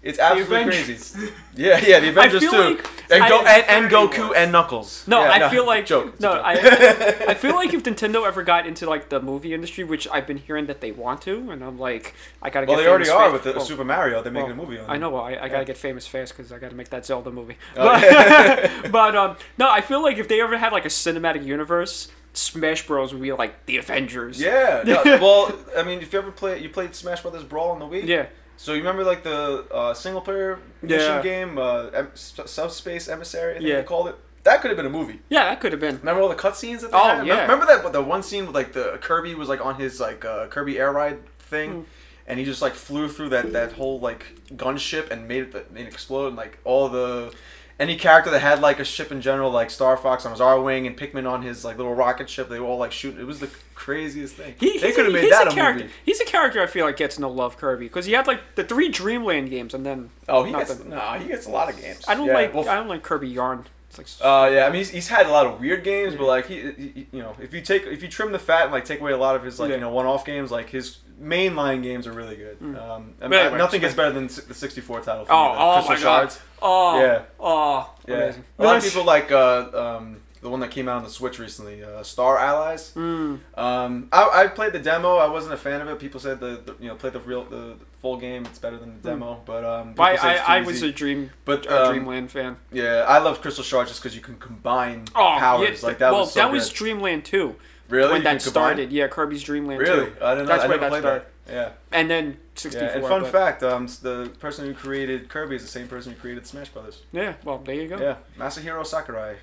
[0.01, 1.29] It's absolutely crazy.
[1.55, 5.05] Yeah, yeah, the Avengers too, like- and, Go- I- and, and Goku and Knuckles.
[5.07, 6.19] No, Yeah, I feel like joke.
[6.21, 6.31] No.
[6.33, 6.53] I
[7.29, 10.37] I feel like if Nintendo ever got into like the movie industry, which I've been
[10.37, 12.77] hearing that they want to, and I'm like, I gotta get famous.
[12.77, 12.83] well, get.
[12.83, 14.21] they already are fast- with the well, Super Mario.
[14.21, 14.89] They're making well, a movie on.
[14.89, 15.09] I know.
[15.09, 15.47] well, I, I Yeah.
[15.49, 17.57] gotta get famous fast because I gotta make that Zelda movie.
[17.75, 18.87] Oh, But, yeah.
[18.91, 22.87] but um, no, I feel like if they ever had like a cinematic universe, Smash
[22.87, 24.39] Bros would be like the Avengers.
[24.39, 24.83] Yeah.
[24.85, 27.85] no, well, I mean, if you ever play, you played Smash Brothers Brawl on the
[27.85, 28.05] Wii.
[28.07, 28.27] Yeah.
[28.61, 31.21] So you remember like the uh, single player mission Yeah.
[31.21, 33.75] game, uh, em- Subspace Emissary, I think Yeah.
[33.77, 34.15] they called it.
[34.43, 35.21] That could have been a movie.
[35.29, 35.97] Yeah, that could have been.
[35.99, 37.25] Remember all the cutscenes that they Oh, had?
[37.25, 37.41] yeah.
[37.43, 40.47] Remember that the one scene with like the Kirby was like on his like uh,
[40.47, 41.81] Kirby air ride thing, Hmm.
[42.27, 44.25] and he just like flew through that that whole like
[44.57, 47.31] gunship and made it made it explode and like all the
[47.79, 50.85] any character that had like a ship in general, like Star Fox on his Arwing
[50.85, 53.21] and Pikmin on his like little rocket ship, they were all like shooting.
[53.21, 53.49] It was the
[53.79, 54.53] craziest thing.
[54.59, 55.83] He, they could have made that a character.
[55.85, 55.93] movie.
[56.05, 58.63] He's a character I feel like gets no love, Kirby, because he had like the
[58.63, 60.77] three Dreamland games, and then Oh, he Nothing.
[60.77, 62.03] gets no, he gets a lot of games.
[62.07, 63.65] I don't Yeah, like well, I don't like Kirby Yarn.
[63.89, 66.27] It's like Uh, yeah, I mean he's, he's had a lot of weird games, but
[66.27, 68.85] like he, he- you know, if you take if you trim the fat and like
[68.85, 69.75] take away a lot of his like Yeah.
[69.75, 72.59] you know one-off games, like his mainline games are really good.
[72.59, 72.79] Mm.
[72.81, 75.25] Um, I But mean, anyway, nothing gets better than the 64 title.
[75.25, 76.01] For Oh, me, oh Crystal my God.
[76.19, 76.39] Shards.
[76.61, 77.21] oh Yeah.
[77.39, 78.43] oh Yeah, amazing.
[78.59, 81.37] a lot of people like uh, um, the one that came out on the Switch
[81.39, 82.93] recently, uh, Star Allies.
[82.95, 83.39] Mm.
[83.57, 85.17] Um, I, I played the demo.
[85.17, 85.99] I wasn't a fan of it.
[85.99, 88.45] People said the, the you know play the real the full game.
[88.45, 90.91] It's better than the demo, but um, I, say it's too I, I was a
[90.91, 92.57] Dream but um, Dreamland fan.
[92.71, 95.81] Yeah, I love Crystal Shards just because you can combine Oh, powers.
[95.81, 96.53] yeah, like that well, was so that good.
[96.53, 97.55] was Dreamland too.
[97.89, 100.15] really when You that started, yeah, Kirby's Dreamland Really, too.
[100.21, 100.53] I didn't know.
[100.53, 101.21] That's I where that played started.
[101.23, 101.31] that.
[101.51, 101.71] Yeah.
[101.91, 102.91] And then Yeah, 64.
[102.95, 106.19] and fun but- fact, um, the person who created Kirby is the same person who
[106.19, 107.01] created Smash Brothers.
[107.11, 107.97] Yeah, well, there you go.
[107.97, 109.35] Yeah, Masahiro Sakurai,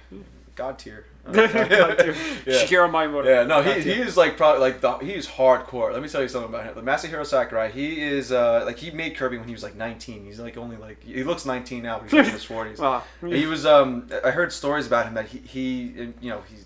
[0.57, 1.05] God tier.
[1.31, 2.15] God tier.
[2.47, 2.55] yeah.
[2.65, 3.27] Shigeru Miyamoto.
[3.27, 5.93] Yeah, no, he, he is like probably like the, he is hardcore.
[5.93, 6.75] Let me tell you something about him.
[6.75, 10.25] The Masahiro Sakurai, he is uh like he made Kirby when he was like 19.
[10.25, 12.81] He's like only like he looks 19 now, but he's like in his 40s.
[12.81, 16.65] Ah, He was um I heard stories about him that he he you know he's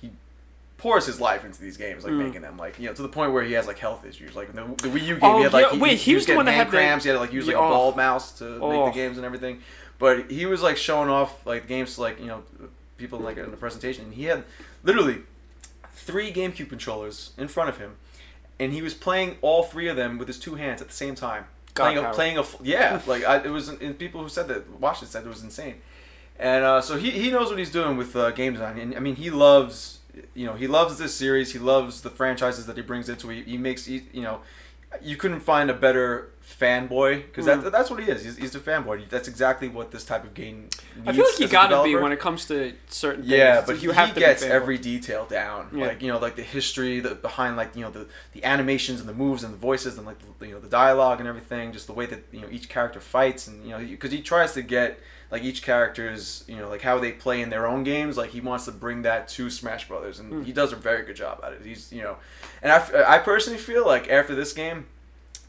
[0.00, 0.10] he
[0.76, 2.26] pours his life into these games like Mm.
[2.26, 4.52] making them like you know to the point where he has like health issues like
[4.52, 6.26] the, the Wii U game Oh, he had like yeah, he, wait, he was was
[6.26, 7.66] the one that hand had the- cramps he had to like use like Yeah, a
[7.66, 7.70] oh.
[7.70, 8.84] ball mouse to make Oh.
[8.86, 9.60] the games and everything
[9.98, 12.42] but he was like showing off like games to like you know
[12.96, 14.44] people like in the presentation and he had
[14.82, 15.18] literally
[15.92, 17.96] three GameCube controllers in front of him
[18.58, 21.14] and he was playing all three of them with his two hands at the same
[21.14, 21.46] time.
[21.74, 24.80] God playing a, playing a yeah like I, it was and people who said that
[24.80, 25.80] watched it said it was insane.
[26.36, 29.00] And uh, so he, he knows what he's doing with uh, game design and i
[29.00, 29.98] mean he loves
[30.34, 33.46] you know he loves this series he loves the franchises that he brings into it
[33.46, 34.40] he makes he, you know
[35.02, 36.30] you couldn't find a better
[36.60, 37.62] fanboy because Mm.
[37.64, 40.34] that, that's what he is he's, he's a fanboy that's exactly what this type of
[40.34, 43.32] game needs I feel like you gotta be when it comes to certain things.
[43.32, 45.68] Yeah, but you he have to gets every detail down.
[45.74, 45.86] Yeah.
[45.88, 49.08] Like you know, like the history the, behind like you know the the animations and
[49.08, 51.72] the moves and the voices and like the, you know the dialogue and everything.
[51.72, 54.52] Just the way that you know each character fights and you know because he tries
[54.54, 58.16] to get like each character's you know like how they play in their own games.
[58.16, 60.44] Like he wants to bring that to Smash Brothers, and Mm.
[60.44, 61.62] he does a very good job at it.
[61.64, 62.16] He's you know,
[62.62, 64.86] and I, I personally feel like after this game.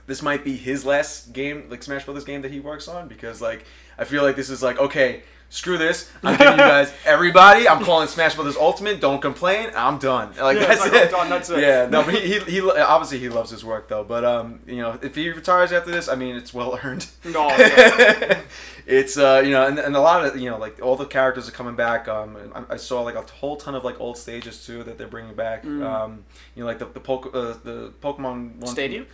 [0.08, 3.42] This might be his last game, like Smash Brothers game that he works on, because
[3.42, 3.66] like
[3.98, 6.12] I feel like this is like okay, screw this.
[6.24, 7.68] I'm giving you guys everybody.
[7.68, 9.00] I'm calling Smash Brothers Ultimate.
[9.00, 9.70] Don't complain.
[9.76, 10.34] I'm done.
[10.40, 11.12] Like Yeah, that's like, it.
[11.12, 11.60] Done, that's it.
[11.60, 14.04] Yeah, no, but he, he, he obviously he loves his work though.
[14.04, 17.08] But um, you know, if he retires after this, I mean, it's well earned.
[17.26, 18.42] No, yeah.
[18.86, 21.50] it's uh, you know, and, and a lot of you know, like all the characters
[21.50, 22.08] are coming back.
[22.08, 25.08] Um, I, I saw like a whole ton of like old stages too that they're
[25.08, 25.64] bringing back.
[25.64, 25.84] Mm.
[25.84, 26.26] Um,
[26.56, 29.08] you know, like the the, Poke, uh, the Pokemon one Stadium?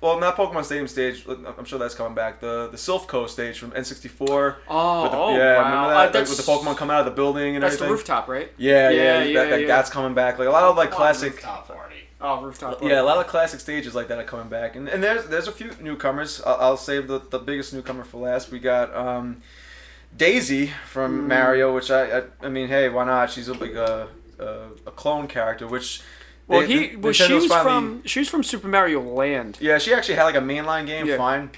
[0.00, 1.26] Well, not Pokemon Stadium stage.
[1.28, 2.40] I'm sure that's coming back.
[2.40, 4.56] The the Silph Co stage from N64.
[4.68, 5.64] Oh, With the, oh, yeah, wow.
[5.64, 6.14] remember Uh, that?
[6.14, 8.50] Like, with the Pokemon coming out of the building and That's the rooftop, right?
[8.58, 9.66] Yeah, Yeah, yeah, yeah, that, that, yeah.
[9.68, 10.38] that's coming back.
[10.38, 11.40] Like a lot of like classic.
[11.40, 11.96] Top party.
[12.20, 12.78] Oh, rooftop.
[12.78, 12.86] Party.
[12.86, 15.48] Yeah, a lot of classic stages like that are coming back, and, and there's there's
[15.48, 16.40] a few newcomers.
[16.46, 18.50] I'll, I'll save the, the biggest newcomer for last.
[18.50, 19.42] We got um,
[20.16, 21.28] Daisy from Mm.
[21.28, 23.30] Mario, which I, I I mean, hey, why not?
[23.30, 24.08] She's a, like a,
[24.38, 24.44] a
[24.86, 26.02] a clone character, which
[26.48, 29.58] Well, they- he well, Nintendo's she's finally- from she's from Super Mario Land.
[29.60, 31.06] Yeah, she actually had like a mainline game.
[31.06, 31.16] Yeah.
[31.16, 31.50] Fine.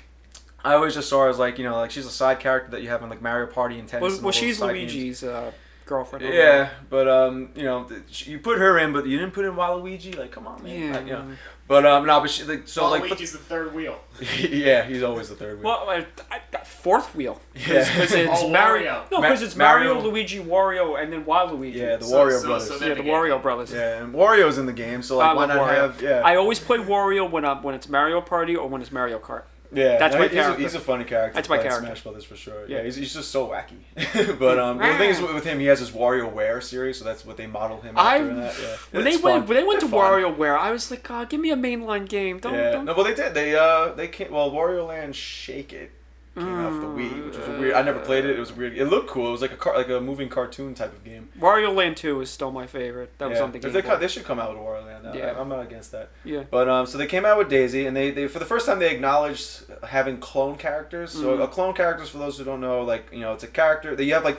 [0.65, 2.83] I always just saw her as like you know like she's a side character that
[2.83, 4.03] you have in like Mario Party and tennis.
[4.03, 4.61] Well, and well she's.
[4.61, 5.53] Luigi's uh,
[5.87, 6.25] girlfriend.
[6.33, 10.17] Yeah, but um, you know, you put her in, but you didn't put in Waluigi.
[10.17, 10.81] Like, come on, man.
[10.81, 10.97] Yeah.
[10.97, 11.29] Like, you know.
[11.67, 13.99] But um, no, but she, like, so So like, Luigi's the third wheel.
[14.39, 15.65] yeah, he's always the third wheel.
[15.65, 17.41] Well, uh, I, I, fourth wheel.
[17.55, 17.63] Yeah.
[17.91, 18.93] Because it's Oh, Mario.
[18.93, 19.11] Wario.
[19.11, 21.75] No, Ma- because it's Mario, Mario- Luigi, Wario, and then Waluigi.
[21.75, 22.69] yeah, the So- Wario so- brothers.
[22.69, 23.73] so yeah, the again- Wario brothers.
[23.73, 25.75] yeah, and Wario's in the game, so like, I why not Wario.
[25.75, 26.03] have?
[26.03, 29.19] Yeah, I always play Wario when I'm, when it's Mario Party or when it's Mario
[29.19, 29.45] Kart.
[29.75, 29.99] Yeah.
[29.99, 30.63] that's no, my he's, a, character.
[30.63, 31.35] he's a funny character.
[31.35, 31.87] That's my character.
[31.87, 32.67] Smash Brothers for sure.
[32.67, 32.79] Yeah.
[32.79, 34.39] Yeah, he's, he's just so wacky.
[34.39, 37.37] but um, the thing is with, him, he has his WarioWare series, so that's what
[37.37, 38.19] they model him I.
[38.19, 38.53] Yeah.
[38.91, 40.23] when they went when they went to They're fun.
[40.23, 42.39] WarioWare, I was like, oh, give me a mainline game.
[42.39, 42.85] Don't, Yeah, don't.
[42.85, 43.35] no, well they did.
[43.35, 44.31] They uh, they came.
[44.33, 45.91] Well, Wario Land Shake It
[46.35, 47.75] came out for the Wii, which was weird.
[47.75, 48.37] I never played it.
[48.37, 48.77] It was weird.
[48.77, 49.29] It looked cool.
[49.29, 51.29] It was like a car, like a moving cartoon type of game.
[51.39, 53.17] Wario Land Two is still my favorite.
[53.19, 53.45] That was yeah.
[53.45, 55.07] on the they, co- they should come out with Wario Land.
[55.09, 55.41] I- Yeah.
[55.41, 56.11] I'm not against that.
[56.25, 56.45] Yeah.
[56.51, 58.79] But um, so they came out with Daisy, and they, they for the first time
[58.81, 61.13] they acknowledged having clone characters.
[61.13, 61.45] So Mhm.
[61.45, 64.05] a clone characters, for those who don't know, like you know, it's a character that
[64.05, 64.39] you have like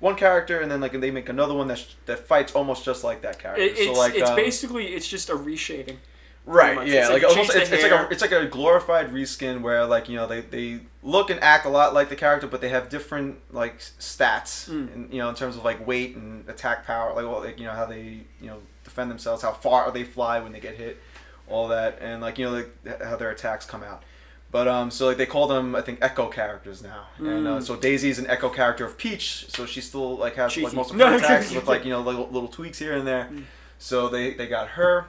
[0.00, 3.04] one character, and then like they make another one that sh- that fights almost just
[3.04, 3.62] like that character.
[3.62, 5.98] It, it's so like it's um, basically it's just a reshading.
[6.46, 6.86] Right.
[6.86, 7.00] Yeah.
[7.00, 10.08] It's Like, like almost, it's, it's like a it's like a glorified reskin where like
[10.08, 12.88] you know they, they look and act a lot like the character, but they have
[12.88, 14.68] different like stats.
[14.70, 14.94] Mm.
[14.94, 17.66] And, you know, in terms of like weight and attack power, like well, like you
[17.66, 21.00] know how they you know defend themselves, how far they fly when they get hit,
[21.48, 24.04] all that, and like you know like, how their attacks come out.
[24.52, 27.62] But um, so like they call them, I think, Echo characters now, and uh, Mm.
[27.64, 30.76] so Daisy's an Echo character of Peach, so she still like has like Cheeky.
[30.76, 33.28] most of her attacks with like you know little, little tweaks here and there.
[33.32, 33.42] Mm.
[33.78, 35.06] So they they got her,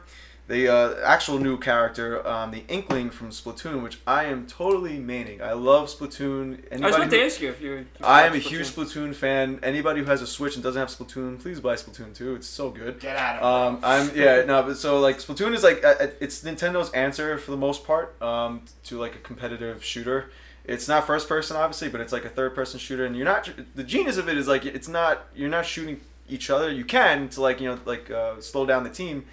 [0.48, 5.42] the uh, actual new character, um, the Inkling from Splatoon, which I am totally maining.
[5.42, 6.54] I love Splatoon.
[6.54, 7.74] I was Anybody about to ask you if you.
[7.74, 9.10] if you I am a watched huge Splatoon.
[9.10, 9.60] Splatoon fan.
[9.62, 12.36] Anybody who has a Switch and doesn't have Splatoon, please buy Splatoon 2.
[12.36, 13.00] It's so good.
[13.02, 16.92] Get out of Um, I'm yeah no, but so like Splatoon is like it's Nintendo's
[16.92, 20.32] answer for the most part um, to like a competitive shooter.
[20.64, 23.50] It's not first person obviously, but it's like a third person shooter, and you're not
[23.76, 26.72] the genius of it is like it's not you're not shooting each other.
[26.72, 29.26] You can to like you know like uh, slow down the team,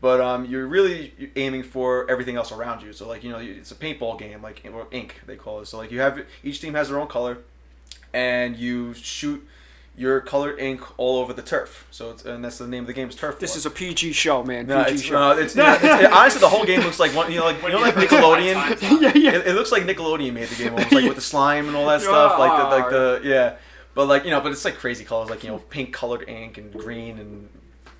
[0.00, 2.92] but um, you're really aiming for everything else around you.
[2.92, 5.66] So like you know it's a paintball game like or ink they call it.
[5.66, 7.38] So like you have each team has their own color,
[8.12, 9.46] and you shoot
[9.98, 11.86] your colored ink all over the turf.
[11.90, 13.38] So it's, and that's the name of the game is turf.
[13.38, 13.56] This War.
[13.58, 14.66] is a PG show, man.
[14.66, 15.14] No, PG it's, show.
[15.14, 17.32] no, it's, yeah, it's it- honestly the whole game looks like one.
[17.32, 18.54] You know, like you know, like Nickelodeon.
[18.54, 19.02] high times on.
[19.02, 19.30] yeah, yeah.
[19.36, 21.86] It, it looks like Nickelodeon made the game, almost like with the slime and all
[21.86, 23.56] that stuff, like the like the yeah.
[23.94, 26.58] But like you know, but it's like crazy colors, like you know, pink colored ink
[26.58, 27.48] and green and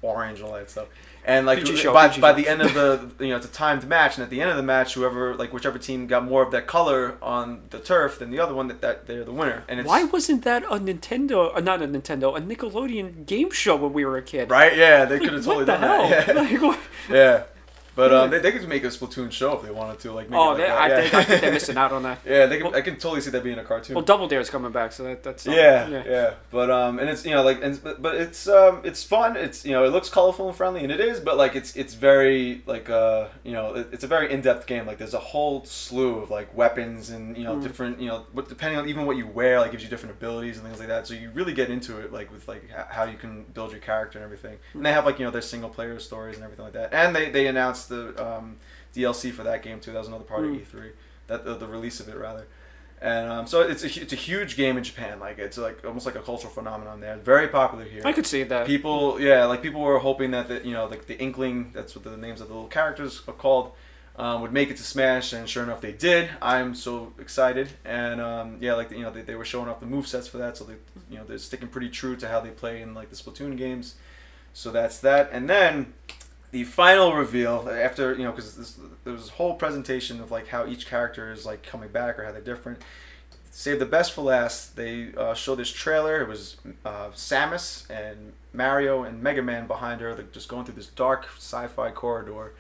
[0.03, 0.89] orange and all that stuff.
[1.27, 4.17] And like show, by, by the end of the you know it's a timed match,
[4.17, 6.69] and at the end of the match, whoever like whichever team got more of that
[6.69, 9.65] color on the turf than the other one, that, that they're the winner.
[9.69, 11.51] And it's Why wasn't that a Nintendo?
[11.55, 14.51] Uh, not a Nintendo, a Nickelodeon game show when we were a kid?
[14.51, 14.77] right?
[14.77, 16.09] Yeah, they could have totally done hell?
[16.09, 16.27] that.
[16.37, 16.69] Yeah.
[16.69, 16.79] Like,
[17.11, 17.43] Yeah,
[17.97, 20.13] but um, they, they could make a Splatoon show if they wanted to.
[20.13, 21.01] Like, make oh, like they, I, yeah.
[21.01, 22.21] think, I think they're missing out on that.
[22.27, 23.97] yeah, they could, I can totally see that being a cartoon.
[23.97, 25.61] Well, Double Dare's coming back, so that, that's something.
[25.61, 29.03] yeah, yeah, but um, and it's you know like, and, but, but it's um, it's
[29.03, 29.37] fun.
[29.37, 31.19] It's you know, it looks colorful and friendly, and it is.
[31.19, 34.69] But like, it's it's very like uh, you know, it, it's a very in depth
[34.69, 34.87] game.
[34.87, 37.63] Like, there's a whole slew of like weapons and you know Mm.
[37.63, 40.59] different you know, what depending on even what you wear, like gives you different abilities
[40.59, 41.07] and things like that.
[41.07, 44.19] So you really get into it like with like how you can build your character
[44.19, 44.59] and everything.
[44.75, 46.93] And they have like you know their single player stories and everything like that.
[46.93, 48.57] And they they announced the um,
[48.95, 49.93] DLC for that game too.
[49.93, 50.61] That was another part Mm.
[50.63, 50.91] of E3.
[51.29, 52.47] That the, the release of it rather.
[53.03, 55.21] And um, so it's a, it's a huge game in Japan.
[55.21, 57.17] Like it's like almost like a cultural phenomenon there.
[57.17, 58.01] Very popular here.
[58.05, 58.67] I could see that.
[58.67, 62.05] People, yeah, like people were hoping that the, you know like the Inkling, that's what
[62.05, 63.73] the names of the little characters are called,
[64.17, 66.31] um, would make it to Smash, and sure enough they did.
[66.41, 69.85] I'm so excited, and um, yeah, like you know they, they were showing off the
[69.87, 70.77] move sets for that, so they
[71.11, 73.97] you know they're sticking pretty true to how they play in like the Splatoon games.
[74.55, 75.93] So that's that, and then
[76.51, 80.67] the final reveal after you know because there was a whole presentation of like how
[80.67, 82.83] each character is like coming back or how they're different.
[83.51, 84.77] Save the best for last.
[84.77, 86.21] They uh, this trailer.
[86.21, 90.15] It was uh, Samus and Mario and Mega Man behind her.
[90.15, 92.53] They're just going through this dark sci-fi corridor,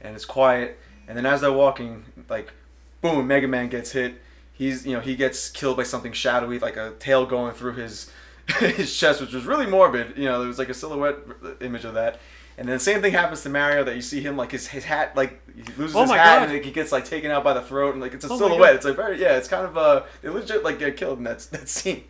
[0.00, 0.78] and it's quiet.
[1.06, 2.52] And then as they're walking, like,
[3.00, 4.20] boom, Mega Man gets hit.
[4.52, 8.10] He's you know he gets killed by something shadowy, like a tail going through his
[8.58, 10.16] his chest, which was really morbid.
[10.16, 11.18] You know, there was like a silhouette
[11.60, 12.20] image of that.
[12.60, 14.84] And then the same thing happens to Mario that you see him like his his
[14.84, 16.42] hat like he loses Oh his hat God.
[16.44, 18.36] and like, he gets like taken out by the throat and like it's a Oh
[18.36, 18.74] silhouette.
[18.76, 21.38] It's like very yeah, it's kind of uh they legit like get killed in that
[21.52, 22.04] that scene.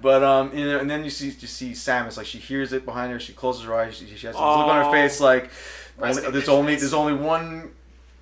[0.00, 2.84] But um, you know, and then you see you see Samus like she hears it
[2.84, 3.20] behind her.
[3.20, 3.94] She closes her eyes.
[3.96, 4.92] She, she has this look on her Oh.
[4.92, 5.50] face like
[6.00, 7.70] only, there's only there's only one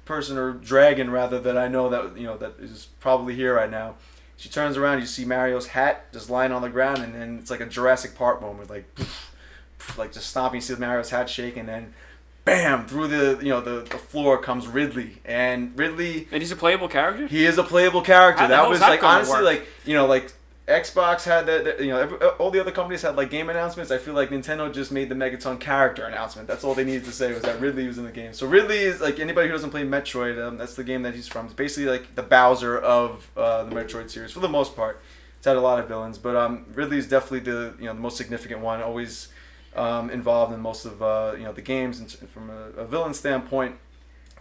[0.05, 3.71] person or dragon rather that I know that you know that is probably here right
[3.71, 3.95] now.
[4.37, 7.51] She turns around, you see Mario's hat just lying on the ground, and then it's
[7.51, 9.30] like a Jurassic Park moment, like poof, poof,
[9.97, 10.59] like just stomping.
[10.59, 11.95] You see Mario's hat shake, and then
[12.45, 16.57] bam through the you know the, the floor comes Ridley, and Ridley And he's a
[16.57, 17.27] playable character.
[17.27, 18.47] he is a playable character.
[18.47, 20.33] That was that like honestly like you know like
[20.71, 23.91] Xbox had that you know every, all the other companies had like game announcements.
[23.91, 26.47] I feel like Nintendo just made the Megaton character announcement.
[26.47, 28.33] That's all they needed to say was that Ridley was in the game.
[28.33, 30.41] So Ridley is like anybody who doesn't play Metroid.
[30.41, 31.47] Um, that's the game that he's from.
[31.47, 35.03] It's basically like the Bowser of uh, the Metroid series for the most part.
[35.39, 38.01] It's had a lot of villains, but um, Ridley is definitely the you know the
[38.01, 38.81] most significant one.
[38.81, 39.29] Always
[39.77, 43.15] um, involved in most of uh, you know the games, and from a, a villain
[43.15, 43.77] standpoint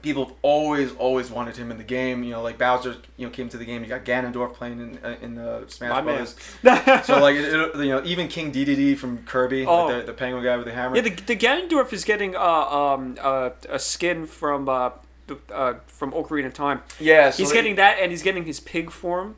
[0.02, 2.24] people have always always wanted him in the game.
[2.24, 3.84] You know, like Bowser, you know, came to the game.
[3.84, 6.02] You got Ganondorf playing in uh, in uh, Smash My.
[6.02, 6.36] Brothers.
[7.06, 9.86] so like, it, it- you know, even King Dedede from Kirby, Oh.
[9.88, 10.96] like the, the penguin guy with the hammer.
[10.96, 14.92] Yeah, the, the Ganondorf is getting uh, um, uh, a skin from uh,
[15.28, 16.82] the- uh, from Ocarina of Time.
[17.00, 19.36] yeah, so He's they- getting that, and he's getting his pig form.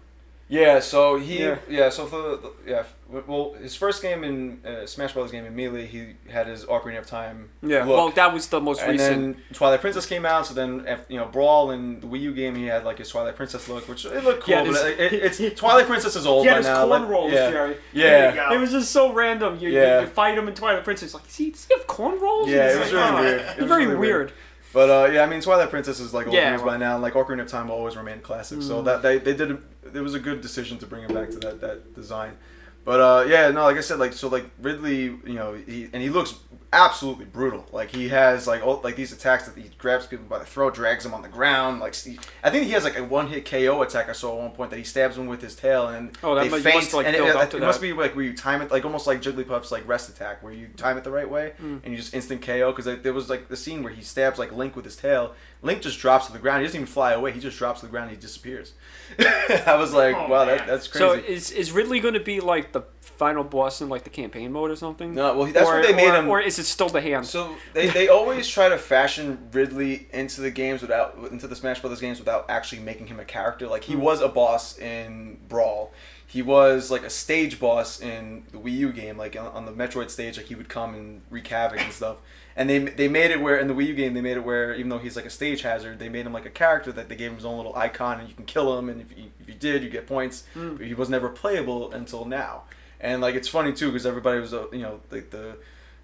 [0.47, 1.57] Yeah, so he Yeah.
[1.69, 2.84] yeah, so for the, yeah,
[3.27, 6.99] well, his first game in uh, Smash Brothers game in Melee, he had his Ocarina
[6.99, 7.49] of Time.
[7.61, 7.97] Yeah, look.
[7.97, 9.13] well, that was the most and recent.
[9.15, 10.45] And then Twilight Princess came out.
[10.47, 13.09] So then, af- you know, Brawl and the Wii U game, he had like his
[13.09, 14.53] Twilight Princess look, which it looked cool.
[14.55, 16.85] Yeah, but this- it, it, it's Twilight Princess is old He had by his now.
[16.85, 17.49] like- cornrows, yeah.
[17.51, 17.77] Jerry.
[17.93, 18.03] Yeah.
[18.09, 18.51] There you go.
[18.55, 19.57] It was just so random.
[19.59, 19.95] You, Yeah.
[19.99, 21.13] you, you fight him in Twilight Princess.
[21.13, 22.47] Like, is he, does he have cornrows?
[22.47, 23.41] Yeah, It's it was like, really oh, weird.
[23.41, 24.33] It It's was very really weird.
[24.73, 26.93] But uh, yeah, I mean, Twilight Princess is like old Yeah, news well- by now.
[26.93, 28.61] and, Like Ocarina of Time will always remain a classic.
[28.61, 28.85] So Mm.
[28.85, 29.57] that they, they did a,
[29.93, 32.38] it was a good decision to bring him back to that that design.
[32.84, 36.02] But uh, yeah, no, like I said, like so, like Ridley, you know, he and
[36.02, 36.36] he looks
[36.74, 37.66] absolutely brutal.
[37.72, 40.74] Like he has like all, like these attacks that he grabs people by the throat,
[40.74, 41.80] drags them on the ground.
[41.80, 44.41] Like he, I think he has like a one hit KO attack I saw at
[44.41, 46.64] one point that he stabs them with his tail and Oh, that they mu- you
[46.64, 46.76] faint.
[46.78, 49.06] must, like, and it, it, it must be like where you time it like almost
[49.06, 51.82] like Jigglypuff's like rest attack where you time it the right way Mm.
[51.84, 54.40] and you just instant KO because like, there was like the scene where he stabs
[54.40, 55.36] like Link with his tail.
[55.63, 56.61] Link just drops to the ground.
[56.61, 57.31] He doesn't even fly away.
[57.31, 58.09] He just drops to the ground.
[58.09, 58.73] and He disappears.
[59.19, 61.05] I was like, Oh, wow, that, that's crazy.
[61.05, 64.51] So is is Ridley going to be like the final boss in like the campaign
[64.51, 65.13] mode or something?
[65.13, 66.27] no, well, that's or, what they made or, him.
[66.27, 67.27] Or is it still the hand?
[67.27, 71.79] So they, they always try to fashion Ridley into the games without into the Smash
[71.81, 73.67] Brothers games without actually making him a character.
[73.67, 74.01] Like he Hmm.
[74.01, 75.91] was a boss in Brawl.
[76.25, 79.71] He was like a stage boss in the Wii U game, like on, on the
[79.73, 80.38] Metroid stage.
[80.38, 82.17] Like he would come and wreak havoc and stuff.
[82.56, 84.73] And they they made it where in the Wii U game they made it where
[84.76, 87.15] even though he's like a stage hazard, they made him like a character that they
[87.15, 89.48] gave him his own little icon and you can kill him and if you, if
[89.48, 90.44] you did you get points.
[90.53, 90.76] Hmm.
[90.76, 92.64] But he was never playable until now.
[92.99, 95.57] And like it's funny too because everybody was uh, you know like the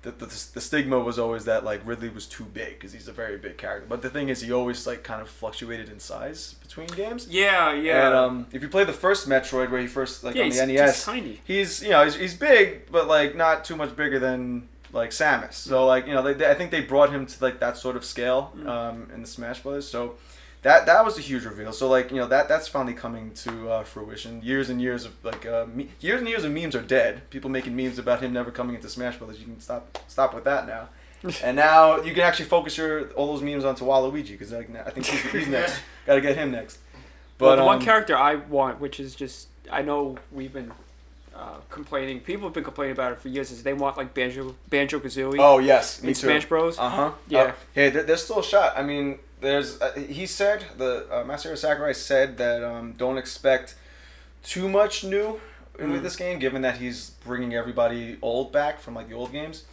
[0.03, 3.11] the, the, the stigma was always that like Ridley was too big because he's a
[3.11, 3.87] very big character.
[3.89, 7.27] But the thing is, he always like kind of fluctuated in size between games.
[7.27, 8.07] yeah, yeah.
[8.07, 10.59] And um, if you play the first Metroid, where he first like yeah, on he's,
[10.59, 11.41] the he's NES, tiny.
[11.43, 15.53] he's you know he's, he's big, but like not too much bigger than like Samus.
[15.53, 17.95] So like you know they, they- I think they brought him to like that sort
[17.95, 18.67] of scale Mm.
[18.67, 19.87] um, in the Smash Brothers.
[19.87, 20.15] So
[20.63, 21.71] that that was a huge reveal.
[21.71, 24.41] So like you know that that's finally coming to uh, fruition.
[24.41, 27.29] Years and years of like uh, me- years and years of memes are dead.
[27.29, 29.39] People making memes about him never coming into Smash Brothers.
[29.39, 30.89] You can stop stop with that now.
[31.43, 34.89] and now you can actually focus your all those memes onto Waluigi because like, I
[34.91, 35.79] think he's, he's next.
[36.05, 36.77] Got to get him next.
[37.39, 40.71] Well, But the one um, character I want, which is just I know we've been
[41.37, 42.19] uh, complaining.
[42.21, 43.51] People have been complaining about it for years.
[43.51, 46.21] Is they want like Banjo Banjo Kazooie Oh yes, me in too.
[46.27, 46.77] Smash Bros.
[46.79, 47.11] Uh huh.
[47.27, 47.53] Yeah.
[47.73, 48.73] hey, there, there's still a shot.
[48.75, 49.79] I mean, there's.
[49.81, 53.75] Uh, he said the uh, Master Sakurai said that um, don't expect
[54.43, 55.39] too much new
[55.79, 56.01] in Mm.
[56.01, 59.63] this game, given that he's bringing everybody old back from like the old games.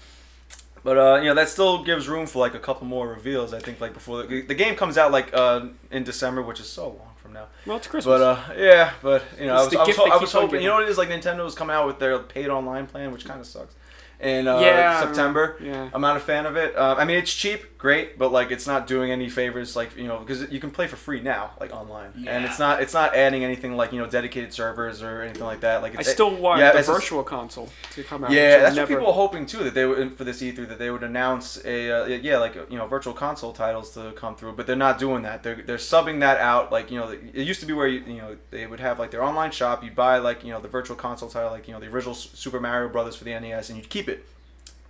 [0.82, 3.55] But uh, you know that still gives room for like a couple more reveals.
[3.55, 6.69] I think like before the, the game comes out like uh, in December, which is
[6.69, 7.47] so long now.
[7.66, 8.19] Well, it's Christmas.
[8.19, 10.32] But uh, yeah, but you know, I was, I was, gift ho- they I was
[10.32, 10.62] hoping.
[10.62, 10.97] You know what it is?
[10.98, 13.74] Like Nintendo's coming out with their paid online plan, which kind of sucks.
[14.20, 15.90] In uh, yeah, September, Yeah.
[15.93, 16.74] I'm not a fan of it.
[16.74, 19.77] Uh, I mean, it's cheap, great, but like it's not doing any favors.
[19.77, 22.81] Like you know, because you can play for free now, like online, and it's not
[22.81, 25.82] it's not adding anything like you know dedicated servers or anything like that.
[25.82, 28.31] Like I still want yeah, the virtual console to come out.
[28.31, 29.59] yeah, that's never, what people were hoping too.
[29.65, 32.78] That they would for this E3 that they would announce a uh, yeah like you
[32.78, 35.43] know virtual console titles to come through, but they're not doing that.
[35.43, 36.73] They're they're subbing that out.
[36.73, 39.11] Like you know it used to be where you, you know they would have like
[39.11, 39.85] their online shop.
[39.85, 42.61] You'd buy like you know the virtual console title like you know the original Super
[42.61, 44.27] Mario Brothers for the NES, and you'd keep it.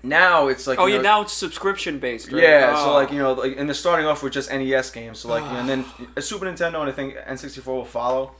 [0.02, 2.30] Now it's like Oh yeah, know, now it's subscription based.
[2.30, 2.42] Right?
[2.42, 2.94] yeah, so Oh.
[2.94, 5.20] like you know, like, and they're starting off with just NES games.
[5.20, 5.84] So like, you know, and then
[6.16, 8.32] a Super Nintendo and I think N64 will follow.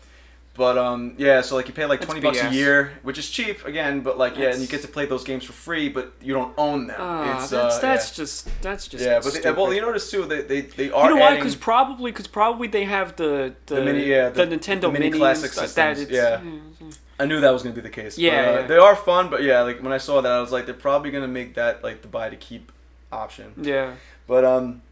[0.57, 3.29] But um, yeah, so like you pay like That's twenty bucks a year, which is
[3.29, 4.03] cheap again.
[4.03, 6.55] But like yeah, and you get to play those games for free, but you don't
[6.57, 6.97] own them.
[6.97, 8.15] Ah, it's that's uh, that's yeah.
[8.23, 11.17] just that's just yeah, but they, well, you notice too, they they, they are you
[11.17, 11.35] know why?
[11.35, 14.93] Because probably, because probably they have the the, The mini- yeah, the, the- Nintendo the
[14.93, 16.97] mini Mini classic stuff that systems, it's- yeah.
[17.25, 18.19] I knew that was gonna be the case.
[18.19, 18.67] Yeah, but, uh, yeah.
[18.67, 21.11] they are fun, but yeah, like when I saw that, I was like, they're probably
[21.11, 22.71] gonna make that like the buy to keep
[23.13, 23.53] option.
[23.61, 23.95] yeah.
[24.27, 24.83] But um,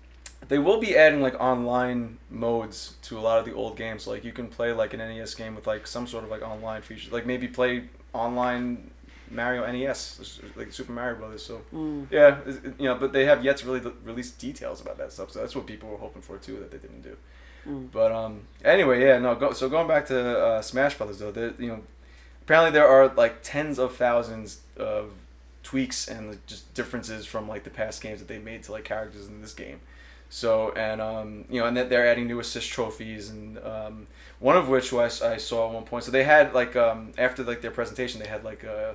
[0.48, 4.06] they will be adding like online modes to a lot of the old games.
[4.06, 6.82] Like you can play like an NES game with like some sort of like online
[6.82, 7.10] feature.
[7.10, 8.90] Like maybe play online
[9.30, 11.44] Mario NES, like Super Mario Brothers.
[11.44, 12.06] So Mm.
[12.10, 12.38] yeah,
[12.78, 15.30] you know, but they have yet to really release details about that stuff.
[15.30, 17.16] So that's what people were hoping for too that they didn't do.
[17.66, 17.90] Mm.
[17.90, 19.34] But um, anyway, yeah, no.
[19.34, 21.80] Go, so going back to uh, Smash Brothers though, you know,
[22.44, 25.12] apparently there are like tens of thousands of
[25.62, 29.28] tweaks and just differences from like the past games that they made to like characters
[29.28, 29.80] in this game.
[30.28, 34.06] So and um, you know, and that they're adding new assist trophies and um,
[34.40, 36.04] one of which was I saw at one point.
[36.04, 38.94] So they had like um, after like their presentation, they had like a,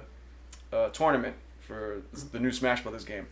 [0.72, 2.02] a tournament for
[2.32, 3.28] the new Smash Brothers game.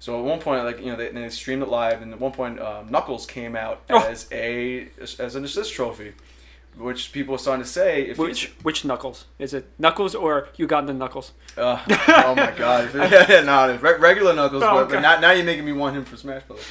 [0.00, 2.32] So at one point, like you know, they, they streamed it live, and at one
[2.32, 4.00] point, um, Knuckles came out Oh.
[4.06, 4.88] as a
[5.18, 6.12] as an assist trophy,
[6.76, 9.64] which people are starting to say if he's- Which which Knuckles is it?
[9.78, 11.32] Knuckles or Ugandan Knuckles?
[11.56, 12.90] Uh, oh my god!
[12.94, 14.94] yeah, yeah, no, re- regular Knuckles, Oh, but, okay.
[14.96, 16.66] but now, now you're making me want him for Smash Brothers.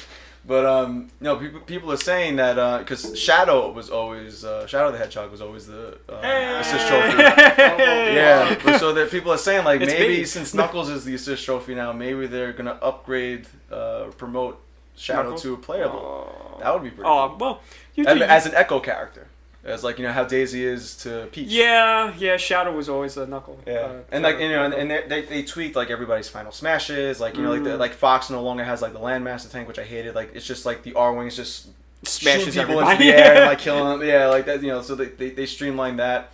[0.46, 4.98] But um, no, people people are saying that because Shadow was always uh, Shadow the
[4.98, 7.16] Hedgehog was always the uh, assist trophy.
[8.14, 10.24] Yeah, but so that people are saying like It's maybe me.
[10.24, 14.60] since Knuckles is the assist trophy now, maybe they're gonna upgrade, uh, promote
[14.96, 15.42] Shadow Knuckles?
[15.42, 15.98] to a playable.
[15.98, 17.08] Oh, That would be pretty.
[17.08, 17.38] oh cool.
[17.38, 17.60] well,
[17.94, 19.26] you And could- as an Echo character,
[19.64, 21.48] as like you know how Daisy is to Peach.
[21.48, 22.36] yeah, yeah.
[22.36, 23.58] Shadow was always a Knuckle.
[23.66, 26.52] Yeah, uh, and like you know, and, and they, they they tweaked like everybody's final
[26.52, 27.78] smashes, like you know, like the, Mm.
[27.78, 30.14] like Fox no longer has like the Landmaster tank, which I hated.
[30.14, 31.68] Like it's just like the Arwings just
[32.04, 32.92] smashes people everybody.
[33.08, 34.08] into the air and like killing them.
[34.08, 34.62] Yeah, like that.
[34.62, 36.30] You know, so they they, they streamlined that.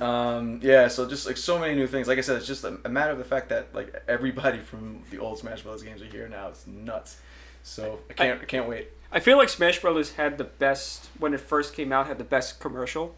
[0.00, 2.08] Um, yeah, so just like so many new things.
[2.08, 5.02] Like I said, it's just a, a matter of the fact that like everybody from
[5.10, 5.82] the old Smash Bros.
[5.84, 6.48] games are here now.
[6.48, 7.18] It's nuts.
[7.62, 8.88] So I can't I can't wait.
[9.14, 12.08] I feel like Smash Brothers had the best when it first came out.
[12.08, 13.14] Had the best commercial.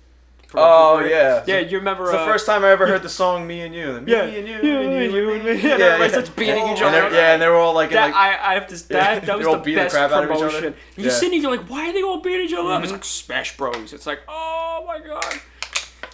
[0.55, 1.59] Oh yeah, yeah.
[1.59, 4.01] You remember It's the uh, first time I ever heard the song "Me and You."
[4.01, 5.73] Me Yeah, and You, yeah, and you and and me.
[5.73, 8.15] And everybody starts beating each other they're- Yeah, and they were all like, That like
[8.15, 8.89] I, I have to.
[8.91, 10.47] That, that was the the best crap out of each other.
[10.49, 10.75] promotion.
[10.97, 11.11] You Yeah.
[11.11, 12.83] sit and you're like, why are they all beating each other up?
[12.85, 13.93] It's like Smash Bros.
[13.93, 15.41] It's like, oh my god.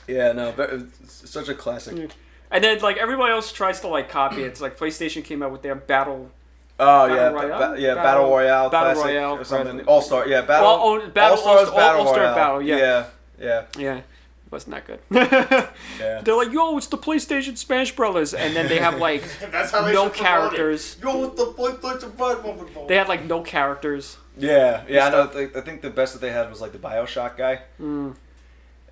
[0.09, 2.11] Yeah, no, but it's such a classic.
[2.51, 4.47] And then like everybody else tries to like copy it.
[4.47, 6.31] It's like PlayStation came out with their battle.
[6.83, 7.59] Oh Battle yeah, Royale?
[7.75, 9.81] ba- yeah, Battle- Battle Royale, Battle Royale, or something.
[9.87, 10.67] All Star, yeah, Battle.
[10.67, 12.35] Well, oh, battle All-Stars All- Battle All-Star Royale.
[12.35, 12.77] Battle, yeah.
[12.77, 13.05] yeah,
[13.41, 14.01] yeah, Yeah,
[14.51, 15.01] wasn't that good.
[15.11, 16.21] yeah.
[16.25, 19.83] They're like, yo, it's the PlayStation Smash Brothers, and then they have like That's how
[19.83, 20.19] they no should promote it.
[20.57, 20.97] characters.
[21.03, 22.89] Yo, what the PlayStation Five?
[22.89, 24.17] They had like no characters.
[24.39, 25.07] Yeah, yeah.
[25.07, 25.31] I know.
[25.55, 28.15] I think the best that they had was like the Bioshock guy, Mm.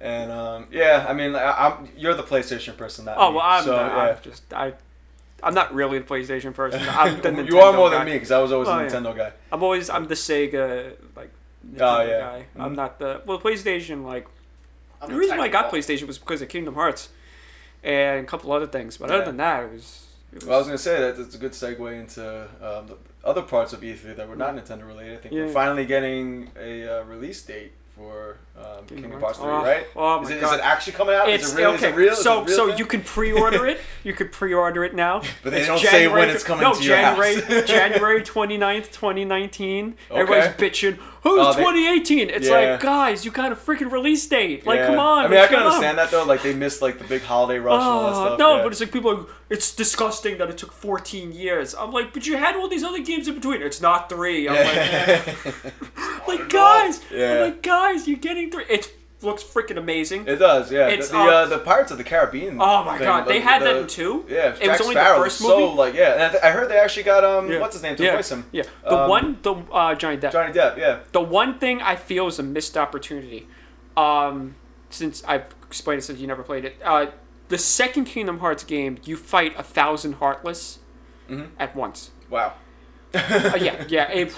[0.01, 1.07] and um, yeah.
[1.09, 3.37] I mean, I, I'm you're the PlayStation person, That Oh me.
[3.37, 4.03] well, I'm, so, not, yeah.
[4.17, 4.75] I'm just I.
[5.43, 6.81] I'm not really the PlayStation person.
[6.89, 7.99] I'm the Nintendo you are more guy.
[7.99, 8.89] than me because I was always Oh, a yeah.
[8.91, 9.33] Nintendo guy.
[9.53, 11.31] I'm always I'm the Sega like
[11.67, 12.21] Nintendo Oh, yeah.
[12.21, 12.47] guy.
[12.59, 12.77] I'm Mhm.
[12.77, 14.27] not the well PlayStation like
[15.07, 17.09] the reason why I got PlayStation was because of Kingdom Hearts
[17.83, 18.97] and a couple other things.
[18.99, 19.17] But Yeah.
[19.17, 20.07] other than that, it was.
[20.33, 22.97] It was Well, I was gonna say that it's a good segue into um, the
[23.25, 25.15] other parts of E3 that were not Nintendo related.
[25.15, 29.63] I think we're finally getting a uh, release date for um, Kingdom, Hearts 3, Oh,
[29.63, 29.87] right?
[29.95, 30.59] Oh is, my it, is god.
[30.59, 31.29] it actually coming out?
[31.29, 31.69] it's is it real?
[31.71, 31.77] okay.
[31.77, 32.13] Is it real?
[32.15, 32.79] Is it so real so thing?
[32.79, 33.81] you can pre-order it.
[34.05, 35.21] You could pre-order it now.
[35.43, 37.69] But they It's don't say when it's coming no, to your January, house.
[37.69, 39.95] January 29th, 2019.
[40.11, 40.21] Okay.
[40.21, 40.97] Everybody's bitching.
[41.23, 42.31] Who's Oh, they- 2018?
[42.31, 42.55] It's Yeah.
[42.73, 44.67] like, guys, you got a freaking release date.
[44.67, 44.87] Like, Yeah.
[44.87, 45.27] come on.
[45.27, 45.73] I mean, I can going on?
[45.73, 46.25] understand that though.
[46.25, 48.39] Like they missed like the big holiday rush and all that Oh, stuff.
[48.39, 48.63] no, yeah.
[48.63, 51.75] but it's like people are like, it's disgusting that it took 14 years.
[51.75, 53.61] I'm like, but you had all these other games in between.
[53.63, 54.49] It's not three.
[54.49, 57.33] I'm like, like guys, Yeah.
[57.35, 58.65] I'm like, guys, you're getting three.
[58.71, 60.27] It looks freaking amazing.
[60.27, 60.87] it does, yeah.
[60.89, 62.57] It's, the, the, uh, uh, the Pirates of the Caribbean.
[62.61, 64.25] oh my thing, god, the- they had that the- in two.
[64.29, 65.77] Yeah, It was only the first was so movie?
[65.77, 67.59] like yeah, and I, th- I heard they actually got um Yeah.
[67.61, 68.15] what's his name to yeah.
[68.17, 68.47] voice him.
[68.53, 70.33] Yeah, the Um, one, the uh, Johnny Depp.
[70.33, 71.01] Johnny Depp, yeah.
[71.13, 73.47] The one thing I feel is a missed opportunity,
[73.97, 74.55] um,
[74.89, 76.77] since I've explained it since you never played it.
[76.83, 77.07] Uh,
[77.51, 80.79] the second Kingdom Hearts game, you fight a thousand Heartless
[81.29, 81.49] Mhm.
[81.59, 82.11] at once.
[82.31, 82.55] Wow.
[83.15, 84.11] Uh, yeah, yeah.
[84.11, 84.35] It,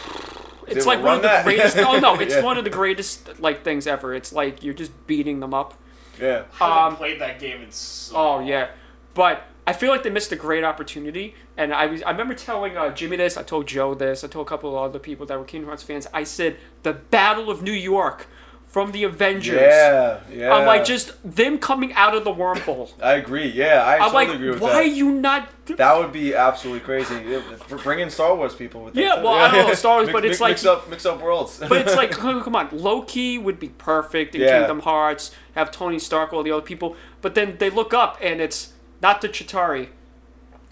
[0.67, 1.45] it's They like one of the that?
[1.45, 1.77] greatest.
[1.79, 2.43] Oh no, it's Yeah.
[2.43, 4.15] one of the greatest like things ever.
[4.15, 5.75] It's like you're just beating them up.
[6.21, 6.43] Yeah.
[6.61, 8.69] I Um, played that game in so Oh yeah,
[9.15, 11.35] but I feel like they missed a great opportunity.
[11.57, 13.37] And I was I remember telling uh, Jimmy this.
[13.37, 14.25] I told Joe this.
[14.25, 16.07] I told a couple of other people that were Kingdom Hearts fans.
[16.13, 18.27] I said the Battle of New York
[18.73, 19.61] from the Avengers.
[19.61, 20.51] Yeah, yeah.
[20.51, 22.91] I'm like just them coming out of the wormhole.
[23.03, 23.47] I agree.
[23.49, 24.77] Yeah, I I'm totally like, agree with why that.
[24.77, 25.51] are you not?
[25.77, 27.23] That would be absolutely crazy.
[27.29, 27.43] Yeah,
[27.83, 30.41] bringing Star Wars people with that Yeah, well, I don't know Star Wars, but it's
[30.41, 31.59] mix- like- mix up, mix up worlds.
[31.59, 34.61] But it's like, come on, Loki would be perfect in Yeah.
[34.61, 35.33] Kingdom Hearts.
[35.55, 38.73] Have Tony Stark, all the other people, but then they look up and it's
[39.03, 39.89] not the Chitauri,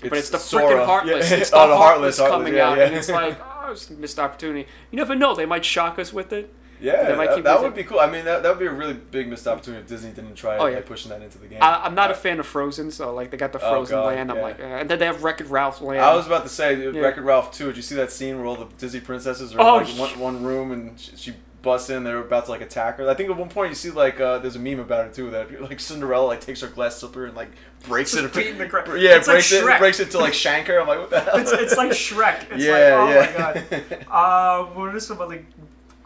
[0.00, 1.30] but it's the freaking Heartless.
[1.30, 1.36] Yeah.
[1.36, 2.84] It's the, oh, the Heartless, Heartless coming yeah, out, yeah.
[2.84, 4.66] and it's like, oh, it's a missed opportunity.
[4.90, 6.50] You never know; they might shock us with it.
[6.80, 8.00] Yeah, they might that, keep that would be cool.
[8.00, 10.56] I mean, that, that would be a really big missed opportunity if Disney didn't try
[10.56, 10.80] Oh, like, yeah.
[10.80, 11.58] pushing that into the game.
[11.62, 13.96] I, I'm not a Uh, fan of Frozen, so like they got the Oh, Frozen
[13.96, 14.30] God, land.
[14.30, 14.42] I'm yeah.
[14.42, 14.78] like, eh.
[14.80, 16.00] and then they have Wreck-It Ralph land.
[16.00, 17.00] I was about to say, Yeah.
[17.00, 19.78] Wreck-It Ralph 2, did you see that scene where all the Disney princesses are Oh,
[19.78, 22.62] in like, sh- one, one room and she, she busts in, they're about to like
[22.62, 23.08] attack her?
[23.10, 25.30] I think at one point you see like, uh, there's a meme about it too,
[25.30, 27.50] that like Cinderella like takes her glass slipper and like
[27.86, 28.34] breaks Just it.
[28.34, 30.80] beating the gra- yeah, It's like breaks it, breaks it to like shank her.
[30.80, 31.36] I'm like, what the hell?
[31.38, 32.50] it's, it's like Shrek.
[32.52, 33.64] It's yeah, like, oh yeah.
[33.70, 34.06] my god.
[34.10, 35.44] Uh, what are some other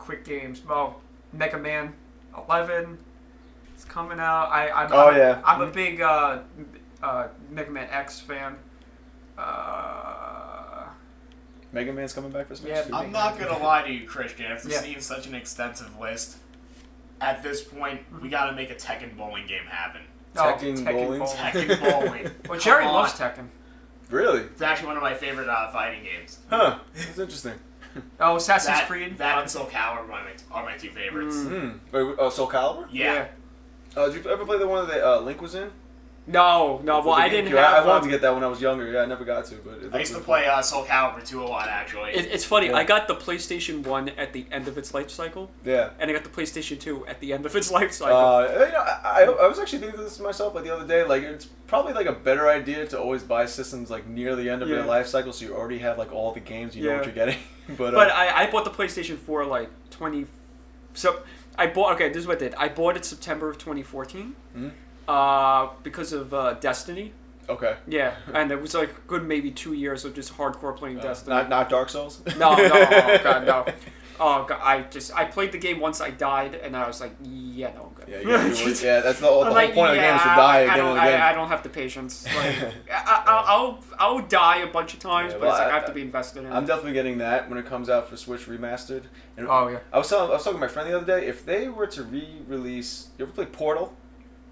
[0.05, 0.63] quick games?
[0.69, 1.01] Well,
[1.33, 1.95] Mega Man
[2.37, 2.99] 11
[3.77, 4.49] is coming out.
[4.51, 5.41] I, I'm, Oh, I'm, yeah.
[5.45, 6.41] I'm a big uh,
[7.03, 8.57] uh, Mega Man X fan.
[9.39, 10.85] Uh,
[11.73, 12.87] Mega Man's coming back for Smash.
[12.89, 12.97] Yeah.
[12.97, 14.47] I'm not gonna lie to you, Christian.
[14.47, 14.81] After Yeah.
[14.81, 16.37] seeing such an extensive list,
[17.21, 20.03] at this point, we gotta make a Tekken bowling game happen.
[20.37, 21.23] Tekken bowling?
[21.23, 22.31] Tekken bowling.
[22.49, 23.15] Well, Jerry loves.
[23.15, 23.49] Tekken.
[24.11, 24.41] Really?
[24.41, 26.39] It's actually one of my favorite uh, fighting games.
[26.51, 26.79] Huh.
[26.95, 27.55] That's interesting.
[28.21, 29.19] Oh, Assassin's that, Creed.
[29.19, 31.37] That and Soul Calibur are my, are my two favorites.
[31.37, 31.79] Mm.
[31.91, 31.97] Hmm.
[31.97, 32.87] Wait, oh, Soul Calibur?
[32.91, 33.29] Yeah.
[33.97, 35.71] Uh, did you ever play the one that uh, Link was in?
[36.27, 37.01] No, no.
[37.01, 37.59] Well, I didn't have.
[37.59, 38.91] I, I wanted to get that when I was younger.
[38.91, 41.45] Yeah, I never got to, but I used to play uh, Soul Calibur 2 a
[41.45, 42.13] lot, actually.
[42.13, 42.69] It, it's funny.
[42.69, 42.77] Yeah.
[42.77, 45.51] I got the PlayStation One at the end of its life cycle.
[45.67, 45.91] Yeah.
[45.99, 48.17] and I got the PlayStation Two at the end of its life cycle.
[48.17, 50.87] Uh, you know, I, I, I was actually thinking this to myself like the other
[50.87, 51.05] day.
[51.05, 54.63] Like, it's probably like a better idea to always buy systems like near the end
[54.63, 54.77] of Yeah.
[54.77, 56.75] their life cycle, so you already have like all the games.
[56.75, 57.37] You know what you're getting.
[57.77, 60.25] but uh, But I, I bought the PlayStation 4 like 20.
[60.95, 61.21] So
[61.59, 61.95] I bought.
[61.97, 62.55] Okay, this is what I did.
[62.55, 64.35] I bought it September of 2014.
[64.57, 64.71] Mhm.
[65.09, 67.13] Uh, because of uh, Destiny.
[67.49, 67.77] okay.
[67.87, 71.03] Yeah, and it was like a good maybe two years of just hardcore playing Uh,
[71.03, 71.35] Destiny.
[71.37, 72.23] not not Dark Souls.
[72.39, 73.67] no, no, oh god, no.
[74.21, 76.01] Oh god, I just I played the game once.
[76.01, 78.09] I died, and I was like, yeah, no, I'm good.
[78.09, 80.23] Yeah, you gotta yeah, that's the, whole- the whole like, point of the game is
[80.23, 81.21] to yeah, die I again don't, and again.
[81.21, 82.25] I, I don't have the patience.
[82.37, 82.57] Like,
[82.93, 85.71] I, I, I'll I'll die a bunch of times, Yeah, but it's well, like I,
[85.71, 86.53] I- have to be invested in.
[86.53, 86.67] I'm it.
[86.69, 89.03] definitely getting that when it comes out for Switch remastered.
[89.37, 89.81] And Oh yeah.
[89.93, 91.27] I was telling, I was talking to my friend the other day.
[91.27, 93.95] If they were to re-release, you ever play Portal?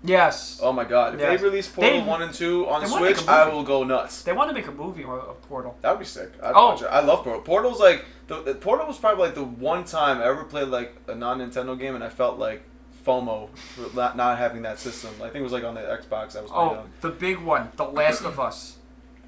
[0.05, 0.59] Yes.
[0.63, 1.15] Oh my god!
[1.15, 1.39] If Yes.
[1.41, 3.57] they release Portal They- one and two on they wanna make Switch, a I movie.
[3.57, 4.23] will go nuts.
[4.23, 5.77] They want to make a movie of of Portal.
[5.81, 6.33] That would be sick.
[6.43, 6.71] I'd Oh.
[6.71, 6.87] watch it.
[6.91, 7.43] I love Portal.
[7.43, 10.97] Portal's like the, the Portal was probably like the one time I ever played like
[11.07, 12.63] a non Nintendo game and I felt like
[13.07, 15.11] FOMO for not, not having that system.
[15.19, 16.37] I think it was like on the Xbox.
[16.37, 16.93] I was playing Oh, on.
[17.01, 18.77] the big one, The Last of Us,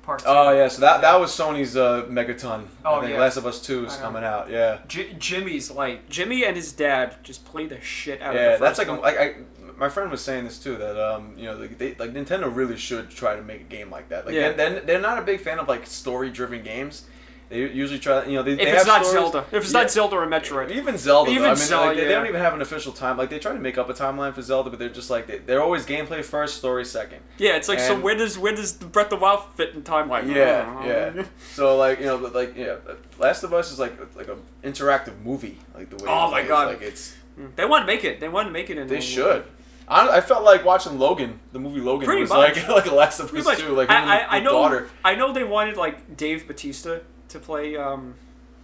[0.02, 0.26] Part Two.
[0.28, 2.66] Oh yeah, so that that was Sony's uh, Megaton.
[2.84, 3.20] Oh, I think yeah.
[3.20, 4.02] Last of Us Two is I know.
[4.02, 4.48] coming out.
[4.50, 4.78] Yeah.
[4.86, 8.64] J- Jimmy's like Jimmy and his dad just play the shit out Yeah, of the
[8.66, 9.00] that's like a, one.
[9.00, 9.34] like I,
[9.76, 12.76] my friend was saying this too that um you know they, they like Nintendo really
[12.76, 14.26] should try to make a game like that.
[14.26, 14.52] Like Yeah.
[14.52, 17.04] they're, they're not a big fan of like story driven games.
[17.50, 19.72] They usually try you know they, if they it's have not stories- Zelda, if it's
[19.72, 19.82] Yeah.
[19.82, 21.48] not Zelda or Metroid, Even Zelda, Even though.
[21.48, 23.18] I mean, Zelda, like, they, they don't even have an official time.
[23.18, 25.38] Like they try to make up a timeline for Zelda, but they're just like they,
[25.38, 27.20] they're always gameplay first, story second.
[27.36, 28.00] yeah, it's like so.
[28.00, 30.34] Where does where does the Breath of the Wild fit in timeline?
[30.34, 31.24] Yeah, yeah.
[31.52, 32.76] So like you know, but, like yeah,
[33.18, 36.10] Last of Us is like like an interactive movie, like the way.
[36.10, 36.68] Oh my like, God.
[36.68, 37.14] Like it's
[37.56, 38.20] They want to make it.
[38.20, 38.86] They want to make it in.
[38.88, 39.44] they should.
[39.88, 42.56] I, I felt like watching Logan, the movie Logan, Pretty was much.
[42.68, 43.58] like like Last of Pretty Us much.
[43.58, 44.50] too, like him I, his I, I know.
[44.52, 44.88] daughter.
[45.04, 46.98] I know they wanted like Dave Batista
[47.28, 48.14] to play um,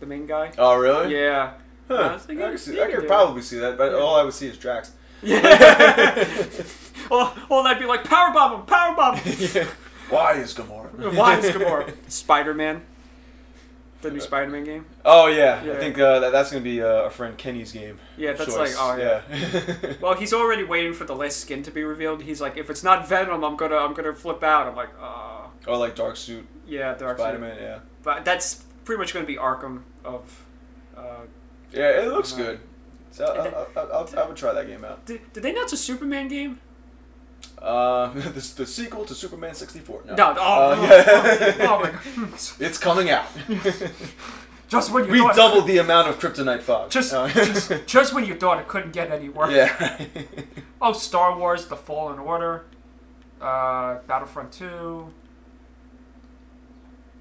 [0.00, 0.52] the main guy.
[0.58, 1.14] Oh really?
[1.14, 1.52] Yeah.
[1.88, 1.94] Huh.
[1.96, 3.06] I was like, I, yeah, could see, I could do it.
[3.08, 3.98] probably see that, but Yeah.
[3.98, 4.92] all I would see is Drax.
[5.22, 6.24] Yeah.
[7.10, 9.66] well, well, that'd be like powerbomb him, powerbomb him.
[10.08, 11.14] Why is Gamora?
[11.14, 11.92] Why is Gamora?
[12.10, 12.82] Spider Man.
[14.02, 14.86] The new Spider Man game.
[15.04, 15.72] Oh yeah, Yeah.
[15.72, 17.98] I think uh, that, that's gonna be uh, our friend Kenny's game.
[18.16, 18.76] Yeah, that's choice.
[18.76, 19.22] like oh yeah.
[19.30, 19.92] yeah.
[20.00, 22.22] Well, he's already waiting for the last skin to be revealed.
[22.22, 24.66] He's like, if it's not Venom, I'm gonna I'm gonna flip out.
[24.66, 25.50] I'm like, oh.
[25.66, 27.58] or like Dark Suit yeah, Dark Spider Spider Man.
[27.60, 27.78] Yeah.
[28.02, 30.46] But that's pretty much gonna be Arkham of.
[30.96, 31.22] Uh,
[31.72, 32.60] Yeah, it looks Uh, good.
[33.10, 35.04] So I, I, I, I, I would try that game out.
[35.04, 36.60] did, did they announce a Superman game?
[37.60, 40.02] Uh, the, the sequel to Superman 64.
[40.06, 40.14] No.
[40.14, 40.34] No.
[40.38, 41.56] Oh, Uh, oh, yeah.
[41.60, 41.90] oh, oh my
[42.26, 42.38] god.
[42.60, 43.26] It's coming out.
[44.68, 46.90] Just when you we thought doubled the amount of kryptonite fog.
[46.90, 49.52] Just, Uh, just, just when you thought it couldn't get any worse.
[49.52, 50.06] yeah.
[50.80, 52.66] Oh, Star Wars: The Fallen Order,
[53.40, 55.12] uh, Battlefront Two.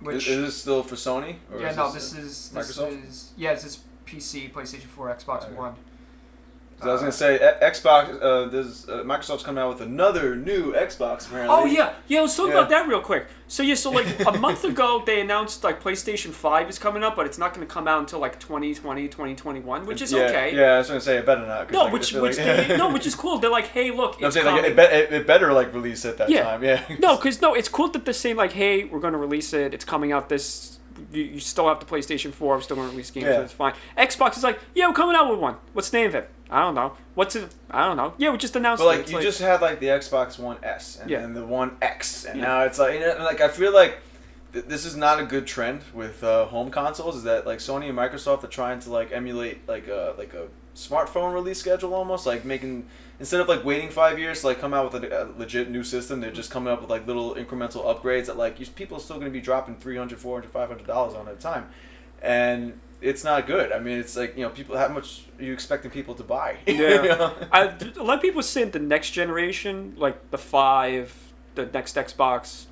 [0.01, 1.37] Which is this still for Sony?
[1.51, 3.07] Or yeah, is no, this, this uh, is this Microsoft?
[3.09, 5.53] is yeah, this is PC, PlayStation Four, Xbox Okay.
[5.55, 5.73] One.
[6.81, 8.21] I was gonna say Xbox.
[8.21, 11.27] Uh, there's uh, Microsoft's coming out with another new Xbox.
[11.27, 11.55] Apparently.
[11.55, 12.21] Oh yeah, yeah.
[12.21, 12.53] Let's talk Yeah.
[12.53, 13.27] about that real quick.
[13.47, 17.15] So yeah, so like a month ago they announced like PlayStation Five is coming up,
[17.15, 20.55] but it's not going to come out until like 2020, 2021, which is yeah, okay.
[20.55, 21.71] Yeah, I was gonna say it better not.
[21.71, 23.39] No, like, which which like- they, no, which is cool.
[23.39, 26.17] They're like, hey, look, I'm saying like it, be- it, it better like release at
[26.17, 26.43] that Yeah.
[26.43, 26.63] time.
[26.63, 26.83] Yeah.
[26.99, 29.73] no, because no, it's cool that they're saying like, hey, we're going to release it.
[29.73, 30.78] It's coming out this.
[31.11, 32.55] You, you still have the PlayStation Four.
[32.55, 33.25] I'm still going to release games.
[33.27, 33.35] Yeah.
[33.35, 33.73] So it's fine.
[33.97, 35.55] Xbox is like, yeah, we're coming out with one.
[35.73, 36.29] What's the name of it?
[36.49, 36.93] I don't know.
[37.15, 37.53] What's it?
[37.69, 38.13] I don't know.
[38.17, 38.87] Yeah, we just announced But it.
[38.91, 41.19] like It's you just had like the Xbox One S and Yeah.
[41.21, 42.45] then the One X, and Yeah.
[42.45, 43.99] now it's like you know, like I feel like
[44.53, 47.15] th- this is not a good trend with uh, home consoles.
[47.17, 50.47] Is that like Sony and Microsoft are trying to like emulate like a like a
[50.75, 52.87] smartphone release schedule almost like making
[53.19, 55.83] instead of like waiting five years to like come out with a, a legit new
[55.83, 59.01] system they're just coming up with like little incremental upgrades that like you, people are
[59.01, 61.69] still going to be dropping 300 400 500 dollars on at a time
[62.21, 65.53] and it's not good i mean it's like you know people how much are you
[65.53, 67.15] expecting people to buy You Yeah.
[67.15, 67.33] know?
[67.51, 71.13] I, a lot of people saying the next generation, like the five,
[71.55, 72.65] the next Xbox,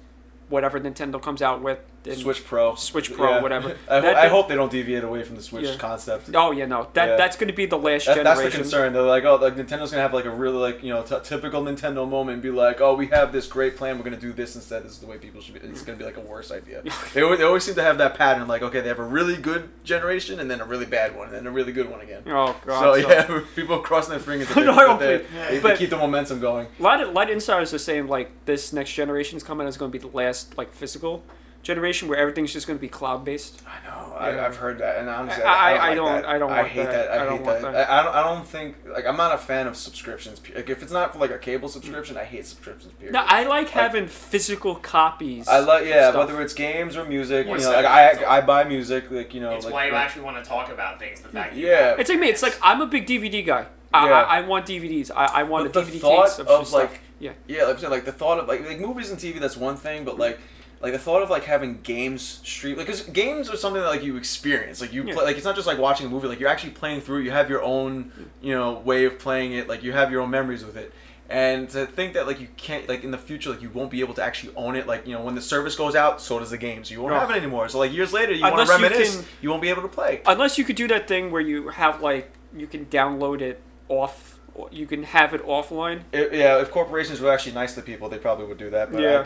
[0.49, 1.79] whatever Nintendo comes out with.
[2.15, 2.75] Switch Pro.
[2.75, 3.75] Switch Pro, whatever.
[3.89, 5.75] I, That- I hope they don't deviate away from the Switch Yeah.
[5.75, 6.29] concept.
[6.33, 7.15] Oh yeah, no, that Yeah.
[7.15, 8.93] that's going to be the last That, that's the concern.
[8.93, 11.61] They're like, oh, like Nintendo's gonna have like a really like you know t- typical
[11.63, 13.97] Nintendo moment and be like, oh, we have this great plan.
[13.97, 14.83] We're gonna do this instead.
[14.83, 15.59] This is the way people should be.
[15.67, 16.83] It's gonna be like a worse idea.
[17.13, 18.47] they, always, they always seem to have that pattern.
[18.47, 21.35] Like, okay, they have a really good generation and then a really bad one and
[21.35, 22.23] then a really good one again.
[22.27, 22.79] Oh god.
[22.81, 24.47] So yeah, people are crossing their fingers.
[24.49, 26.67] That they, No, they, they, they keep the momentum going.
[26.79, 29.77] A lot of, lot of insiders are saying like this next generation is coming is
[29.77, 31.23] going to be the last like physical
[31.67, 33.61] generation where everything's just going to be cloud based.
[33.67, 34.13] I know.
[34.15, 34.17] Yeah.
[34.25, 36.13] I, I've heard that, and honestly, I- I, I- I I, don't- don't.
[36.13, 36.29] Like that.
[36.29, 36.91] I don't I hate that.
[36.91, 37.11] that.
[37.11, 37.71] I, I don't hate want that.
[37.73, 37.89] that.
[37.91, 38.15] I, I don't.
[38.15, 40.41] I don't think like I'm not a fan of subscriptions.
[40.55, 42.93] Like if it's not for like a cable subscription, I hate subscriptions.
[42.93, 43.13] Period.
[43.13, 45.47] No, I like having physical copies.
[45.47, 46.27] I like yeah, stuff.
[46.27, 47.45] whether it's games or music.
[47.45, 48.23] You What's know, like that?
[48.27, 49.11] I I buy music.
[49.11, 51.21] Like you know, It's like why you like- actually want to talk about things.
[51.21, 51.95] The fact that you Yeah.
[51.99, 52.29] It's like me.
[52.29, 53.67] It's like I'm a big DVD guy.
[53.93, 54.13] I, Yeah.
[54.21, 55.11] I, I want DVDs.
[55.15, 56.81] I, I want But a the DVD thought case of, of, stuff.
[56.91, 57.31] like- yeah.
[57.47, 59.75] Yeah, like I'm saying, like the thought of like like movies and TV, that's one
[59.77, 60.39] thing, but like
[60.81, 64.03] like the thought of like having games stream like because games are something that like
[64.03, 64.79] you experience.
[64.81, 65.13] Like you Yeah.
[65.15, 66.27] play like it's not just like watching a movie.
[66.27, 67.23] Like you're actually playing through it.
[67.25, 69.67] You have your own you know way of playing it.
[69.67, 70.93] Like you have your own memories with it.
[71.29, 73.99] And to think that like you can't like in the future like you won't be
[73.99, 74.87] able to actually own it.
[74.87, 76.83] Like you know when the service goes out so does the game.
[76.85, 77.19] So you won't No.
[77.19, 77.67] have it anymore.
[77.69, 79.87] So like years later you want to you reminisce can- you won't be able to
[79.89, 80.21] play.
[80.25, 84.36] Unless you could do that thing where you have like you can download it off.
[84.71, 86.01] You can have it offline.
[86.11, 89.01] It- yeah if corporations were actually nice to people they probably would do that but
[89.01, 89.23] Yeah.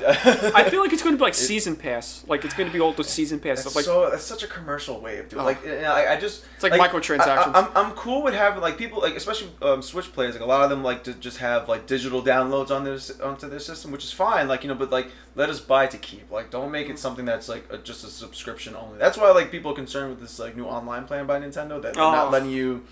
[0.55, 2.23] I, I feel like it's going to be like season pass.
[2.27, 3.75] Like it's going to be all the season pass That's stuff.
[3.75, 5.41] Like so that's such a commercial way of doing.
[5.41, 5.45] Oh.
[5.45, 7.53] Like, I, I just It's like microtransactions.
[7.55, 10.33] I, am I'm cool with having like people like especially um, Switch players.
[10.35, 13.49] Like a lot of them like to just have like digital downloads on their onto
[13.49, 14.47] their system, which is fine.
[14.47, 16.29] Like you know, but like let us buy to keep.
[16.29, 18.97] Like don't make it something that's like a, just a subscription only.
[18.97, 21.93] That's why like people are concerned with this like new online plan by Nintendo that
[21.93, 22.11] they're Oh.
[22.11, 22.83] not letting you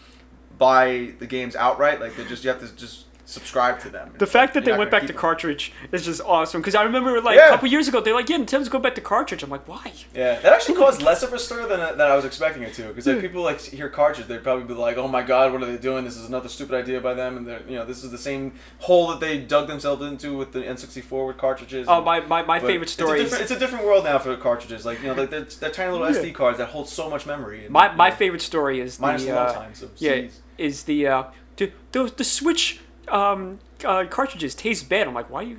[0.60, 2.00] buy the games outright.
[2.00, 4.12] Like they just you have to just subscribe to them.
[4.18, 5.16] the fact that they went back to them.
[5.16, 6.62] cartridge is just awesome.
[6.62, 7.50] Because I remember like Yeah.
[7.50, 9.44] a couple years ago they're like, yeah, Nintendo's going back to cartridge.
[9.44, 9.94] I'm like, why?
[10.16, 12.88] Yeah, that actually caused less of a stir than, than I was expecting it to.
[12.88, 13.22] Because like Yeah.
[13.22, 16.06] people like hear cartridge, they'd probably be like, "Oh my god, what are they doing?
[16.06, 18.54] This is another stupid idea by them." And they're you know this is the same
[18.80, 21.86] hole that they dug themselves into with the N64 with cartridges.
[21.88, 24.36] Oh, and- my, my, my favorite story It's a, it's a different world now for
[24.38, 24.88] cartridges.
[24.88, 26.20] Like you know, like they're, they're tiny little Yeah.
[26.20, 27.66] SD cards that hold so much memory.
[27.66, 30.22] And, my, my know, favorite story is minus the the uh, times of yeah.
[30.60, 31.24] Is the uh,
[31.58, 35.08] the, the the Switch um, uh, cartridges taste bad.
[35.08, 35.58] I'm like, why you?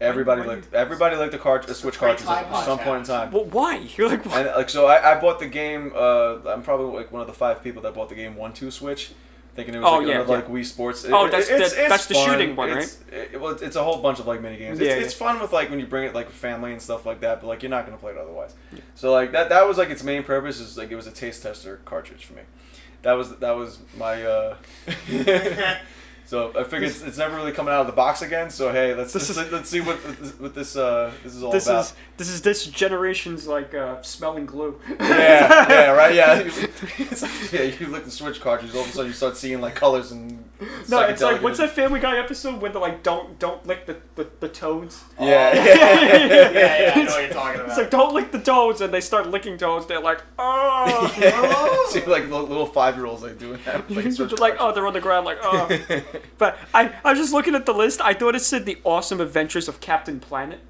[0.00, 3.04] Everybody why- liked everybody liked the cart- the Switch cartridges at some punch point in
[3.06, 3.30] time.
[3.30, 3.76] Well, why?
[3.96, 4.40] You're like, why?
[4.42, 5.92] And like so, I, I bought the game.
[5.94, 8.70] Uh, I'm probably like one of the five people that bought the game One Two
[8.70, 9.12] Switch,
[9.54, 10.38] thinking it was Oh, like yeah, another yeah.
[10.40, 11.06] like Wii Sports.
[11.08, 13.76] Oh, It- that's it's- the- it's that's the shooting one, It's, it, well, it's, it's
[13.76, 14.78] a whole bunch of like mini games.
[14.80, 15.04] Yeah, it's, yeah.
[15.04, 17.40] it's fun with like when you bring it like family and stuff like that.
[17.40, 18.54] But like you're not gonna play it otherwise.
[18.96, 21.42] So like that that was like its main purpose is like it was a taste
[21.44, 22.42] tester cartridge for me.
[23.04, 24.22] That was that was my.
[24.24, 24.56] uh
[26.26, 28.48] So I figured it's, it's never really coming out of the box again.
[28.50, 29.96] So hey, let's This let's, is- let's see what
[30.40, 31.84] what this uh this is all This about.
[31.84, 34.78] is this is this generation's like uh, smelling glue.
[35.00, 36.42] Yeah, yeah, right, yeah.
[37.52, 39.74] yeah, you look at the Switch cartridge, all of a sudden you start seeing like
[39.74, 40.44] colors and.
[40.88, 43.96] No, it's like what's that Family Guy episode where they're like, don't don't lick the,
[44.14, 45.02] the, the toads.
[45.20, 47.68] Yeah, Yeah, yeah, yeah, I know what you're talking about.
[47.70, 49.86] It's like don't lick the toads, and they start licking toads.
[49.86, 51.76] They're like, oh, yeah.
[51.90, 53.90] See, like little, little five year olds like doing that.
[53.90, 55.68] Like, They're like oh, they're on the ground, like oh.
[56.38, 58.00] But I I was just looking at the list.
[58.00, 60.60] I thought it said the awesome adventures of Captain Planet.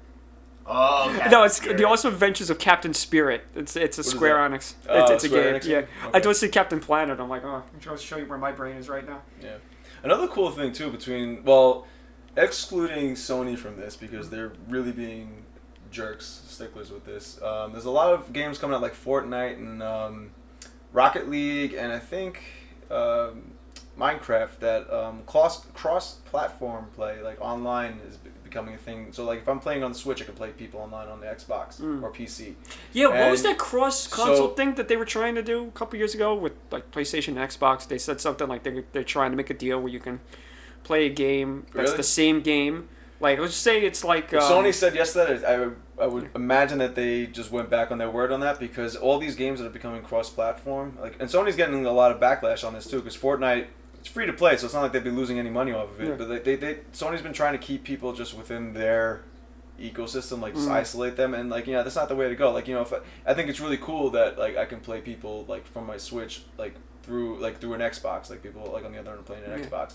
[0.67, 1.29] oh, okay.
[1.29, 1.77] No, it's Spirit.
[1.77, 3.43] the awesome adventures of Captain Spirit.
[3.55, 4.37] It's it's a is Square?
[4.37, 4.73] Enix.
[4.89, 5.61] Oh, It's, it's a Square game.
[5.61, 5.89] Enix Yeah, game?
[6.01, 6.19] I Okay.
[6.21, 7.19] thought it said Captain Planet.
[7.19, 9.21] I'm like, oh, I'm trying to show you where my brain is right now.
[9.41, 9.57] Yeah.
[10.03, 11.85] Another cool thing too between well,
[12.37, 15.43] excluding Sony from this because they're really being
[15.91, 17.41] jerks, sticklers with this.
[17.41, 20.31] Um, there's a lot of games coming out like Fortnite and um,
[20.93, 22.41] Rocket League, and I think
[22.91, 23.51] um,
[23.99, 29.07] Minecraft that um, cross cross platform play like online is becoming a thing.
[29.11, 31.27] So like if I'm playing on the Switch, I can play people online on the
[31.27, 32.03] Xbox Mm.
[32.03, 32.55] or PC.
[32.93, 35.71] Yeah, what was that cross console so- thing that they were trying to do a
[35.71, 37.87] couple years ago with like PlayStation and Xbox?
[37.87, 40.19] They said something like they they're trying to make a deal where you can
[40.83, 41.97] play a game that's Really?
[41.97, 42.89] the same game.
[43.21, 45.45] Like let's say it's like um, Sony said yesterday.
[45.45, 48.59] I would, I would imagine that they just went back on their word on that
[48.59, 52.19] because all these games that are becoming cross-platform, like, and Sony's getting a lot of
[52.19, 53.67] backlash on this too because Fortnite.
[54.05, 55.99] It's free to play, so it's not like they'd be losing any money off of
[55.99, 56.09] it.
[56.09, 56.13] Yeah.
[56.15, 59.23] But they, they, they, Sony's been trying to keep people just within their
[59.81, 60.73] ecosystem, like just Mm.
[60.73, 62.51] isolate them, and like you know that's not the way to go.
[62.51, 65.01] Like you know, if I, I think it's really cool that like I can play
[65.01, 68.91] people like from my Switch like through like through an Xbox, like people like on
[68.91, 69.65] the other end playing an Yeah.
[69.65, 69.93] Xbox.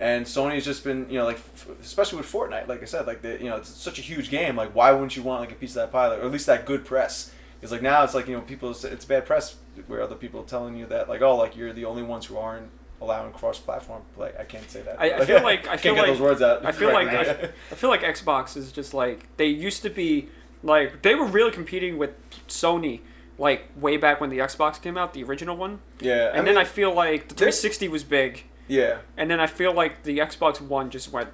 [0.00, 3.22] And Sony's just been, you know, like, f- especially with Fortnite, like I said, like,
[3.22, 4.56] the, you know, it's such a huge game.
[4.56, 6.46] Like, why wouldn't you want, like, a piece of that pie, like, or at least
[6.46, 7.30] that good press?
[7.60, 9.56] It's like now it's like, you know, people, it's bad press
[9.86, 12.36] where other people are telling you that, like, oh, like, you're the only ones who
[12.38, 12.70] aren't
[13.02, 14.32] allowing cross platform play.
[14.38, 15.00] I can't say that.
[15.00, 16.64] I- I feel like- I feel like- those words out.
[16.64, 17.48] I feel like correctly.
[17.70, 20.28] I feel like Xbox is just like they used to be
[20.62, 22.10] like they were really competing with
[22.48, 23.00] Sony
[23.38, 25.80] like way back when the Xbox came out, the original one.
[26.00, 26.30] yeah.
[26.34, 28.98] And then I feel like the 360 was big, yeah.
[29.16, 31.30] and then I feel like the Xbox One just went.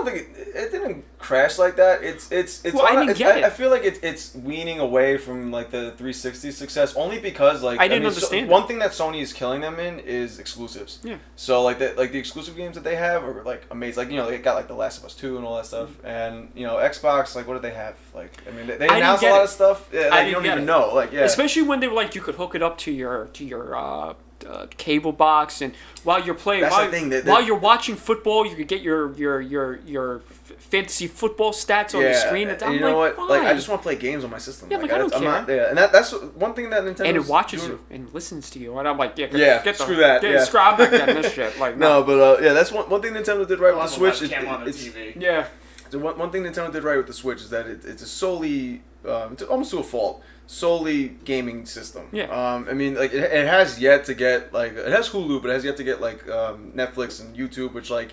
[0.00, 2.02] I don't think it, it didn't crash like that.
[2.02, 2.74] It's it's it's.
[2.74, 3.44] Well, I didn't it's- get I, it.
[3.44, 7.78] I feel like it's it's weaning away from like the 360 success only because like
[7.80, 8.50] I didn't mean, understand it.
[8.50, 11.00] one thing that Sony is killing them in is exclusives.
[11.02, 11.16] Yeah.
[11.36, 14.04] So like the like the exclusive games that they have are like amazing.
[14.04, 15.90] Like you know they got like The Last of Us two and all that stuff.
[16.04, 17.96] And you know Xbox like what did they have?
[18.14, 19.44] Like I mean they, they announced a lot it.
[19.44, 19.88] of stuff.
[19.92, 20.64] Yeah, like, I you don't even it.
[20.64, 20.94] know.
[20.94, 21.20] Like yeah.
[21.20, 24.14] Especially when they were like you could hook it up to your to your uh,
[24.48, 27.96] uh, cable box, and while you're playing, That's while, the thing, that- while you're watching
[27.96, 30.20] football, you could get your your your your
[30.58, 32.48] fantasy football stats on yeah, the screen.
[32.48, 33.28] And and I'm you know like, what?
[33.30, 34.70] Like I just want to play games on my system.
[34.70, 35.56] Yeah, like, I don't I'm not- care.
[35.56, 38.58] yeah, and that, that's one thing that Nintendo and it watches you and listens to
[38.58, 40.44] you, and I'm like, yeah, get, Yeah, get the, screw that, Get, yeah.
[40.44, 41.58] screw, I'm this shit.
[41.58, 44.14] Like, No, but uh, yeah, that's one, one thing Nintendo did right with the Switch.
[44.30, 45.20] webcam It- on the it's, TV.
[45.20, 45.46] yeah,
[45.90, 48.06] So one, one thing Nintendo did right with the Switch is that it, it's a
[48.06, 52.08] solely, um, to, almost to a fault, solely gaming system.
[52.12, 52.24] Yeah.
[52.24, 55.50] Um, I mean, like it, it has yet to get like it has Hulu, but
[55.50, 58.12] it has yet to get like um, Netflix and YouTube, which like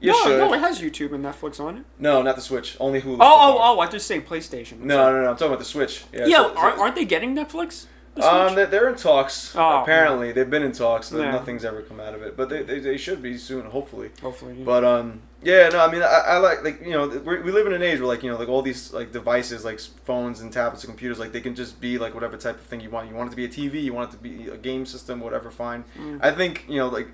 [0.00, 0.38] you no, should.
[0.38, 1.84] no, it has YouTube and Netflix on it.
[1.98, 2.76] No, not the Switch.
[2.80, 3.18] Only Hulu.
[3.20, 3.80] Oh, oh, oh!
[3.80, 4.80] I just saying PlayStation.
[4.80, 5.30] No, no, no.
[5.30, 6.04] I'm talking about the Switch.
[6.12, 6.26] Yeah.
[6.26, 7.86] Yeah, so- aren't, aren't they getting Netflix?
[8.14, 9.54] The um, they're, they're in talks.
[9.56, 9.82] Oh.
[9.82, 11.32] Apparently, they've been in talks, but Yeah.
[11.32, 12.36] nothing's ever come out of it.
[12.36, 14.10] But they, they, they should be soon, hopefully.
[14.22, 14.54] Hopefully.
[14.56, 14.64] yeah.
[14.64, 17.66] But um, yeah, no, I mean, I, I like like you know we we live
[17.66, 20.52] in an age where like you know like all these like devices like phones and
[20.52, 23.08] tablets and computers like they can just be like whatever type of thing you want.
[23.08, 25.20] You want it to be a TV, you want it to be a game system,
[25.20, 25.50] whatever.
[25.50, 25.84] Fine.
[25.98, 26.18] Mm.
[26.22, 27.08] I think you know like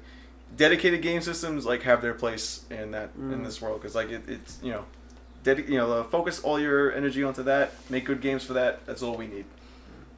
[0.56, 3.44] dedicated game systems like have their place in that in Mm.
[3.44, 4.84] this world because like it, it's you know.
[5.42, 7.72] Dedi- you know, uh, focus all your energy onto that.
[7.88, 8.84] Make good games for that.
[8.84, 9.46] That's all we need.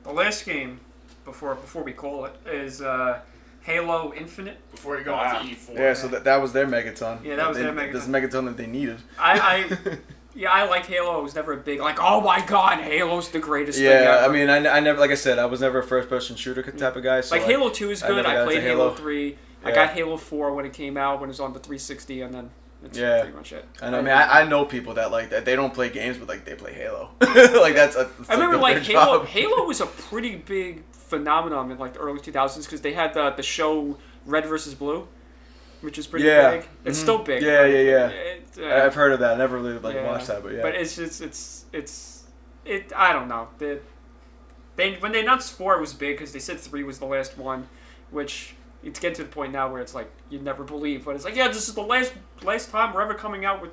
[0.02, 0.80] The last game
[1.24, 3.20] before before we call it is uh,
[3.62, 4.58] Halo Infinite.
[4.70, 5.38] Before you go Wow.
[5.38, 5.74] on to E4.
[5.74, 7.24] Yeah, so that, that was their megaton.
[7.24, 7.92] Yeah, that was They- their megaton.
[7.92, 8.98] This megaton that they needed.
[9.18, 9.98] I, I
[10.34, 11.18] yeah, I like Halo.
[11.18, 14.24] I was never a big like, oh my god, Halo's the greatest thing yeah.
[14.26, 16.62] I mean, I, I never, like I said, I was never a first person shooter
[16.62, 16.76] mm.
[16.76, 17.20] type of guy.
[17.20, 18.16] So like Halo Two is good.
[18.16, 18.94] never I, played Halo, Halo.
[18.94, 19.38] Three.
[19.64, 22.34] I got Halo Four when it came out when it was on the 360, and
[22.34, 22.50] then
[22.82, 23.20] that's Yeah.
[23.20, 23.64] pretty much it.
[23.80, 25.44] And I mean, I, I know people that like that.
[25.44, 27.10] They don't play games, but like they play Halo.
[27.20, 27.94] like that's.
[27.94, 29.18] A, that's I remember their like Halo.
[29.18, 29.26] job.
[29.28, 30.82] Halo was a pretty big
[31.16, 35.06] phenomenon in like the early 2000s because they had the the show Red versus Blue,
[35.82, 36.50] which is pretty Yeah.
[36.56, 36.68] big.
[36.84, 37.02] It's Mhm.
[37.02, 37.42] still big.
[37.42, 38.08] Yeah, but yeah, yeah.
[38.08, 39.34] it, uh, I've heard of that.
[39.34, 40.06] I never really like Yeah.
[40.10, 40.62] watched that, but yeah.
[40.62, 42.24] But it's just it's it's
[42.64, 42.92] it.
[42.96, 43.48] I don't know.
[43.58, 43.80] The,
[44.76, 47.36] they when they announced four, it was big because they said three was the last
[47.36, 47.68] one,
[48.10, 51.24] which it's getting to the point now where it's like you never believe, but it's
[51.24, 52.12] like yeah, this is the last
[52.42, 53.70] last time we're ever coming out with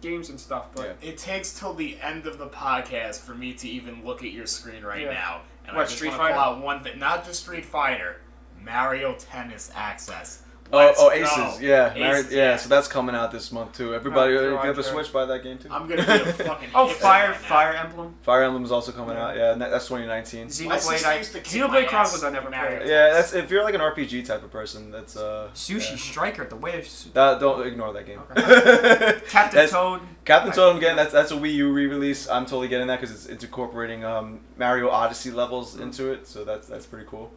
[0.00, 0.66] games and stuff.
[0.74, 4.32] But It takes till the end of the podcast for me to even look at
[4.32, 5.12] your screen right Yeah.
[5.14, 5.40] now.
[5.66, 6.34] And What, I just Street want to Fighter?
[6.34, 8.16] call out one thing, not just Street Fighter,
[8.62, 10.42] Mario Tennis Aces.
[10.72, 11.14] Oh, Let's oh, go.
[11.14, 12.56] Aces, yeah, Mary- Aces, yeah.
[12.56, 13.94] So that's coming out this month too.
[13.94, 14.82] Everybody, Oh, if you have a.
[14.82, 15.68] Switch, buy that game too.
[15.70, 16.70] I'm gonna be a fucking.
[16.74, 17.36] oh, Fire right.
[17.36, 19.36] Fire Emblem, Fire Emblem is also coming out.
[19.36, 20.44] Yeah, that, that's 2019.
[20.44, 20.80] My Xenoblade.
[20.80, 22.88] sister I, used to kick my Xenoblade Chronicles I never Mario played.
[22.88, 24.90] Yeah, that's if you're like an RPG type of person.
[24.90, 25.50] That's uh.
[25.54, 25.96] Sushi yeah.
[25.96, 28.20] Striker, the way it's That, don't ignore that game.
[28.34, 30.00] Captain That's- Toad.
[30.24, 30.96] Captain Toad again.
[30.96, 32.28] That's that's a Wii U re-release.
[32.28, 36.26] I'm totally getting that because it's, it's incorporating um, Mario Odyssey levels into it.
[36.26, 37.30] So that's that's pretty cool.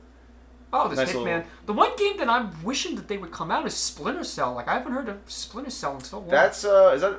[0.73, 1.23] Oh, this Nice Hitman.
[1.23, 4.53] little- The one game that I'm wishing that they would come out is Splinter Cell.
[4.53, 6.27] Like I haven't heard of Splinter Cell in so long.
[6.29, 7.17] That's uh, is that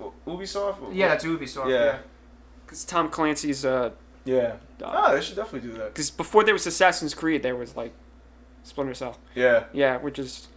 [0.00, 0.76] U- U- Ubisoft?
[0.92, 1.70] yeah, that's Ubisoft.
[1.70, 1.84] Yeah.
[1.84, 1.98] Yeah.
[2.66, 3.90] Because Tom Clancy's uh,
[4.24, 4.56] Yeah.
[4.82, 5.94] uh Ah, they should definitely do that.
[5.94, 7.92] because before there was Assassin's Creed, there was like
[8.64, 9.16] Splinter Cell.
[9.34, 9.64] Yeah.
[9.72, 10.48] Yeah, which is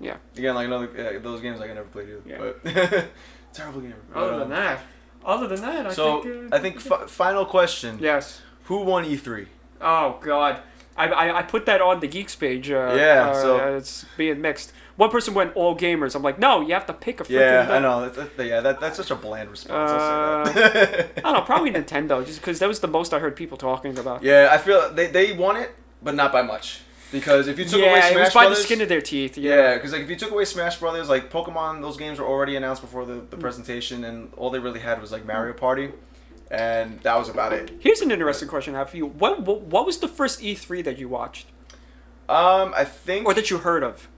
[0.00, 0.16] yeah.
[0.36, 2.22] Again, like another yeah, those games like I never played either.
[2.26, 2.38] Yeah.
[2.38, 3.06] But
[3.52, 3.94] terrible game.
[4.12, 4.80] But, other um, than that.
[5.24, 6.52] Other than that, I so think.
[6.52, 7.98] Uh, I think fi- final question.
[8.00, 8.40] yes.
[8.64, 9.46] Who won E3?
[9.80, 10.60] Oh God.
[10.96, 12.70] I, I, I put that on the Geeks page.
[12.70, 14.72] Uh, Yeah, uh, so- it's being mixed.
[14.96, 16.14] One person went all gamers.
[16.14, 17.30] I'm like, no, you have to pick a freaking.
[17.40, 18.08] Yeah, I know.
[18.08, 19.90] That, that- yeah, that, that's such a bland response.
[20.54, 21.12] That.
[21.18, 23.98] I don't know, probably Nintendo, just because that was the most I heard people talking
[23.98, 24.22] about.
[24.22, 26.80] yeah, I feel they, they won it, but not by much.
[27.12, 29.00] Because if you took away Yeah, Smash it was by Brothers, the skin of their
[29.00, 29.38] teeth.
[29.38, 29.54] Yeah.
[29.54, 32.56] yeah, because like if you took away Smash Brothers, like Pokemon, those games were already
[32.56, 33.30] announced before the, Mm.
[33.30, 35.90] the presentation, and all they really had was like Mario Party,
[36.50, 37.70] and that was about it.
[37.80, 39.06] Here's an interesting question I have for you.
[39.06, 41.46] What, what what was the first E3 that you watched
[42.28, 44.08] Um, I think or that you heard of?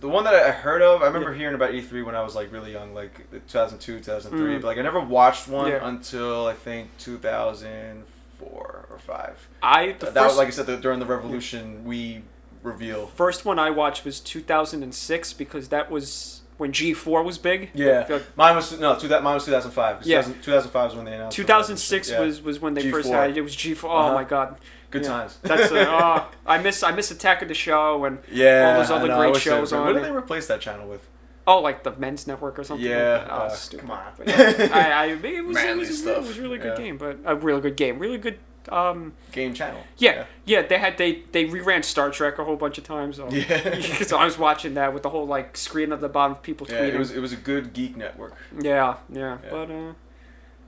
[0.00, 2.50] the one that I heard of, I remember hearing about E3 when I was like
[2.50, 3.12] really young, like
[3.48, 4.40] 2002, 2003.
[4.56, 4.60] Mm.
[4.62, 5.86] But like I never watched one Yeah.
[5.86, 9.48] until I think 2004 or five.
[9.62, 12.22] I the that first was like I said the, during the Revolution we
[12.62, 13.06] reveal.
[13.08, 17.70] first one I watched was 2006 because that was when G4 was big.
[17.74, 19.98] Yeah, like mine was no, two, that mine was 2005.
[19.98, 20.18] 'cause Yeah.
[20.22, 21.36] 2000 2005 was when they announced.
[21.36, 22.20] 2006 Yeah.
[22.20, 23.12] was was when they first G4.
[23.14, 23.36] had it.
[23.38, 23.84] It was G4.
[23.84, 24.14] Oh Uh-huh.
[24.14, 24.56] my god.
[24.90, 25.08] good yeah.
[25.08, 25.38] times.
[25.42, 28.90] That's uh, oh, I miss I miss Attack of the Show and yeah, all those
[28.90, 31.06] other know, great shows What did they replace that channel with?
[31.48, 32.84] oh like the Men's Network or something.
[32.88, 33.26] Yeah, Like.
[33.30, 33.82] Oh, uh, stupid.
[33.82, 34.02] come on.
[34.16, 36.84] But yeah, I, I it was, it Manly was, it was a really good Yeah.
[36.84, 38.38] game, but a really good game, really good.
[38.70, 39.82] Um, Game channel.
[39.98, 43.16] yeah, yeah, they had they they reran Star Trek a whole bunch of times.
[43.16, 43.28] So.
[43.30, 43.80] Yeah.
[44.02, 46.66] so I was watching that with the whole like screen at the bottom of people
[46.70, 46.94] Yeah, tweeting.
[46.94, 48.34] it was it was a good geek network.
[48.60, 49.50] Yeah, yeah, Yeah.
[49.50, 49.92] but uh,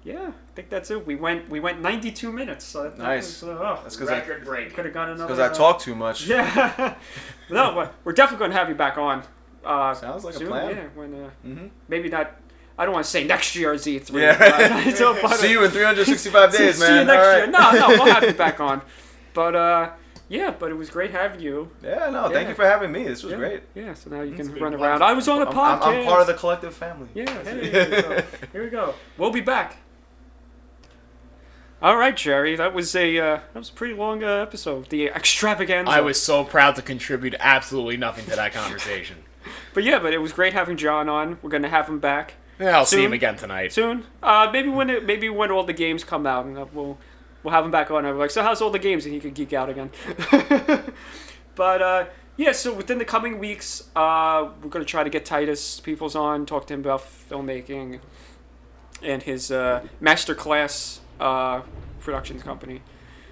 [0.05, 1.07] yeah, I think that's it.
[1.07, 2.65] We went we went 92 minutes.
[2.65, 3.43] So that Nice.
[3.43, 4.75] Was, uh, oh, That's because I Record break.
[4.75, 5.25] could have gone another.
[5.27, 6.27] because I uh, talk too much.
[6.29, 6.95] Yeah.
[7.51, 9.23] no, but we're definitely going to have you back on.
[9.65, 10.71] Uh, Sounds like a soon, plan.
[10.77, 11.67] Yeah, when uh, Mm-hmm.
[11.89, 12.38] maybe not.
[12.79, 14.21] I don't want to say next year Z3.
[14.21, 14.39] Yeah.
[14.39, 17.01] but- so, but, See you in 365 days, see man.
[17.01, 17.47] you next All year.
[17.49, 18.81] No, no, we'll have you back on.
[19.35, 19.91] But uh,
[20.29, 21.71] yeah, but it was great having you.
[21.83, 23.05] Yeah, no, thank you for having me.
[23.05, 23.39] This was yeah.
[23.39, 23.63] great.
[23.75, 24.87] Yeah, so now you It's can run wonderful.
[24.87, 25.03] around.
[25.03, 25.87] I was on a I'm, podcast.
[25.87, 27.09] I'm, I'm part of the collective family.
[27.15, 28.23] Yeah, hey, here we go.
[28.53, 28.95] Here we go.
[29.17, 29.77] We'll be back.
[31.81, 32.57] All right, Jerry.
[32.57, 34.89] That was a uh, that was a pretty long uh, episode.
[34.91, 35.91] The extravaganza.
[35.91, 39.19] I was so proud to contribute absolutely nothing to that conversation.
[39.75, 41.39] but yeah, but it was great having John on.
[41.43, 43.73] We're gonna have him back Yeah, I'll see him again tonight.
[43.73, 44.05] soon.
[44.23, 46.99] Uh, maybe when it, maybe when all the games come out, and uh, we'll
[47.43, 48.05] we'll have him back on.
[48.05, 49.05] We're like, so how's all the games?
[49.05, 49.91] And he could geek out again.
[51.55, 52.07] but uh,
[52.37, 56.47] yeah, so within the coming weeks, uh, we're gonna try to get Titus Peoples on,
[56.47, 58.01] talk to him about filmmaking
[59.03, 61.63] and his uh, master class uh,
[62.01, 62.83] productions company.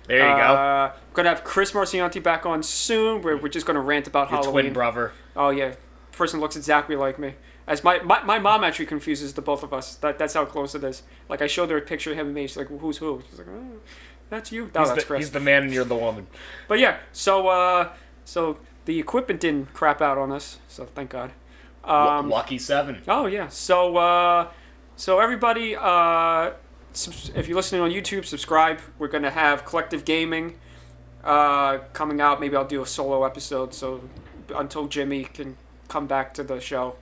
[0.06, 0.42] There you go.
[0.54, 3.22] Uh, we're gonna have Chris Marcianti back on soon.
[3.22, 4.64] We're, we're just gonna rant about Your Halloween.
[4.66, 5.12] twin brother.
[5.34, 5.74] Oh yeah,
[6.12, 7.34] person looks exactly like me.
[7.68, 9.96] As my, my my mom actually confuses the both of us.
[9.96, 11.02] That that's how close it is.
[11.28, 12.46] Like I showed her a picture of him and me.
[12.46, 13.78] She's like, well, "Who's who?" She's like, oh,
[14.30, 15.18] "That's you." No, he's, that's the, Chris.
[15.18, 16.28] he's the man and you're the woman.
[16.68, 17.92] But yeah, so uh,
[18.24, 20.58] so the equipment didn't crap out on us.
[20.68, 21.32] So thank God.
[21.82, 23.02] Um, Lucky seven.
[23.08, 23.48] Oh yeah.
[23.48, 24.48] So uh,
[24.94, 26.52] so everybody, uh,
[26.92, 28.78] subs- if you're listening on YouTube, subscribe.
[28.98, 30.58] We're gonna have collective gaming
[31.24, 32.40] uh, coming out.
[32.40, 33.74] Maybe I'll do a solo episode.
[33.74, 34.02] So
[34.54, 35.56] until Jimmy can
[35.88, 36.94] come back to the show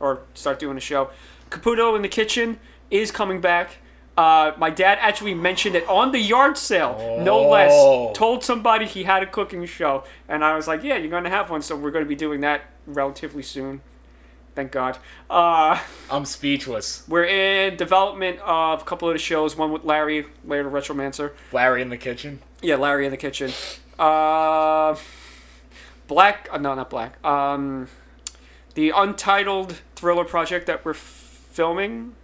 [0.00, 1.10] or start doing a show,
[1.50, 2.58] Caputo in the kitchen
[2.90, 3.76] is coming back.
[4.16, 7.48] Uh, my dad actually mentioned it on the yard sale, no Oh.
[7.48, 8.16] less.
[8.18, 11.48] Told somebody he had a cooking show, and I was like, "Yeah, you're gonna have
[11.48, 13.80] one." So we're gonna be doing that relatively soon.
[14.56, 14.98] Thank God.
[15.30, 15.78] Uh,
[16.10, 17.04] I'm speechless.
[17.08, 19.56] we're in development of a couple of the shows.
[19.56, 21.30] One with Larry, Larry the Retromancer.
[21.52, 22.40] Larry in the kitchen.
[22.60, 23.52] Yeah, Larry in the kitchen.
[23.98, 24.96] Uh,
[26.08, 26.48] Black.
[26.52, 27.24] Uh, no, not Black.
[27.24, 27.88] Um,
[28.74, 30.96] the untitled thriller project that we're f-
[31.52, 32.14] filming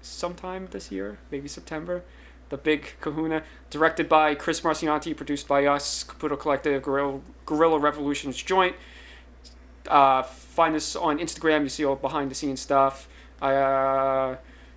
[0.00, 2.04] sometime this year, maybe September.
[2.48, 8.40] The Big Kahuna, directed by Chris Marcianti, produced by us, Caputo Collective, Guerrilla, Guerrilla Revolutions
[8.40, 8.76] Joint.
[9.88, 11.62] Uh, find us on Instagram.
[11.64, 13.08] You see all behind the scenes stuff.
[13.42, 14.36] Uh,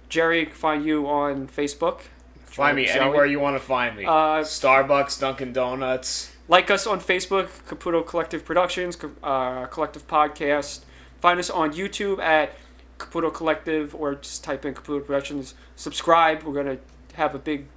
[0.09, 2.01] Jerry, find you on Facebook.
[2.45, 4.05] Find me Shall anywhere you want to find me.
[4.05, 6.31] Uh, Starbucks, Dunkin' Donuts.
[6.47, 10.79] like us on Facebook, Caputo Collective Productions, uh, Collective Podcast.
[11.19, 12.53] Find us on YouTube at
[12.97, 15.53] Caputo Collective or just type in Caputo Productions.
[15.75, 16.43] Subscribe.
[16.43, 16.77] We're gonna
[17.13, 17.67] have a big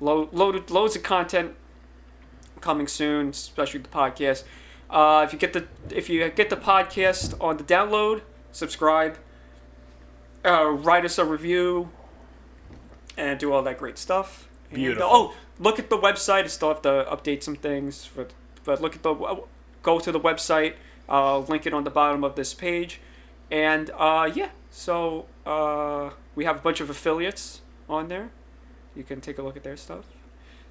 [0.00, 1.54] load, loaded loads of content
[2.60, 4.44] coming soon, especially the podcast.
[4.90, 8.22] Uh, if you get the if you get the podcast on the download,
[8.52, 9.18] subscribe.
[10.44, 11.88] Uh, write us a review,
[13.16, 14.48] and do all that great stuff.
[14.70, 15.08] And, Beautiful.
[15.10, 16.44] oh, look at the website.
[16.44, 18.32] I still have to update some things, but
[18.64, 19.42] but look at the
[19.82, 20.74] go to the website.
[21.08, 23.00] Uh, link it on the bottom of this page,
[23.50, 24.48] and uh, yeah.
[24.70, 28.30] So uh, we have a bunch of affiliates on there.
[28.96, 30.06] You can take a look at their stuff,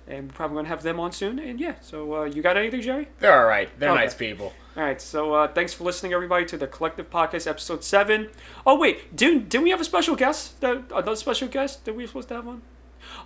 [0.07, 1.37] and we're probably gonna have them on soon.
[1.39, 1.75] And yeah.
[1.81, 3.09] So uh, you got anything, Jerry?
[3.19, 3.69] They're all right.
[3.79, 4.01] They're Okay.
[4.01, 4.53] nice people.
[4.75, 8.29] All right, so uh, thanks for listening, everybody, to the Collective Podcast, episode seven.
[8.65, 10.59] Oh wait, didn't didn't we have a special guest?
[10.61, 12.63] That another special guest that we were supposed to have on?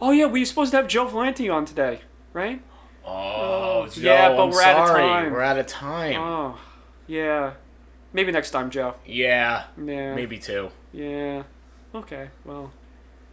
[0.01, 2.01] Oh yeah, we were supposed to have Joe Valenti on today,
[2.34, 2.61] right?
[3.05, 5.03] Oh, Oh, Joe, yeah, but I'm we're out of sorry.
[5.03, 5.31] time.
[5.31, 6.19] We're out of time.
[6.19, 6.59] Oh,
[7.07, 7.53] yeah.
[8.13, 8.95] Maybe next time, Joe.
[9.05, 10.15] yeah, Yeah.
[10.15, 10.69] maybe two.
[10.93, 11.43] Yeah.
[11.93, 12.29] Okay.
[12.45, 12.71] Well,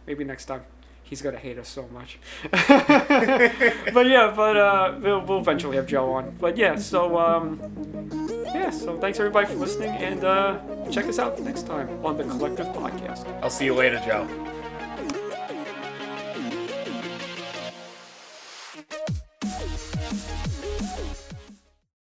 [0.05, 0.63] maybe next time.
[1.03, 2.17] He's gonna hate us so much.
[2.51, 6.35] but yeah, but uh, we'll, we'll eventually have Joe on.
[6.39, 7.61] But yeah, so um,
[8.45, 10.57] yeah, so thanks everybody for listening, and uh,
[10.91, 13.27] check us out next time on the Collective Podcast.
[13.43, 14.27] I'll see you later, Joe.